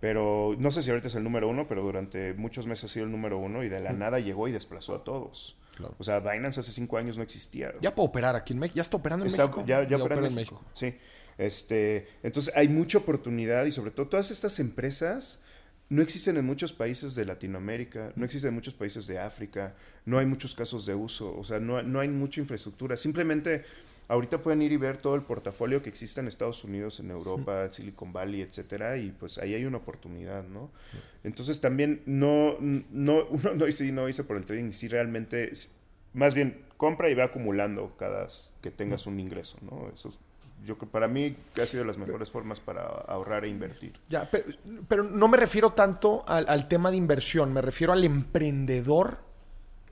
Pero 0.00 0.54
no 0.58 0.70
sé 0.70 0.82
si 0.82 0.90
ahorita 0.90 1.08
es 1.08 1.14
el 1.14 1.24
número 1.24 1.48
uno, 1.48 1.66
pero 1.66 1.82
durante 1.82 2.34
muchos 2.34 2.66
meses 2.66 2.90
ha 2.90 2.92
sido 2.92 3.06
el 3.06 3.12
número 3.12 3.38
uno 3.38 3.64
y 3.64 3.68
de 3.68 3.80
la 3.80 3.92
nada 3.92 4.20
llegó 4.20 4.46
y 4.48 4.52
desplazó 4.52 4.94
a 4.94 5.04
todos. 5.04 5.56
O 5.98 6.04
sea, 6.04 6.20
Binance 6.20 6.60
hace 6.60 6.72
cinco 6.72 6.96
años 6.96 7.16
no 7.16 7.22
existía. 7.22 7.72
Ya 7.80 7.94
puede 7.94 8.08
operar 8.08 8.36
aquí 8.36 8.52
en 8.52 8.58
México. 8.58 8.76
Ya 8.76 8.82
está 8.82 8.96
operando 8.96 9.26
en 9.26 9.32
México. 9.32 9.64
Ya, 9.66 9.86
ya, 9.86 9.96
opera, 9.96 10.26
en, 10.26 10.34
México. 10.34 10.62
Sí. 10.72 10.94
Este, 11.38 12.08
entonces 12.22 12.54
hay 12.56 12.68
mucha 12.68 12.98
oportunidad 12.98 13.66
y 13.66 13.72
sobre 13.72 13.90
todo 13.90 14.08
todas 14.08 14.30
estas 14.30 14.58
empresas 14.58 15.44
no 15.88 16.02
existen 16.02 16.36
en 16.36 16.44
muchos 16.44 16.72
países 16.72 17.14
de 17.14 17.24
Latinoamérica, 17.24 18.12
no 18.16 18.24
existen 18.24 18.48
en 18.48 18.54
muchos 18.54 18.74
países 18.74 19.06
de 19.06 19.18
África, 19.18 19.74
no 20.04 20.18
hay 20.18 20.26
muchos 20.26 20.54
casos 20.54 20.84
de 20.84 20.94
uso, 20.94 21.36
o 21.36 21.44
sea, 21.44 21.60
no, 21.60 21.80
no, 21.82 22.00
hay 22.00 22.08
mucha 22.08 22.40
infraestructura. 22.40 22.96
Simplemente 22.96 23.64
ahorita 24.08 24.42
pueden 24.42 24.62
ir 24.62 24.72
y 24.72 24.76
ver 24.76 24.96
todo 24.96 25.14
el 25.14 25.22
portafolio 25.22 25.82
que 25.82 25.88
existe 25.88 26.20
en 26.20 26.26
Estados 26.26 26.64
Unidos, 26.64 26.98
en 26.98 27.10
Europa, 27.10 27.70
Silicon 27.70 28.12
Valley, 28.12 28.40
etcétera, 28.40 28.96
y 28.96 29.10
pues 29.12 29.38
ahí 29.38 29.54
hay 29.54 29.64
una 29.64 29.78
oportunidad, 29.78 30.44
¿no? 30.44 30.70
Entonces 31.22 31.60
también 31.60 32.02
no, 32.04 32.56
no, 32.60 33.24
uno 33.30 33.54
no 33.54 33.64
dice, 33.64 33.90
no 33.92 34.08
hice 34.08 34.24
por 34.24 34.36
el 34.36 34.44
trading, 34.44 34.72
si 34.72 34.88
realmente, 34.88 35.52
más 36.14 36.34
bien 36.34 36.64
compra 36.76 37.08
y 37.10 37.14
va 37.14 37.24
acumulando 37.24 37.96
cada 37.96 38.26
que 38.60 38.72
tengas 38.72 39.06
un 39.06 39.20
ingreso, 39.20 39.58
¿no? 39.62 39.90
Eso 39.94 40.08
es 40.08 40.18
yo 40.66 40.76
que 40.76 40.86
para 40.86 41.08
mí 41.08 41.36
ha 41.60 41.66
sido 41.66 41.82
de 41.82 41.86
las 41.86 41.96
mejores 41.96 42.30
formas 42.30 42.60
para 42.60 42.82
ahorrar 42.82 43.44
e 43.44 43.48
invertir. 43.48 43.94
Ya, 44.08 44.28
pero, 44.88 45.04
no 45.04 45.28
me 45.28 45.36
refiero 45.36 45.72
tanto 45.72 46.24
al, 46.26 46.68
tema 46.68 46.90
de 46.90 46.96
inversión, 46.96 47.52
me 47.52 47.62
refiero 47.62 47.92
al 47.92 48.04
emprendedor 48.04 49.18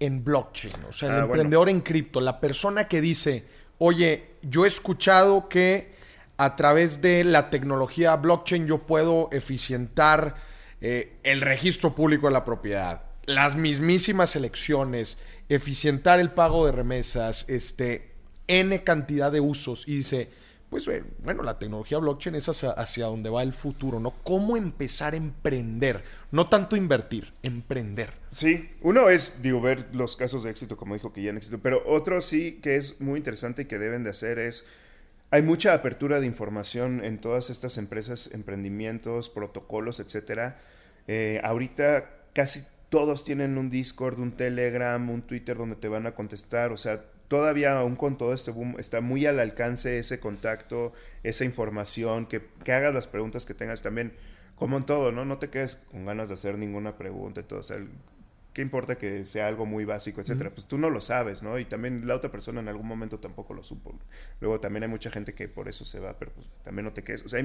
en 0.00 0.24
blockchain, 0.24 0.74
o 0.88 0.92
sea, 0.92 1.08
el 1.08 1.14
ah, 1.14 1.24
emprendedor 1.24 1.68
en 1.68 1.80
cripto, 1.80 2.20
la 2.20 2.40
persona 2.40 2.88
que 2.88 3.00
dice, 3.00 3.44
oye, 3.78 4.32
yo 4.42 4.64
he 4.64 4.68
escuchado 4.68 5.48
que 5.48 5.94
a 6.37 6.56
través 6.56 7.00
de 7.00 7.22
la 7.22 7.48
tecnología 7.48 8.16
blockchain 8.16 8.66
yo 8.66 8.78
puedo 8.78 9.28
eficientar 9.32 10.34
eh, 10.80 11.16
el 11.22 11.40
registro 11.40 11.94
público 11.94 12.26
de 12.26 12.32
la 12.32 12.44
propiedad, 12.44 13.02
las 13.24 13.54
mismísimas 13.54 14.34
elecciones, 14.37 15.18
eficientar 15.48 16.20
el 16.20 16.32
pago 16.32 16.66
de 16.66 16.72
remesas, 16.72 17.48
este, 17.48 18.14
N 18.48 18.82
cantidad 18.82 19.32
de 19.32 19.40
usos, 19.40 19.88
y 19.88 19.96
dice, 19.96 20.30
pues 20.74 20.88
eh, 20.88 21.04
bueno, 21.22 21.44
la 21.44 21.56
tecnología 21.56 21.98
blockchain 21.98 22.34
es 22.34 22.48
hacia, 22.48 23.06
donde 23.06 23.30
va 23.30 23.44
el 23.44 23.52
futuro, 23.52 24.00
¿no? 24.00 24.10
¿Cómo 24.24 24.56
empezar 24.56 25.14
a 25.14 25.16
emprender? 25.16 26.02
No 26.33 26.48
tanto 26.48 26.75
invertir, 26.75 27.33
emprender. 27.44 28.14
Sí, 28.33 28.70
uno 28.81 29.08
es, 29.08 29.40
ver 29.40 29.94
los 29.94 30.16
casos 30.16 30.42
de 30.42 30.50
éxito, 30.50 30.77
como 30.77 30.94
dijo 30.94 31.12
que 31.12 31.22
ya 31.22 31.31
han 31.31 31.37
existido, 31.37 31.62
pero 31.62 31.81
otro 31.87 32.20
sí 32.20 32.58
que 32.60 32.75
es 32.75 33.00
muy 33.00 33.18
interesante 33.18 33.62
y 33.62 33.64
que 33.66 33.79
deben 33.79 34.02
de 34.02 34.10
hacer 34.10 34.40
es, 34.40 34.66
hay 35.31 35.42
mucha 35.42 35.75
apertura 35.75 36.18
de 36.18 36.27
información 36.27 37.04
en 37.04 37.20
todas 37.20 37.50
estas 37.50 37.79
empresas, 37.79 38.31
emprendimientos, 38.33 39.29
protocolos, 39.29 40.00
etcétera. 40.00 40.60
Eh, 41.06 41.40
ahorita 41.44 42.10
casi 42.33 42.64
todos 42.88 43.25
tienen 43.25 43.58
un 43.58 43.70
Discord, 43.70 44.18
un 44.18 44.33
Telegram, 44.33 45.08
un 45.08 45.22
Twitter 45.22 45.56
donde 45.56 45.77
te 45.77 45.87
van 45.87 46.08
a 46.08 46.16
contestar, 46.16 46.72
o 46.72 46.77
sea, 46.77 47.04
todavía 47.29 47.79
aún 47.79 47.96
con 47.96 48.18
todo 48.18 48.33
este 48.33 48.50
boom 48.50 48.77
está 48.79 49.00
muy 49.00 49.27
al 49.27 49.40
alcance 49.40 49.98
ese 49.98 50.20
contacto, 50.20 50.92
esa 51.22 51.44
información, 51.44 52.27
que, 52.27 52.42
hagas 52.66 52.94
las 52.94 53.06
preguntas 53.06 53.46
que 53.46 53.54
tengas 53.54 53.83
también. 53.83 54.12
como 54.56 54.77
en 54.77 54.85
todo, 54.85 55.10
¿no? 55.12 55.25
No 55.25 55.38
te 55.38 55.50
quedes 55.50 55.77
con 55.90 56.06
ganas 56.06 56.29
de 56.29 56.35
hacer 56.35 56.58
ninguna 56.58 56.96
pregunta 56.96 57.40
y 57.40 57.44
todo. 57.44 57.60
O 57.60 57.62
sea, 57.64 57.79
¿qué 58.52 58.62
importa 58.62 58.96
que 58.96 59.27
sea 59.27 59.48
algo 59.48 59.66
muy 59.66 59.85
básico, 59.85 60.20
etcétera? 60.20 60.50
Pues 60.50 60.66
tú 60.66 60.79
no 60.79 60.90
lo 60.90 61.00
sabes, 61.00 61.42
¿no? 61.42 61.58
Y 61.58 61.64
también 61.64 62.06
la 62.06 62.14
otra 62.14 62.31
persona 62.31 62.60
en 62.60 62.68
algún 62.68 62.87
momento 62.87 63.18
tampoco 63.18 63.52
lo 63.52 63.64
supo. 63.64 63.98
Luego 64.40 64.60
también 64.60 64.85
hay 64.85 64.88
mucha 64.88 65.10
gente 65.10 65.35
que 65.35 65.48
por 65.48 65.68
eso 65.68 65.85
se 65.85 65.98
va, 65.98 66.16
pero 66.18 66.33
pues 66.33 66.46
también 66.62 66.85
no 66.85 66.92
te 66.92 67.02
quedes. 67.02 67.25
O 67.25 67.29
sea, 67.29 67.40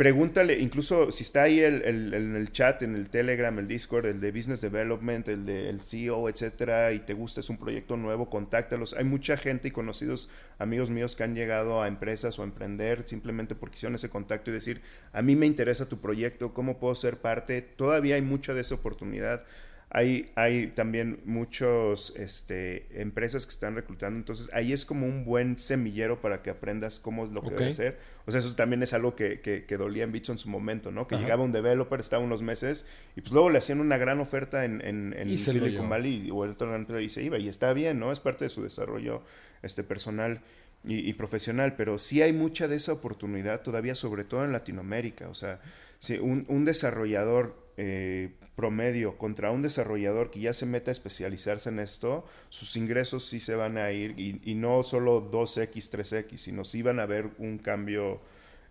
pregúntale, 0.00 0.58
incluso 0.58 1.12
si 1.12 1.24
está 1.24 1.42
ahí 1.42 1.60
el, 1.60 1.82
el, 1.82 2.14
el, 2.14 2.52
chat, 2.52 2.80
en 2.80 2.96
el 2.96 3.10
Telegram, 3.10 3.58
el 3.58 3.68
Discord, 3.68 4.06
el 4.06 4.18
de 4.18 4.32
Business 4.32 4.62
Development, 4.62 5.28
el 5.28 5.44
de 5.44 5.68
el 5.68 5.82
CEO, 5.82 6.26
etcétera, 6.30 6.94
y 6.94 7.00
te 7.00 7.12
gusta, 7.12 7.40
es 7.40 7.50
un 7.50 7.58
proyecto 7.58 7.98
nuevo, 7.98 8.30
contáctalos. 8.30 8.94
Hay 8.94 9.04
mucha 9.04 9.36
gente 9.36 9.68
y 9.68 9.72
conocidos 9.72 10.30
amigos 10.58 10.88
míos 10.88 11.16
que 11.16 11.24
han 11.24 11.34
llegado 11.34 11.82
a 11.82 11.86
empresas 11.86 12.38
o 12.38 12.42
a 12.42 12.46
emprender 12.46 13.06
simplemente 13.06 13.54
porque 13.54 13.74
hicieron 13.74 13.94
ese 13.94 14.08
contacto 14.08 14.50
y 14.50 14.54
decir, 14.54 14.80
a 15.12 15.20
mí 15.20 15.36
me 15.36 15.44
interesa 15.44 15.86
tu 15.86 16.00
proyecto, 16.00 16.54
¿cómo 16.54 16.78
puedo 16.78 16.94
ser 16.94 17.18
parte? 17.18 17.60
Todavía 17.60 18.14
hay 18.14 18.22
mucha 18.22 18.54
de 18.54 18.62
esa 18.62 18.76
oportunidad. 18.76 19.44
Hay, 19.92 20.30
hay 20.36 20.68
también 20.68 21.18
muchas 21.24 22.12
este, 22.14 22.86
empresas 23.00 23.44
que 23.44 23.50
están 23.50 23.74
reclutando, 23.74 24.18
entonces 24.18 24.48
ahí 24.52 24.72
es 24.72 24.86
como 24.86 25.04
un 25.04 25.24
buen 25.24 25.58
semillero 25.58 26.20
para 26.20 26.42
que 26.42 26.50
aprendas 26.50 27.00
cómo 27.00 27.24
es 27.24 27.32
lo 27.32 27.42
que 27.42 27.50
debe 27.50 27.68
hacer. 27.68 27.98
O 28.24 28.30
sea, 28.30 28.38
eso 28.38 28.54
también 28.54 28.84
es 28.84 28.94
algo 28.94 29.16
que, 29.16 29.40
que, 29.40 29.76
dolía 29.76 30.04
en 30.04 30.12
Bitso 30.12 30.30
en 30.30 30.38
su 30.38 30.48
momento, 30.48 30.92
¿no? 30.92 31.08
Que 31.08 31.16
llegaba 31.16 31.42
un 31.42 31.50
developer, 31.50 31.98
estaba 31.98 32.22
unos 32.22 32.40
meses 32.40 32.86
y 33.16 33.20
pues 33.20 33.32
luego 33.32 33.50
le 33.50 33.58
hacían 33.58 33.80
una 33.80 33.98
gran 33.98 34.20
oferta 34.20 34.64
en, 34.64 34.80
en, 34.80 35.12
en 35.12 35.36
Silicon 35.36 35.88
Valley 35.88 36.30
o 36.30 36.44
el 36.44 36.50
otro 36.52 37.00
y 37.00 37.08
se 37.08 37.24
iba 37.24 37.38
y 37.38 37.48
está 37.48 37.72
bien, 37.72 37.98
¿no? 37.98 38.12
Es 38.12 38.20
parte 38.20 38.44
de 38.44 38.50
su 38.50 38.62
desarrollo 38.62 39.22
este, 39.62 39.82
personal. 39.82 40.40
Y, 40.82 41.12
profesional, 41.12 41.74
pero 41.76 41.98
sí 41.98 42.22
hay 42.22 42.32
mucha 42.32 42.66
de 42.66 42.76
esa 42.76 42.94
oportunidad 42.94 43.60
todavía, 43.60 43.94
sobre 43.94 44.24
todo 44.24 44.46
en 44.46 44.52
Latinoamérica. 44.52 45.28
O 45.28 45.34
sea, 45.34 45.60
si 45.98 46.16
un, 46.16 46.46
un 46.48 46.64
desarrollador 46.64 47.59
eh, 47.76 48.34
promedio 48.56 49.16
contra 49.16 49.50
un 49.50 49.62
desarrollador 49.62 50.30
que 50.30 50.40
ya 50.40 50.52
se 50.52 50.66
meta 50.66 50.90
a 50.90 50.92
especializarse 50.92 51.70
en 51.70 51.78
esto, 51.78 52.26
sus 52.48 52.76
ingresos 52.76 53.26
sí 53.26 53.40
se 53.40 53.54
van 53.54 53.78
a 53.78 53.90
ir 53.92 54.18
y, 54.18 54.54
no 54.54 54.82
solo 54.82 55.30
2X, 55.30 55.90
3X, 55.90 56.36
sino 56.36 56.64
sí 56.64 56.82
van 56.82 57.00
a 57.00 57.04
haber 57.04 57.30
un 57.38 57.58
cambio 57.58 58.20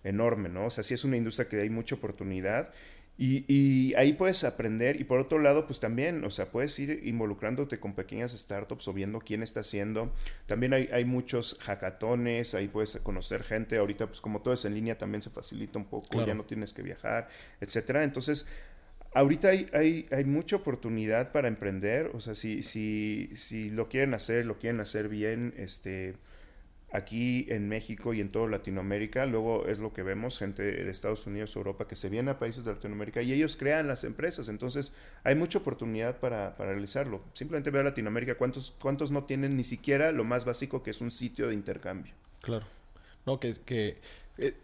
enorme, 0.03 0.49
¿no? 0.49 0.67
O 0.67 0.69
sea, 0.69 0.83
sí 0.83 0.93
es 0.93 1.03
una 1.03 1.17
industria 1.17 1.49
que 1.49 1.61
hay 1.61 1.69
mucha 1.69 1.95
oportunidad 1.95 2.71
y, 3.21 3.93
ahí 3.95 4.13
puedes 4.13 4.45
aprender 4.45 5.01
y 5.01 5.03
por 5.03 5.19
otro 5.19 5.39
lado, 5.39 5.65
pues 5.65 5.81
también, 5.81 6.23
o 6.23 6.31
sea, 6.31 6.51
puedes 6.51 6.79
ir 6.79 7.01
involucrándote 7.03 7.77
con 7.77 7.93
pequeñas 7.93 8.31
startups 8.31 8.87
o 8.87 8.93
viendo 8.93 9.19
quién 9.19 9.43
está 9.43 9.59
haciendo. 9.59 10.13
También 10.45 10.73
hay, 10.73 10.87
hay 10.93 11.03
muchos 11.03 11.57
hackatones, 11.59 12.55
ahí 12.55 12.69
puedes 12.69 12.95
conocer 12.97 13.43
gente. 13.43 13.77
Ahorita, 13.77 14.07
pues 14.07 14.21
como 14.21 14.41
todo 14.41 14.53
es 14.53 14.63
en 14.63 14.73
línea, 14.73 14.97
también 14.97 15.21
se 15.21 15.31
facilita 15.31 15.77
un 15.77 15.85
poco, 15.85 16.25
ya 16.25 16.33
no 16.33 16.45
tienes 16.45 16.71
que 16.71 16.81
viajar, 16.81 17.27
etcétera. 17.59 18.05
Entonces, 18.05 18.47
ahorita 19.13 19.49
hay, 19.49 19.69
hay, 19.73 20.07
hay, 20.11 20.25
mucha 20.25 20.57
oportunidad 20.57 21.31
para 21.31 21.47
emprender, 21.47 22.11
o 22.13 22.19
sea, 22.19 22.35
si, 22.35 22.63
si, 22.63 23.29
si 23.35 23.69
lo 23.69 23.89
quieren 23.89 24.13
hacer, 24.13 24.45
lo 24.45 24.59
quieren 24.59 24.79
hacer 24.79 25.09
bien, 25.09 25.53
este, 25.57 26.15
aquí 26.91 27.45
en 27.49 27.67
México 27.69 28.13
y 28.13 28.21
en 28.21 28.31
toda 28.31 28.47
Latinoamérica, 28.47 29.25
luego 29.25 29.67
es 29.67 29.79
lo 29.79 29.93
que 29.93 30.03
vemos, 30.03 30.39
gente 30.39 30.63
de 30.63 30.89
Estados 30.89 31.27
Unidos, 31.27 31.55
Europa, 31.55 31.87
que 31.87 31.95
se 31.95 32.09
viene 32.09 32.31
a 32.31 32.39
países 32.39 32.65
de 32.65 32.73
Latinoamérica 32.73 33.21
y 33.21 33.33
ellos 33.33 33.57
crean 33.57 33.87
las 33.87 34.03
empresas, 34.03 34.49
entonces 34.49 34.95
hay 35.23 35.35
mucha 35.35 35.59
oportunidad 35.59 36.19
para, 36.19 36.55
para 36.57 36.71
realizarlo. 36.71 37.21
Simplemente 37.33 37.69
ve 37.69 37.79
a 37.79 37.83
Latinoamérica 37.83 38.35
cuántos, 38.35 38.75
cuántos 38.81 39.11
no 39.11 39.25
tienen 39.25 39.55
ni 39.55 39.63
siquiera 39.63 40.11
lo 40.11 40.23
más 40.23 40.45
básico 40.45 40.83
que 40.83 40.91
es 40.91 41.01
un 41.01 41.11
sitio 41.11 41.47
de 41.47 41.53
intercambio. 41.53 42.13
Claro. 42.41 42.65
No, 43.25 43.39
que, 43.39 43.97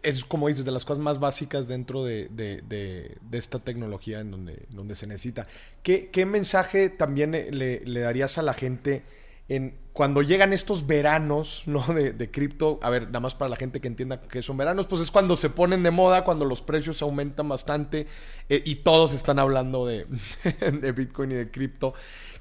es 0.02 0.24
como 0.24 0.48
dices, 0.48 0.64
de 0.64 0.70
las 0.72 0.84
cosas 0.84 1.02
más 1.02 1.18
básicas 1.18 1.68
dentro 1.68 2.04
de, 2.04 2.28
de, 2.28 3.18
esta 3.32 3.58
tecnología 3.58 4.20
en 4.20 4.30
donde, 4.30 4.66
donde 4.70 4.94
se 4.94 5.06
necesita. 5.06 5.46
¿Qué, 5.82 6.10
qué 6.10 6.26
mensaje 6.26 6.88
también 6.88 7.32
le, 7.32 7.50
le, 7.84 8.00
darías 8.00 8.38
a 8.38 8.42
la 8.42 8.54
gente 8.54 9.02
en 9.48 9.74
cuando 9.92 10.22
llegan 10.22 10.52
estos 10.52 10.86
veranos 10.86 11.62
¿no? 11.66 11.82
de, 11.82 12.30
cripto? 12.30 12.78
A 12.82 12.90
ver, 12.90 13.06
nada 13.06 13.20
más 13.20 13.34
para 13.34 13.48
la 13.48 13.56
gente 13.56 13.80
que 13.80 13.88
entienda 13.88 14.20
que 14.20 14.42
son 14.42 14.56
veranos, 14.56 14.86
pues 14.86 15.02
es 15.02 15.10
cuando 15.10 15.36
se 15.36 15.50
ponen 15.50 15.82
de 15.82 15.90
moda, 15.90 16.24
cuando 16.24 16.44
los 16.44 16.62
precios 16.62 17.02
aumentan 17.02 17.48
bastante 17.48 18.06
eh, 18.48 18.62
y 18.64 18.76
todos 18.76 19.14
están 19.14 19.38
hablando 19.38 19.86
de, 19.86 20.06
de 20.80 20.92
Bitcoin 20.92 21.32
y 21.32 21.34
de 21.34 21.50
cripto. 21.50 21.94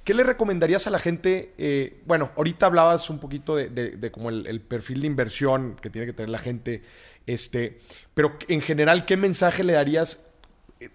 ¿Qué 0.06 0.14
le 0.14 0.24
recomendarías 0.24 0.86
a 0.86 0.92
la 0.92 1.00
gente? 1.00 1.56
Eh, 1.58 2.04
bueno, 2.06 2.30
ahorita 2.38 2.68
hablabas 2.68 3.10
un 3.10 3.18
poquito 3.18 3.56
de, 3.56 3.70
de, 3.70 4.12
como 4.12 4.30
el, 4.30 4.62
perfil 4.62 5.02
de 5.02 5.08
inversión 5.08 5.76
que 5.82 5.90
tiene 5.90 6.06
que 6.06 6.14
tener 6.14 6.30
la 6.30 6.38
gente 6.38 6.84
este, 7.28 7.82
pero 8.14 8.38
en 8.48 8.62
general, 8.62 9.06
¿qué 9.06 9.18
mensaje 9.18 9.64
le 9.64 9.74
darías 9.74 10.28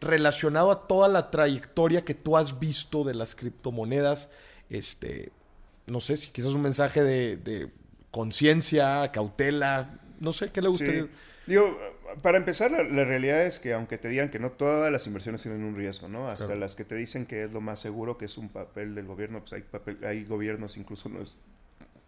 relacionado 0.01 0.71
a 0.71 0.87
toda 0.87 1.09
la 1.09 1.31
trayectoria 1.31 2.05
que 2.05 2.15
tú 2.15 2.37
has 2.37 2.59
visto 2.59 3.05
de 3.05 3.15
las 3.15 3.35
criptomonedas? 3.35 4.31
Este, 4.69 5.33
no 5.87 6.01
sé, 6.01 6.17
si 6.17 6.31
quizás 6.31 6.53
un 6.53 6.63
mensaje 6.63 7.03
de, 7.03 7.71
conciencia, 8.11 9.11
cautela, 9.13 10.01
no 10.19 10.33
sé, 10.33 10.51
¿qué 10.51 10.61
le 10.61 10.69
gustaría? 10.69 11.07
Digo, 11.47 11.79
para 12.23 12.39
empezar, 12.39 12.71
la, 12.71 13.05
realidad 13.05 13.45
es 13.45 13.61
que 13.61 13.73
aunque 13.73 13.99
te 13.99 14.09
digan 14.09 14.31
que 14.31 14.39
no 14.39 14.51
todas 14.53 14.91
las 14.91 15.07
inversiones 15.07 15.43
tienen 15.43 15.63
un 15.63 15.77
riesgo, 15.77 16.09
¿no? 16.09 16.29
Hasta 16.29 16.55
las 16.55 16.77
que 16.77 16.85
te 16.85 16.95
dicen 16.95 17.27
que 17.27 17.45
es 17.45 17.53
lo 17.53 17.61
más 17.61 17.81
seguro, 17.81 18.19
que 18.19 18.25
es 18.25 18.37
un 18.37 18.49
papel 18.49 18.95
del 18.95 19.07
gobierno, 19.07 19.41
pues 19.41 19.53
hay, 19.53 19.63
papel, 19.63 19.99
hay 20.05 20.25
gobiernos 20.25 20.77
incluso 20.77 21.11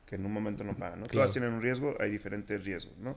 que 0.07 0.16
en 0.16 0.27
un 0.27 0.33
momento 0.33 0.64
no 0.64 0.75
pagan, 0.75 1.01
¿no? 1.01 1.07
Todas 1.07 1.33
tienen 1.33 1.53
un 1.53 1.62
riesgo, 1.62 1.97
hay 2.01 2.11
diferentes 2.11 2.64
riesgos, 2.64 2.97
¿no? 2.99 3.16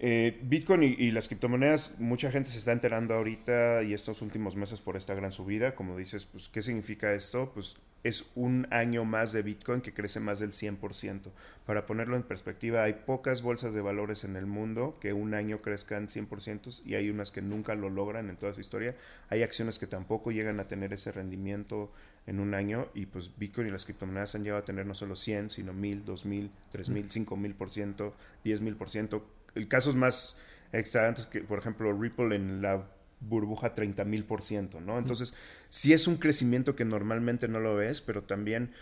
Eh, 0.00 0.38
Bitcoin 0.42 0.84
y, 0.84 1.10
las 1.10 1.26
criptomonedas, 1.26 1.98
mucha 1.98 2.30
gente 2.30 2.50
se 2.50 2.58
está 2.58 2.70
enterando 2.70 3.14
ahorita 3.14 3.82
y 3.82 3.94
estos 3.94 4.22
últimos 4.22 4.54
meses 4.54 4.80
por 4.80 4.96
esta 4.96 5.14
gran 5.14 5.32
subida. 5.32 5.74
Como 5.74 5.96
dices, 5.96 6.26
pues, 6.26 6.48
¿qué 6.48 6.62
significa 6.62 7.12
esto? 7.12 7.50
Pues 7.52 7.76
es 8.04 8.30
un 8.36 8.68
año 8.70 9.04
más 9.04 9.32
de 9.32 9.42
Bitcoin 9.42 9.80
que 9.80 9.92
crece 9.92 10.20
más 10.20 10.38
del 10.38 10.52
100%. 10.52 11.32
Para 11.66 11.84
ponerlo 11.84 12.14
en 12.14 12.22
perspectiva, 12.22 12.84
hay 12.84 12.92
pocas 12.92 13.42
bolsas 13.42 13.74
de 13.74 13.80
valores 13.80 14.22
en 14.22 14.36
el 14.36 14.46
mundo 14.46 14.96
que 15.00 15.12
un 15.12 15.34
año 15.34 15.62
crezcan 15.62 16.06
100% 16.06 16.86
y 16.86 16.94
hay 16.94 17.10
unas 17.10 17.32
que 17.32 17.42
nunca 17.42 17.74
lo 17.74 17.90
logran 17.90 18.30
en 18.30 18.36
toda 18.36 18.54
su 18.54 18.60
historia. 18.60 18.94
Hay 19.30 19.42
acciones 19.42 19.80
que 19.80 19.88
tampoco 19.88 20.30
llegan 20.30 20.60
a 20.60 20.68
tener 20.68 20.92
ese 20.92 21.10
rendimiento 21.10 21.90
en 22.26 22.38
un 22.38 22.54
año 22.54 22.88
y 22.94 23.06
pues 23.06 23.32
Bitcoin 23.36 23.68
y 23.68 23.70
las 23.70 23.84
criptomonedas 23.84 24.36
han 24.36 24.44
llegado 24.44 24.62
a 24.62 24.64
tener 24.64 24.86
no 24.86 24.94
solo 24.94 25.16
100, 25.16 25.50
sino 25.50 25.72
1000, 25.72 26.04
2000, 26.04 26.50
3000, 26.70 27.08
5000%, 27.08 28.12
10000% 28.44 29.22
casos 29.68 29.96
más 29.96 30.40
extravagantes 30.72 31.26
que, 31.26 31.40
por 31.40 31.58
ejemplo, 31.58 31.92
Ripple 31.92 32.36
en 32.36 32.62
la 32.62 32.86
burbuja 33.20 33.74
30 33.74 34.04
mil 34.04 34.24
por 34.24 34.42
ciento, 34.42 34.80
¿no? 34.80 34.98
Entonces, 34.98 35.34
sí 35.68 35.92
es 35.92 36.06
un 36.06 36.16
crecimiento 36.16 36.76
que 36.76 36.84
normalmente 36.84 37.48
no 37.48 37.60
lo 37.60 37.74
ves, 37.74 38.00
pero 38.00 38.22
también, 38.22 38.72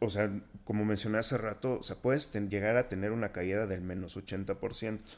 o 0.00 0.10
sea, 0.10 0.30
como 0.64 0.84
mencioné 0.84 1.18
hace 1.18 1.38
rato, 1.38 1.78
o 1.78 1.82
sea, 1.82 1.96
puedes 1.96 2.32
llegar 2.48 2.76
a 2.76 2.88
tener 2.88 3.12
una 3.12 3.32
caída 3.32 3.66
del 3.66 3.80
menos 3.80 4.16
80 4.16 4.56
por 4.56 4.74
ciento. 4.74 5.10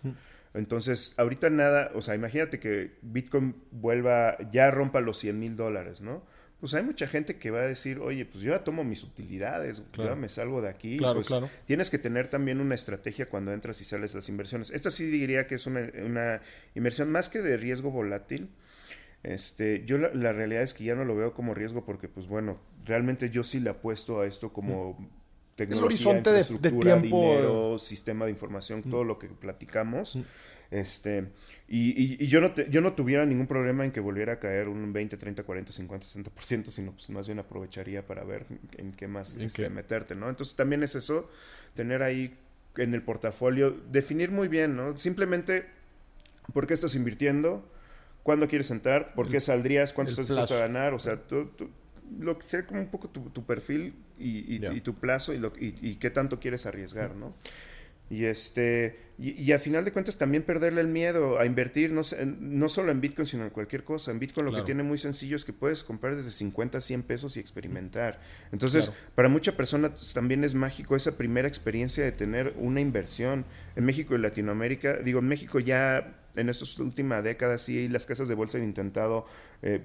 Entonces, 0.54 1.18
ahorita 1.18 1.50
nada, 1.50 1.90
o 1.94 2.02
sea, 2.02 2.14
imagínate 2.14 2.60
que 2.60 2.98
Bitcoin 3.02 3.56
vuelva, 3.70 4.36
ya 4.50 4.70
rompa 4.70 5.00
los 5.00 5.18
100 5.18 5.38
mil 5.38 5.56
dólares, 5.56 6.00
¿no? 6.00 6.22
Pues 6.62 6.74
hay 6.74 6.84
mucha 6.84 7.08
gente 7.08 7.38
que 7.40 7.50
va 7.50 7.62
a 7.62 7.66
decir, 7.66 7.98
oye, 7.98 8.24
pues 8.24 8.44
yo 8.44 8.52
ya 8.52 8.62
tomo 8.62 8.84
mis 8.84 9.02
utilidades, 9.02 9.82
yo 9.94 10.04
ya 10.04 10.14
me 10.14 10.28
salgo 10.28 10.62
de 10.62 10.68
aquí. 10.68 10.96
Claro, 10.96 11.14
pues 11.14 11.26
claro. 11.26 11.50
Tienes 11.66 11.90
que 11.90 11.98
tener 11.98 12.28
también 12.28 12.60
una 12.60 12.76
estrategia 12.76 13.28
cuando 13.28 13.52
entras 13.52 13.80
y 13.80 13.84
sales 13.84 14.14
las 14.14 14.28
inversiones. 14.28 14.70
Esta 14.70 14.92
sí 14.92 15.06
diría 15.06 15.48
que 15.48 15.56
es 15.56 15.66
una, 15.66 16.40
inversión 16.76 17.10
más 17.10 17.28
que 17.28 17.40
de 17.40 17.56
riesgo 17.56 17.90
volátil. 17.90 18.48
Este, 19.24 19.84
yo 19.86 19.98
la, 19.98 20.32
realidad 20.32 20.62
es 20.62 20.72
que 20.72 20.84
ya 20.84 20.94
no 20.94 21.04
lo 21.04 21.16
veo 21.16 21.34
como 21.34 21.52
riesgo 21.52 21.84
porque, 21.84 22.06
pues 22.06 22.28
bueno, 22.28 22.60
realmente 22.84 23.28
yo 23.28 23.42
sí 23.42 23.58
le 23.58 23.70
apuesto 23.70 24.20
a 24.20 24.28
esto 24.28 24.52
como 24.52 24.92
mm. 24.92 25.08
tecnología, 25.56 25.80
El 25.80 25.84
horizonte 25.84 26.30
de, 26.30 26.70
tiempo. 26.80 27.02
dinero, 27.02 27.78
sistema 27.78 28.26
de 28.26 28.30
información, 28.30 28.82
mm. 28.84 28.88
todo 28.88 29.02
lo 29.02 29.18
que 29.18 29.26
platicamos. 29.26 30.14
Mm. 30.14 30.20
Este, 30.72 31.28
y, 31.68 32.26
yo, 32.26 32.40
no 32.40 32.54
yo 32.54 32.80
no 32.80 32.94
tuviera 32.94 33.26
ningún 33.26 33.46
problema 33.46 33.84
en 33.84 33.92
que 33.92 34.00
volviera 34.00 34.32
a 34.34 34.38
caer 34.38 34.68
un 34.68 34.90
20, 34.90 35.18
30, 35.18 35.42
40, 35.42 35.70
50, 35.70 36.06
60%, 36.06 36.64
sino 36.70 36.92
pues 36.92 37.10
más 37.10 37.26
bien 37.26 37.38
aprovecharía 37.38 38.06
para 38.06 38.24
ver 38.24 38.46
en 38.78 38.92
qué 38.92 39.06
más 39.06 39.36
este, 39.36 39.68
meterte, 39.68 40.14
¿no? 40.14 40.30
Entonces 40.30 40.56
también 40.56 40.82
es 40.82 40.94
eso, 40.94 41.28
tener 41.74 42.02
ahí 42.02 42.38
en 42.78 42.94
el 42.94 43.02
portafolio, 43.02 43.76
definir 43.90 44.30
muy 44.30 44.48
bien, 44.48 44.74
¿no? 44.74 44.96
Simplemente, 44.96 45.66
¿por 46.54 46.66
qué 46.66 46.72
estás 46.72 46.94
invirtiendo? 46.94 47.70
¿Cuándo 48.22 48.48
quieres 48.48 48.70
entrar? 48.70 49.12
¿Por 49.14 49.28
qué 49.28 49.42
saldrías? 49.42 49.92
¿Cuánto 49.92 50.12
estás 50.12 50.28
dispuesto 50.28 50.56
a 50.56 50.60
ganar? 50.60 50.94
O 50.94 50.98
sea, 50.98 51.18
tú, 51.18 51.50
lo 52.18 52.38
que 52.38 52.46
sea 52.46 52.64
como 52.64 52.80
un 52.80 52.88
poco 52.88 53.10
tu, 53.10 53.44
perfil 53.44 53.94
y, 54.18 54.80
tu 54.80 54.94
plazo 54.94 55.34
y, 55.34 55.38
lo, 55.38 55.52
y, 55.58 55.96
qué 55.96 56.08
tanto 56.08 56.40
quieres 56.40 56.64
arriesgar, 56.64 57.14
¿no? 57.14 57.34
Y, 58.12 58.26
este, 58.26 58.98
y, 59.18 59.52
a 59.52 59.58
final 59.58 59.86
de 59.86 59.90
cuentas 59.90 60.18
también 60.18 60.42
perderle 60.42 60.82
el 60.82 60.86
miedo 60.86 61.38
a 61.38 61.46
invertir, 61.46 61.92
no, 61.92 62.02
no 62.40 62.68
solo 62.68 62.92
en 62.92 63.00
Bitcoin, 63.00 63.24
sino 63.24 63.44
en 63.44 63.48
cualquier 63.48 63.84
cosa. 63.84 64.10
En 64.10 64.18
Bitcoin 64.18 64.44
lo 64.44 64.52
que 64.52 64.60
tiene 64.64 64.82
muy 64.82 64.98
sencillo 64.98 65.34
es 65.34 65.46
que 65.46 65.54
puedes 65.54 65.82
comprar 65.82 66.14
desde 66.14 66.30
50 66.30 66.76
a 66.76 66.80
100 66.82 67.04
pesos 67.04 67.38
y 67.38 67.40
experimentar. 67.40 68.20
Entonces, 68.52 68.92
para 69.14 69.30
mucha 69.30 69.56
persona 69.56 69.94
también 70.12 70.44
es 70.44 70.54
mágico 70.54 70.94
esa 70.94 71.16
primera 71.16 71.48
experiencia 71.48 72.04
de 72.04 72.12
tener 72.12 72.52
una 72.58 72.82
inversión. 72.82 73.46
En 73.76 73.86
México 73.86 74.14
y 74.14 74.18
Latinoamérica, 74.18 74.98
digo, 74.98 75.20
en 75.20 75.28
México 75.28 75.58
ya 75.58 76.18
en 76.36 76.50
esta 76.50 76.66
última 76.82 77.22
década 77.22 77.56
sí 77.56 77.88
las 77.88 78.04
casas 78.04 78.28
de 78.28 78.34
bolsa 78.34 78.58
han 78.58 78.64
intentado 78.64 79.26
eh, 79.62 79.80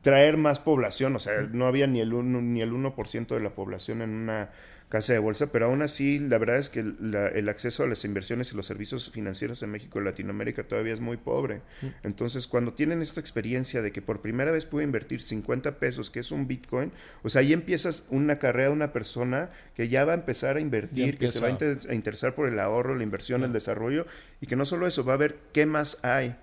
traer 0.00 0.38
más 0.38 0.58
población, 0.58 1.14
o 1.16 1.18
sea, 1.18 1.42
no 1.42 1.66
había 1.66 1.86
ni 1.86 2.00
el 2.00 2.12
1%, 2.12 2.42
ni 2.42 2.62
el 2.62 2.72
1 2.72 2.94
de 3.28 3.40
la 3.40 3.50
población 3.50 4.00
en 4.00 4.10
una 4.10 4.50
casa 4.96 5.12
de 5.12 5.18
bolsa, 5.18 5.52
pero 5.52 5.66
aún 5.66 5.82
así 5.82 6.18
la 6.18 6.38
verdad 6.38 6.56
es 6.56 6.70
que 6.70 6.80
el 6.80 7.48
acceso 7.50 7.82
a 7.82 7.86
las 7.86 8.02
inversiones 8.06 8.50
y 8.50 8.56
los 8.56 8.64
servicios 8.64 9.10
financieros 9.10 9.62
en 9.62 9.70
México 9.70 10.00
y 10.00 10.04
Latinoamérica 10.04 10.64
todavía 10.64 10.94
es 10.94 11.00
muy 11.00 11.18
pobre. 11.18 11.60
Entonces, 12.02 12.46
cuando 12.46 12.72
tienen 12.72 13.02
esta 13.02 13.20
experiencia 13.20 13.82
de 13.82 13.92
que 13.92 14.00
por 14.00 14.22
primera 14.22 14.50
vez 14.52 14.64
puede 14.64 14.84
invertir 14.84 15.20
50 15.20 15.78
pesos, 15.78 16.08
que 16.08 16.20
es 16.20 16.30
un 16.32 16.48
Bitcoin, 16.48 16.92
o 17.22 17.28
sea, 17.28 17.42
ahí 17.42 17.52
empiezas 17.52 18.06
una 18.08 18.38
carrera 18.38 18.68
de 18.68 18.74
una 18.74 18.92
persona 18.94 19.50
que 19.74 19.90
ya 19.90 20.06
va 20.06 20.12
a 20.12 20.16
empezar 20.16 20.56
a 20.56 20.60
invertir, 20.60 21.18
que 21.18 21.28
se 21.28 21.40
va 21.40 21.48
a, 21.48 21.94
interesar 21.94 22.34
por 22.34 22.48
el 22.48 22.58
ahorro, 22.58 22.94
la 22.94 23.02
inversión, 23.02 23.44
el 23.44 23.52
desarrollo, 23.52 24.06
y 24.40 24.46
que 24.46 24.56
no 24.56 24.64
solo 24.64 24.86
eso, 24.86 25.04
va 25.04 25.12
a 25.12 25.18
ver 25.18 25.36
qué 25.52 25.66
más 25.66 26.02
hay. 26.06 26.36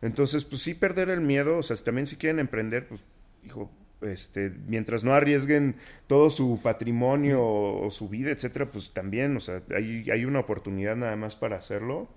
Entonces, 0.00 0.46
pues 0.46 0.62
sí 0.62 0.72
perder 0.72 1.10
el 1.10 1.20
miedo, 1.20 1.58
o 1.58 1.62
sea, 1.62 1.76
también 1.76 2.06
si 2.06 2.16
quieren 2.16 2.38
emprender, 2.38 2.88
pues, 2.88 3.04
hijo, 3.44 3.70
este, 4.02 4.52
mientras 4.66 5.04
no 5.04 5.14
arriesguen 5.14 5.76
todo 6.06 6.30
su 6.30 6.60
patrimonio 6.62 7.44
o, 7.44 7.90
su 7.90 8.08
vida, 8.08 8.30
etcétera, 8.30 8.70
pues 8.70 8.90
también, 8.92 9.36
o 9.36 9.40
sea, 9.40 9.62
hay, 9.74 10.10
hay 10.10 10.24
una 10.24 10.40
oportunidad 10.40 10.96
nada 10.96 11.16
más 11.16 11.36
para 11.36 11.56
hacerlo. 11.56 12.08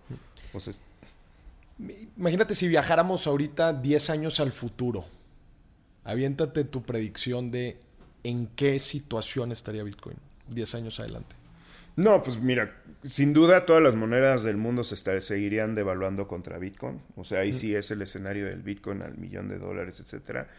Imagínate 2.18 2.56
si 2.56 2.68
viajáramos 2.68 3.28
ahorita 3.28 3.74
10 3.74 4.10
años 4.10 4.40
al 4.40 4.52
futuro. 4.52 5.06
Aviéntate 6.04 6.64
tu 6.64 6.84
predicción 6.84 7.52
de 7.52 7.78
en 8.24 8.48
qué 8.56 8.80
situación 8.80 9.52
estaría 9.52 9.84
Bitcoin 9.84 10.18
10 10.50 10.76
años 10.76 11.00
adelante. 11.00 11.36
No, 11.96 12.22
pues 12.22 12.40
mira, 12.40 12.76
sin 13.04 13.32
duda 13.34 13.66
todas 13.66 13.82
las 13.82 13.96
monedas 13.96 14.44
del 14.44 14.58
mundo 14.58 14.84
se 14.84 15.22
seguirían 15.22 15.76
devaluando 15.76 16.28
contra 16.28 16.58
Bitcoin. 16.58 17.02
O 17.16 17.24
sea, 17.24 17.40
ahí 17.42 17.54
sí 17.54 17.74
es 17.74 17.90
el 17.92 18.02
escenario 18.02 18.48
del 18.48 18.62
Bitcoin 18.62 19.02
al 19.02 19.18
millón 19.18 19.48
de 19.48 19.58
dólares, 19.58 20.02
etcétera. 20.02 20.50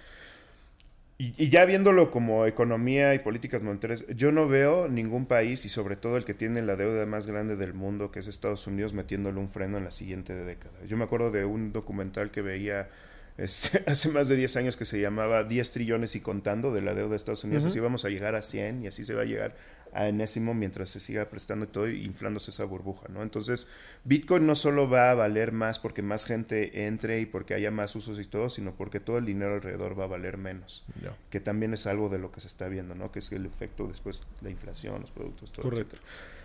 Y, 1.18 1.48
ya 1.48 1.64
viéndolo 1.64 2.10
como 2.10 2.44
economía 2.44 3.14
y 3.14 3.20
políticas 3.20 3.62
monetarias, 3.62 4.04
yo 4.08 4.32
no 4.32 4.48
veo 4.48 4.86
ningún 4.88 5.24
país, 5.24 5.64
y 5.64 5.70
sobre 5.70 5.96
todo 5.96 6.18
el 6.18 6.24
que 6.24 6.34
tiene 6.34 6.60
la 6.60 6.76
deuda 6.76 7.06
más 7.06 7.26
grande 7.26 7.56
del 7.56 7.72
mundo, 7.72 8.10
que 8.10 8.20
es 8.20 8.28
Estados 8.28 8.66
Unidos, 8.66 8.92
metiéndole 8.92 9.38
un 9.38 9.48
freno 9.48 9.78
en 9.78 9.84
la 9.84 9.90
siguiente 9.90 10.34
década. 10.34 10.74
Yo 10.86 10.98
me 10.98 11.04
acuerdo 11.04 11.30
de 11.30 11.46
un 11.46 11.72
documental 11.72 12.30
que 12.30 12.42
veía 12.42 12.90
este, 13.38 13.82
hace 13.90 14.10
más 14.10 14.28
de 14.28 14.36
10 14.36 14.56
años 14.56 14.76
que 14.76 14.84
se 14.84 15.00
llamaba 15.00 15.44
10 15.44 15.72
trillones 15.72 16.16
y 16.16 16.20
contando 16.20 16.72
de 16.72 16.82
la 16.82 16.94
deuda 16.94 17.10
de 17.10 17.16
Estados 17.16 17.44
Unidos. 17.44 17.64
Así 17.64 17.80
vamos 17.80 18.04
a 18.04 18.10
llegar 18.10 18.34
a 18.34 18.42
100 18.42 18.84
y 18.84 18.86
así 18.86 19.04
se 19.04 19.14
va 19.14 19.22
a 19.22 19.26
llegar 19.26 19.54
a 19.96 20.08
enésimo 20.08 20.52
mientras 20.52 20.90
se 20.90 21.00
siga 21.00 21.30
prestando 21.30 21.64
y 21.64 21.68
todo 21.68 21.88
inflándose 21.88 22.50
esa 22.50 22.64
burbuja, 22.64 23.08
¿no? 23.08 23.22
Entonces, 23.22 23.68
Bitcoin 24.04 24.46
no 24.46 24.54
solo 24.54 24.88
va 24.88 25.10
a 25.10 25.14
valer 25.14 25.52
más 25.52 25.78
porque 25.78 26.02
más 26.02 26.26
gente 26.26 26.86
entre 26.86 27.20
y 27.20 27.26
porque 27.26 27.54
haya 27.54 27.70
más 27.70 27.96
usos 27.96 28.20
y 28.20 28.24
todo, 28.24 28.50
sino 28.50 28.74
porque 28.74 29.00
todo 29.00 29.16
el 29.16 29.24
dinero 29.24 29.54
alrededor 29.54 29.98
va 29.98 30.04
a 30.04 30.08
valer 30.08 30.36
menos. 30.36 30.84
Que 31.30 31.40
también 31.40 31.72
es 31.72 31.86
algo 31.86 32.10
de 32.10 32.18
lo 32.18 32.30
que 32.30 32.40
se 32.40 32.46
está 32.46 32.68
viendo, 32.68 32.94
¿no? 32.94 33.10
Que 33.10 33.20
es 33.20 33.32
el 33.32 33.46
efecto 33.46 33.86
después 33.86 34.22
la 34.42 34.50
inflación, 34.50 35.00
los 35.00 35.10
productos, 35.10 35.50
todo, 35.50 35.70
Correcto. 35.70 35.96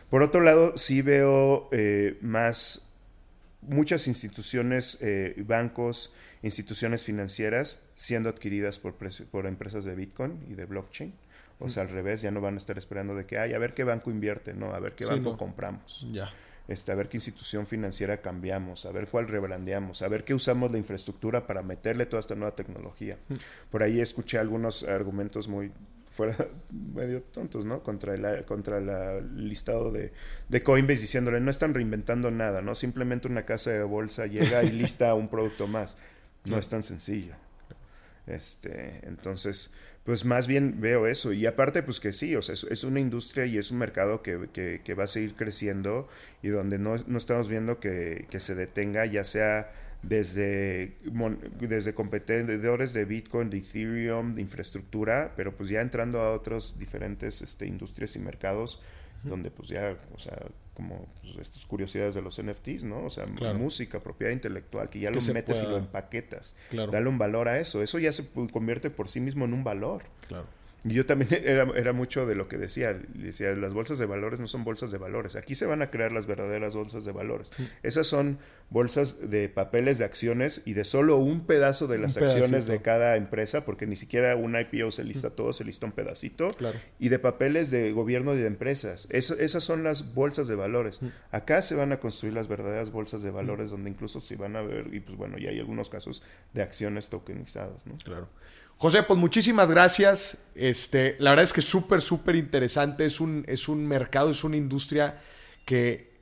Por 0.10 0.24
otro 0.24 0.42
lado, 0.42 0.78
sí 0.78 1.02
veo 1.02 1.68
eh, 1.72 2.18
más 2.22 2.88
muchas 3.62 4.08
instituciones, 4.08 4.98
eh, 5.02 5.36
bancos, 5.46 6.16
instituciones 6.44 7.04
financieras 7.04 7.84
siendo 7.96 8.30
adquiridas 8.30 8.80
por, 8.80 8.96
por 9.32 9.46
empresas 9.46 9.86
de 9.86 9.96
Bitcoin 9.96 10.46
y 10.50 10.54
de 10.56 10.66
blockchain. 10.66 11.14
O 11.60 11.70
sea, 11.70 11.84
al 11.84 11.90
revés, 11.90 12.24
ya 12.24 12.32
no 12.32 12.42
van 12.42 12.56
a 12.56 12.58
estar 12.58 12.78
esperando 12.78 13.16
de 13.16 13.26
que, 13.26 13.38
ay, 13.38 13.54
a 13.54 13.60
ver 13.60 13.74
qué 13.74 13.84
banco 13.84 14.10
invierte, 14.10 14.54
no, 14.54 14.74
a 14.74 14.80
ver 14.80 14.94
qué 14.94 15.06
banco 15.06 15.38
compramos. 15.38 16.08
Ya. 16.12 16.32
Este, 16.68 16.92
a 16.92 16.96
ver 16.96 17.10
qué 17.10 17.18
institución 17.18 17.68
financiera 17.68 18.22
cambiamos, 18.22 18.86
a 18.86 18.92
ver 18.92 19.08
cuál 19.08 19.28
rebrandeamos, 19.28 20.02
a 20.02 20.08
ver 20.08 20.24
qué 20.24 20.34
usamos 20.34 20.72
la 20.72 20.78
infraestructura 20.78 21.46
para 21.46 21.62
meterle 21.62 22.06
toda 22.06 22.20
esta 22.20 22.34
nueva 22.34 22.56
tecnología. 22.56 23.18
Por 23.70 23.84
ahí 23.84 24.00
escuché 24.00 24.40
algunos 24.40 24.84
argumentos 24.84 25.48
muy 25.48 25.72
fuera 26.12 26.36
medio 26.72 27.22
tontos, 27.24 27.64
¿no? 27.66 27.84
Contra 27.84 28.16
el 28.16 28.46
contra 28.46 28.78
el 28.80 29.48
listado 29.48 29.92
de, 29.92 30.12
de, 30.50 30.64
Coinbase 30.64 31.02
diciéndole, 31.02 31.40
no 31.40 31.52
están 31.52 31.74
reinventando 31.74 32.32
nada, 32.32 32.62
¿no? 32.62 32.76
Simplemente 32.76 33.28
una 33.28 33.46
casa 33.46 33.72
de 33.72 33.84
bolsa 33.84 34.26
llega 34.26 34.64
y 34.64 34.72
lista 34.72 35.14
un 35.14 35.30
producto 35.30 35.68
más. 35.68 35.98
No 36.46 36.58
es 36.58 36.70
tan 36.70 36.84
sencillo. 36.84 37.36
Este, 38.28 39.02
entonces, 39.04 39.76
pues 40.04 40.26
más 40.26 40.48
bien 40.48 40.80
veo 40.80 41.08
eso. 41.08 41.34
Y 41.34 41.46
aparte, 41.46 41.84
pues 41.84 42.00
que 42.00 42.14
sí, 42.14 42.36
o 42.36 42.42
sea, 42.42 42.54
es, 42.54 42.84
una 42.84 43.00
industria 43.00 43.46
y 43.46 43.58
es 43.58 43.72
un 43.72 43.78
mercado 43.78 44.22
que, 44.22 44.50
que, 44.84 44.94
va 44.94 45.04
a 45.06 45.08
seguir 45.08 45.36
creciendo 45.36 46.08
y 46.42 46.50
donde 46.50 46.78
no, 46.78 46.96
no 47.08 47.18
estamos 47.18 47.50
viendo 47.50 47.80
que, 47.80 48.28
que, 48.30 48.40
se 48.40 48.56
detenga, 48.56 49.06
ya 49.06 49.24
sea 49.24 49.72
desde, 50.02 50.98
desde 51.60 51.94
competidores 51.94 52.94
de 52.94 53.06
Bitcoin, 53.06 53.50
de 53.50 53.60
Ethereum, 53.60 54.36
de 54.36 54.42
infraestructura, 54.42 55.34
pero 55.36 55.56
pues 55.56 55.70
ya 55.70 55.82
entrando 55.82 56.22
a 56.22 56.34
otros 56.34 56.80
diferentes 56.80 57.42
este, 57.42 57.68
industrias 57.68 58.16
y 58.16 58.20
mercados 58.20 58.82
donde 59.24 59.52
pues 59.52 59.70
ya, 59.70 59.96
o 60.14 60.18
sea, 60.18 60.36
como 60.74 61.08
pues, 61.22 61.38
estas 61.38 61.66
curiosidades 61.66 62.16
de 62.16 62.22
los 62.22 62.42
NFTs, 62.42 62.84
¿no? 62.84 63.06
O 63.06 63.10
sea, 63.10 63.26
música, 63.54 64.00
propiedad 64.00 64.32
intelectual, 64.32 64.90
que 64.90 65.00
ya 65.00 65.12
lo 65.12 65.22
metes 65.34 65.62
y 65.62 65.66
lo 65.66 65.78
empaquetas. 65.78 66.58
Claro. 66.70 66.92
Dale 66.92 67.10
un 67.10 67.18
valor 67.18 67.50
a 67.50 67.60
eso. 67.60 67.82
Eso 67.82 68.00
ya 68.00 68.12
se 68.12 68.30
convierte 68.52 68.90
por 68.90 69.10
sí 69.10 69.20
mismo 69.20 69.46
en 69.46 69.54
un 69.54 69.64
valor. 69.64 70.04
Claro. 70.28 70.46
Y 70.84 70.94
yo 70.94 71.06
también 71.06 71.30
era, 71.46 71.68
era, 71.76 71.94
mucho 71.94 72.26
de 72.26 72.36
lo 72.36 72.48
que 72.48 72.58
decía. 72.58 73.00
Decía, 73.14 73.52
las 73.52 73.74
bolsas 73.74 74.00
de 74.00 74.06
valores 74.06 74.40
no 74.40 74.48
son 74.48 74.64
bolsas 74.64 74.92
de 74.92 74.98
valores. 74.98 75.36
Aquí 75.36 75.56
se 75.56 75.66
van 75.66 75.82
a 75.82 75.92
crear 75.92 76.12
las 76.12 76.26
verdaderas 76.26 76.76
bolsas 76.76 77.06
de 77.06 77.12
valores. 77.12 77.52
Mm. 77.58 77.64
Esas 77.84 78.08
son 78.08 78.40
bolsas 78.70 79.30
de 79.30 79.50
papeles 79.50 80.00
de 80.00 80.06
acciones 80.06 80.64
y 80.66 80.74
de 80.74 80.84
solo 80.84 81.18
un 81.18 81.46
pedazo 81.46 81.88
de 81.88 81.98
las 81.98 82.18
acciones 82.18 82.66
de 82.66 82.82
cada 82.82 83.16
empresa, 83.16 83.66
porque 83.66 83.86
ni 83.86 83.96
siquiera 83.96 84.36
un 84.36 84.58
IPO 84.58 84.92
se 84.92 85.04
lista 85.04 85.30
mm. 85.30 85.36
todo, 85.36 85.54
se 85.54 85.66
lista 85.66 85.86
un 85.86 85.92
pedacito. 85.92 86.56
Y 86.98 87.10
de 87.10 87.20
papeles 87.20 87.70
de 87.70 87.92
gobierno 87.92 88.34
y 88.34 88.38
de 88.38 88.48
empresas. 88.48 89.08
esas 89.12 89.64
son 89.64 89.84
las 89.84 90.14
bolsas 90.16 90.48
de 90.48 90.56
valores. 90.56 91.02
Mm. 91.02 91.08
Acá 91.32 91.62
se 91.62 91.76
van 91.76 91.92
a 91.92 92.00
construir 92.00 92.34
las 92.34 92.48
verdaderas 92.48 92.92
bolsas 92.92 93.22
de 93.22 93.30
valores, 93.30 93.70
donde 93.70 93.90
incluso 93.90 94.20
se 94.20 94.36
van 94.36 94.56
a 94.56 94.62
ver, 94.62 94.94
y 94.94 95.00
pues 95.00 95.16
bueno, 95.18 95.38
ya 95.38 95.50
hay 95.50 95.60
algunos 95.60 95.90
casos 95.90 96.24
de 96.54 96.64
acciones 96.64 97.10
tokenizadas. 97.10 97.86
¿no? 97.86 97.96
Claro. 97.98 98.30
José, 98.82 99.04
pues 99.04 99.20
muchísimas 99.20 99.70
gracias. 99.70 100.44
Este, 100.56 101.16
la 101.20 101.30
verdad 101.30 101.44
es 101.44 101.54
que 101.54 101.60
es 101.60 101.68
súper, 101.68 102.02
súper 102.02 102.36
interesante. 102.36 103.06
Es 103.06 103.20
un, 103.20 103.46
es 103.48 103.70
un 103.70 103.86
mercado, 103.86 104.32
es 104.32 104.44
una 104.44 104.58
industria 104.58 105.22
que 105.66 106.16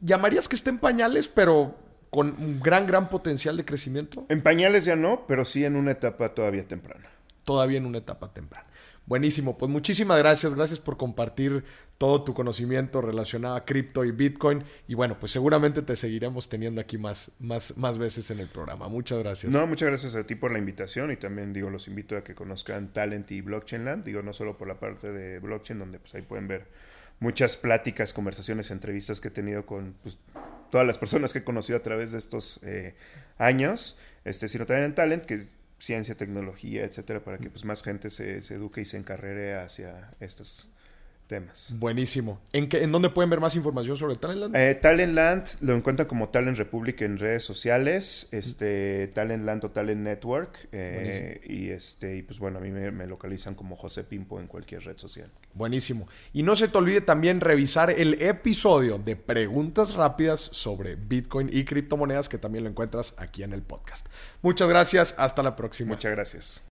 llamarías 0.00 0.48
que 0.48 0.56
está 0.56 0.70
en 0.70 0.78
pañales, 0.78 1.28
pero 1.28 1.76
con 2.08 2.28
un 2.38 2.58
gran, 2.58 2.86
gran 2.86 3.10
potencial 3.10 3.58
de 3.58 3.66
crecimiento. 3.66 4.24
En 4.30 4.42
pañales 4.42 4.86
ya 4.86 4.96
no, 4.96 5.26
pero 5.28 5.44
sí 5.44 5.62
en 5.62 5.76
una 5.76 5.90
etapa 5.90 6.30
todavía 6.30 6.66
temprana. 6.66 7.10
Todavía 7.44 7.76
en 7.76 7.84
una 7.84 7.98
etapa 7.98 8.32
temprana. 8.32 8.66
Buenísimo, 9.06 9.58
pues 9.58 9.70
muchísimas 9.70 10.18
gracias, 10.18 10.54
gracias 10.54 10.80
por 10.80 10.96
compartir 10.96 11.64
todo 11.98 12.24
tu 12.24 12.32
conocimiento 12.32 13.02
relacionado 13.02 13.54
a 13.54 13.64
cripto 13.66 14.04
y 14.04 14.12
Bitcoin. 14.12 14.64
Y 14.88 14.94
bueno, 14.94 15.18
pues 15.20 15.30
seguramente 15.32 15.82
te 15.82 15.94
seguiremos 15.94 16.48
teniendo 16.48 16.80
aquí 16.80 16.96
más, 16.96 17.32
más, 17.38 17.76
más 17.76 17.98
veces 17.98 18.30
en 18.30 18.40
el 18.40 18.48
programa. 18.48 18.88
Muchas 18.88 19.18
gracias. 19.18 19.52
No, 19.52 19.66
muchas 19.66 19.88
gracias 19.88 20.14
a 20.14 20.26
ti 20.26 20.34
por 20.34 20.52
la 20.52 20.58
invitación 20.58 21.10
y 21.10 21.16
también 21.16 21.52
digo, 21.52 21.68
los 21.68 21.86
invito 21.86 22.16
a 22.16 22.24
que 22.24 22.34
conozcan 22.34 22.92
Talent 22.94 23.30
y 23.30 23.42
Blockchain 23.42 23.84
Land, 23.84 24.04
digo, 24.04 24.22
no 24.22 24.32
solo 24.32 24.56
por 24.56 24.68
la 24.68 24.80
parte 24.80 25.12
de 25.12 25.38
blockchain, 25.38 25.78
donde 25.78 25.98
pues 25.98 26.14
ahí 26.14 26.22
pueden 26.22 26.48
ver 26.48 26.66
muchas 27.20 27.56
pláticas, 27.56 28.12
conversaciones, 28.12 28.70
entrevistas 28.70 29.20
que 29.20 29.28
he 29.28 29.30
tenido 29.30 29.66
con 29.66 29.94
pues, 30.02 30.18
todas 30.70 30.86
las 30.86 30.98
personas 30.98 31.32
que 31.32 31.40
he 31.40 31.44
conocido 31.44 31.78
a 31.78 31.82
través 31.82 32.12
de 32.12 32.18
estos 32.18 32.62
eh, 32.64 32.94
años, 33.36 33.98
este, 34.24 34.48
sino 34.48 34.64
también 34.66 34.86
en 34.86 34.94
Talent, 34.94 35.24
que 35.24 35.44
ciencia, 35.84 36.16
tecnología, 36.16 36.84
etcétera, 36.84 37.22
para 37.22 37.38
que 37.38 37.50
pues 37.50 37.64
más 37.64 37.82
gente 37.82 38.10
se, 38.10 38.42
se 38.42 38.54
eduque 38.54 38.80
y 38.80 38.84
se 38.84 38.96
encarrere 38.96 39.56
hacia 39.56 40.10
estos 40.20 40.72
temas. 41.26 41.74
Buenísimo. 41.78 42.40
¿En, 42.52 42.68
qué, 42.68 42.82
¿En 42.82 42.92
dónde 42.92 43.10
pueden 43.10 43.30
ver 43.30 43.40
más 43.40 43.56
información 43.56 43.96
sobre 43.96 44.16
Talentland? 44.16 44.54
Eh, 44.54 44.74
Talentland 44.74 45.46
lo 45.60 45.74
encuentran 45.74 46.06
como 46.06 46.28
Talent 46.28 46.58
Republic 46.58 47.00
en 47.02 47.18
redes 47.18 47.44
sociales, 47.44 48.28
este, 48.32 49.08
Talentland 49.08 49.64
o 49.64 49.70
Talent 49.70 50.00
Network. 50.02 50.68
Eh, 50.72 51.40
y 51.44 51.70
este, 51.70 52.16
y 52.16 52.22
pues 52.22 52.38
bueno, 52.38 52.58
a 52.58 52.60
mí 52.60 52.70
me, 52.70 52.90
me, 52.90 53.06
localizan 53.06 53.54
como 53.54 53.76
José 53.76 54.04
Pimpo 54.04 54.38
en 54.38 54.46
cualquier 54.46 54.84
red 54.84 54.98
social. 54.98 55.30
Buenísimo. 55.54 56.06
Y 56.32 56.42
no 56.42 56.56
se 56.56 56.68
te 56.68 56.78
olvide 56.78 57.00
también 57.00 57.40
revisar 57.40 57.90
el 57.90 58.20
episodio 58.22 58.98
de 58.98 59.16
preguntas 59.16 59.94
rápidas 59.94 60.40
sobre 60.40 60.96
Bitcoin 60.96 61.48
y 61.52 61.64
criptomonedas, 61.64 62.28
que 62.28 62.38
también 62.38 62.64
lo 62.64 62.70
encuentras 62.70 63.14
aquí 63.18 63.42
en 63.42 63.52
el 63.52 63.62
podcast. 63.62 64.06
Muchas 64.42 64.68
gracias. 64.68 65.14
Hasta 65.18 65.42
la 65.42 65.56
próxima. 65.56 65.88
Muchas 65.90 66.12
gracias. 66.12 66.62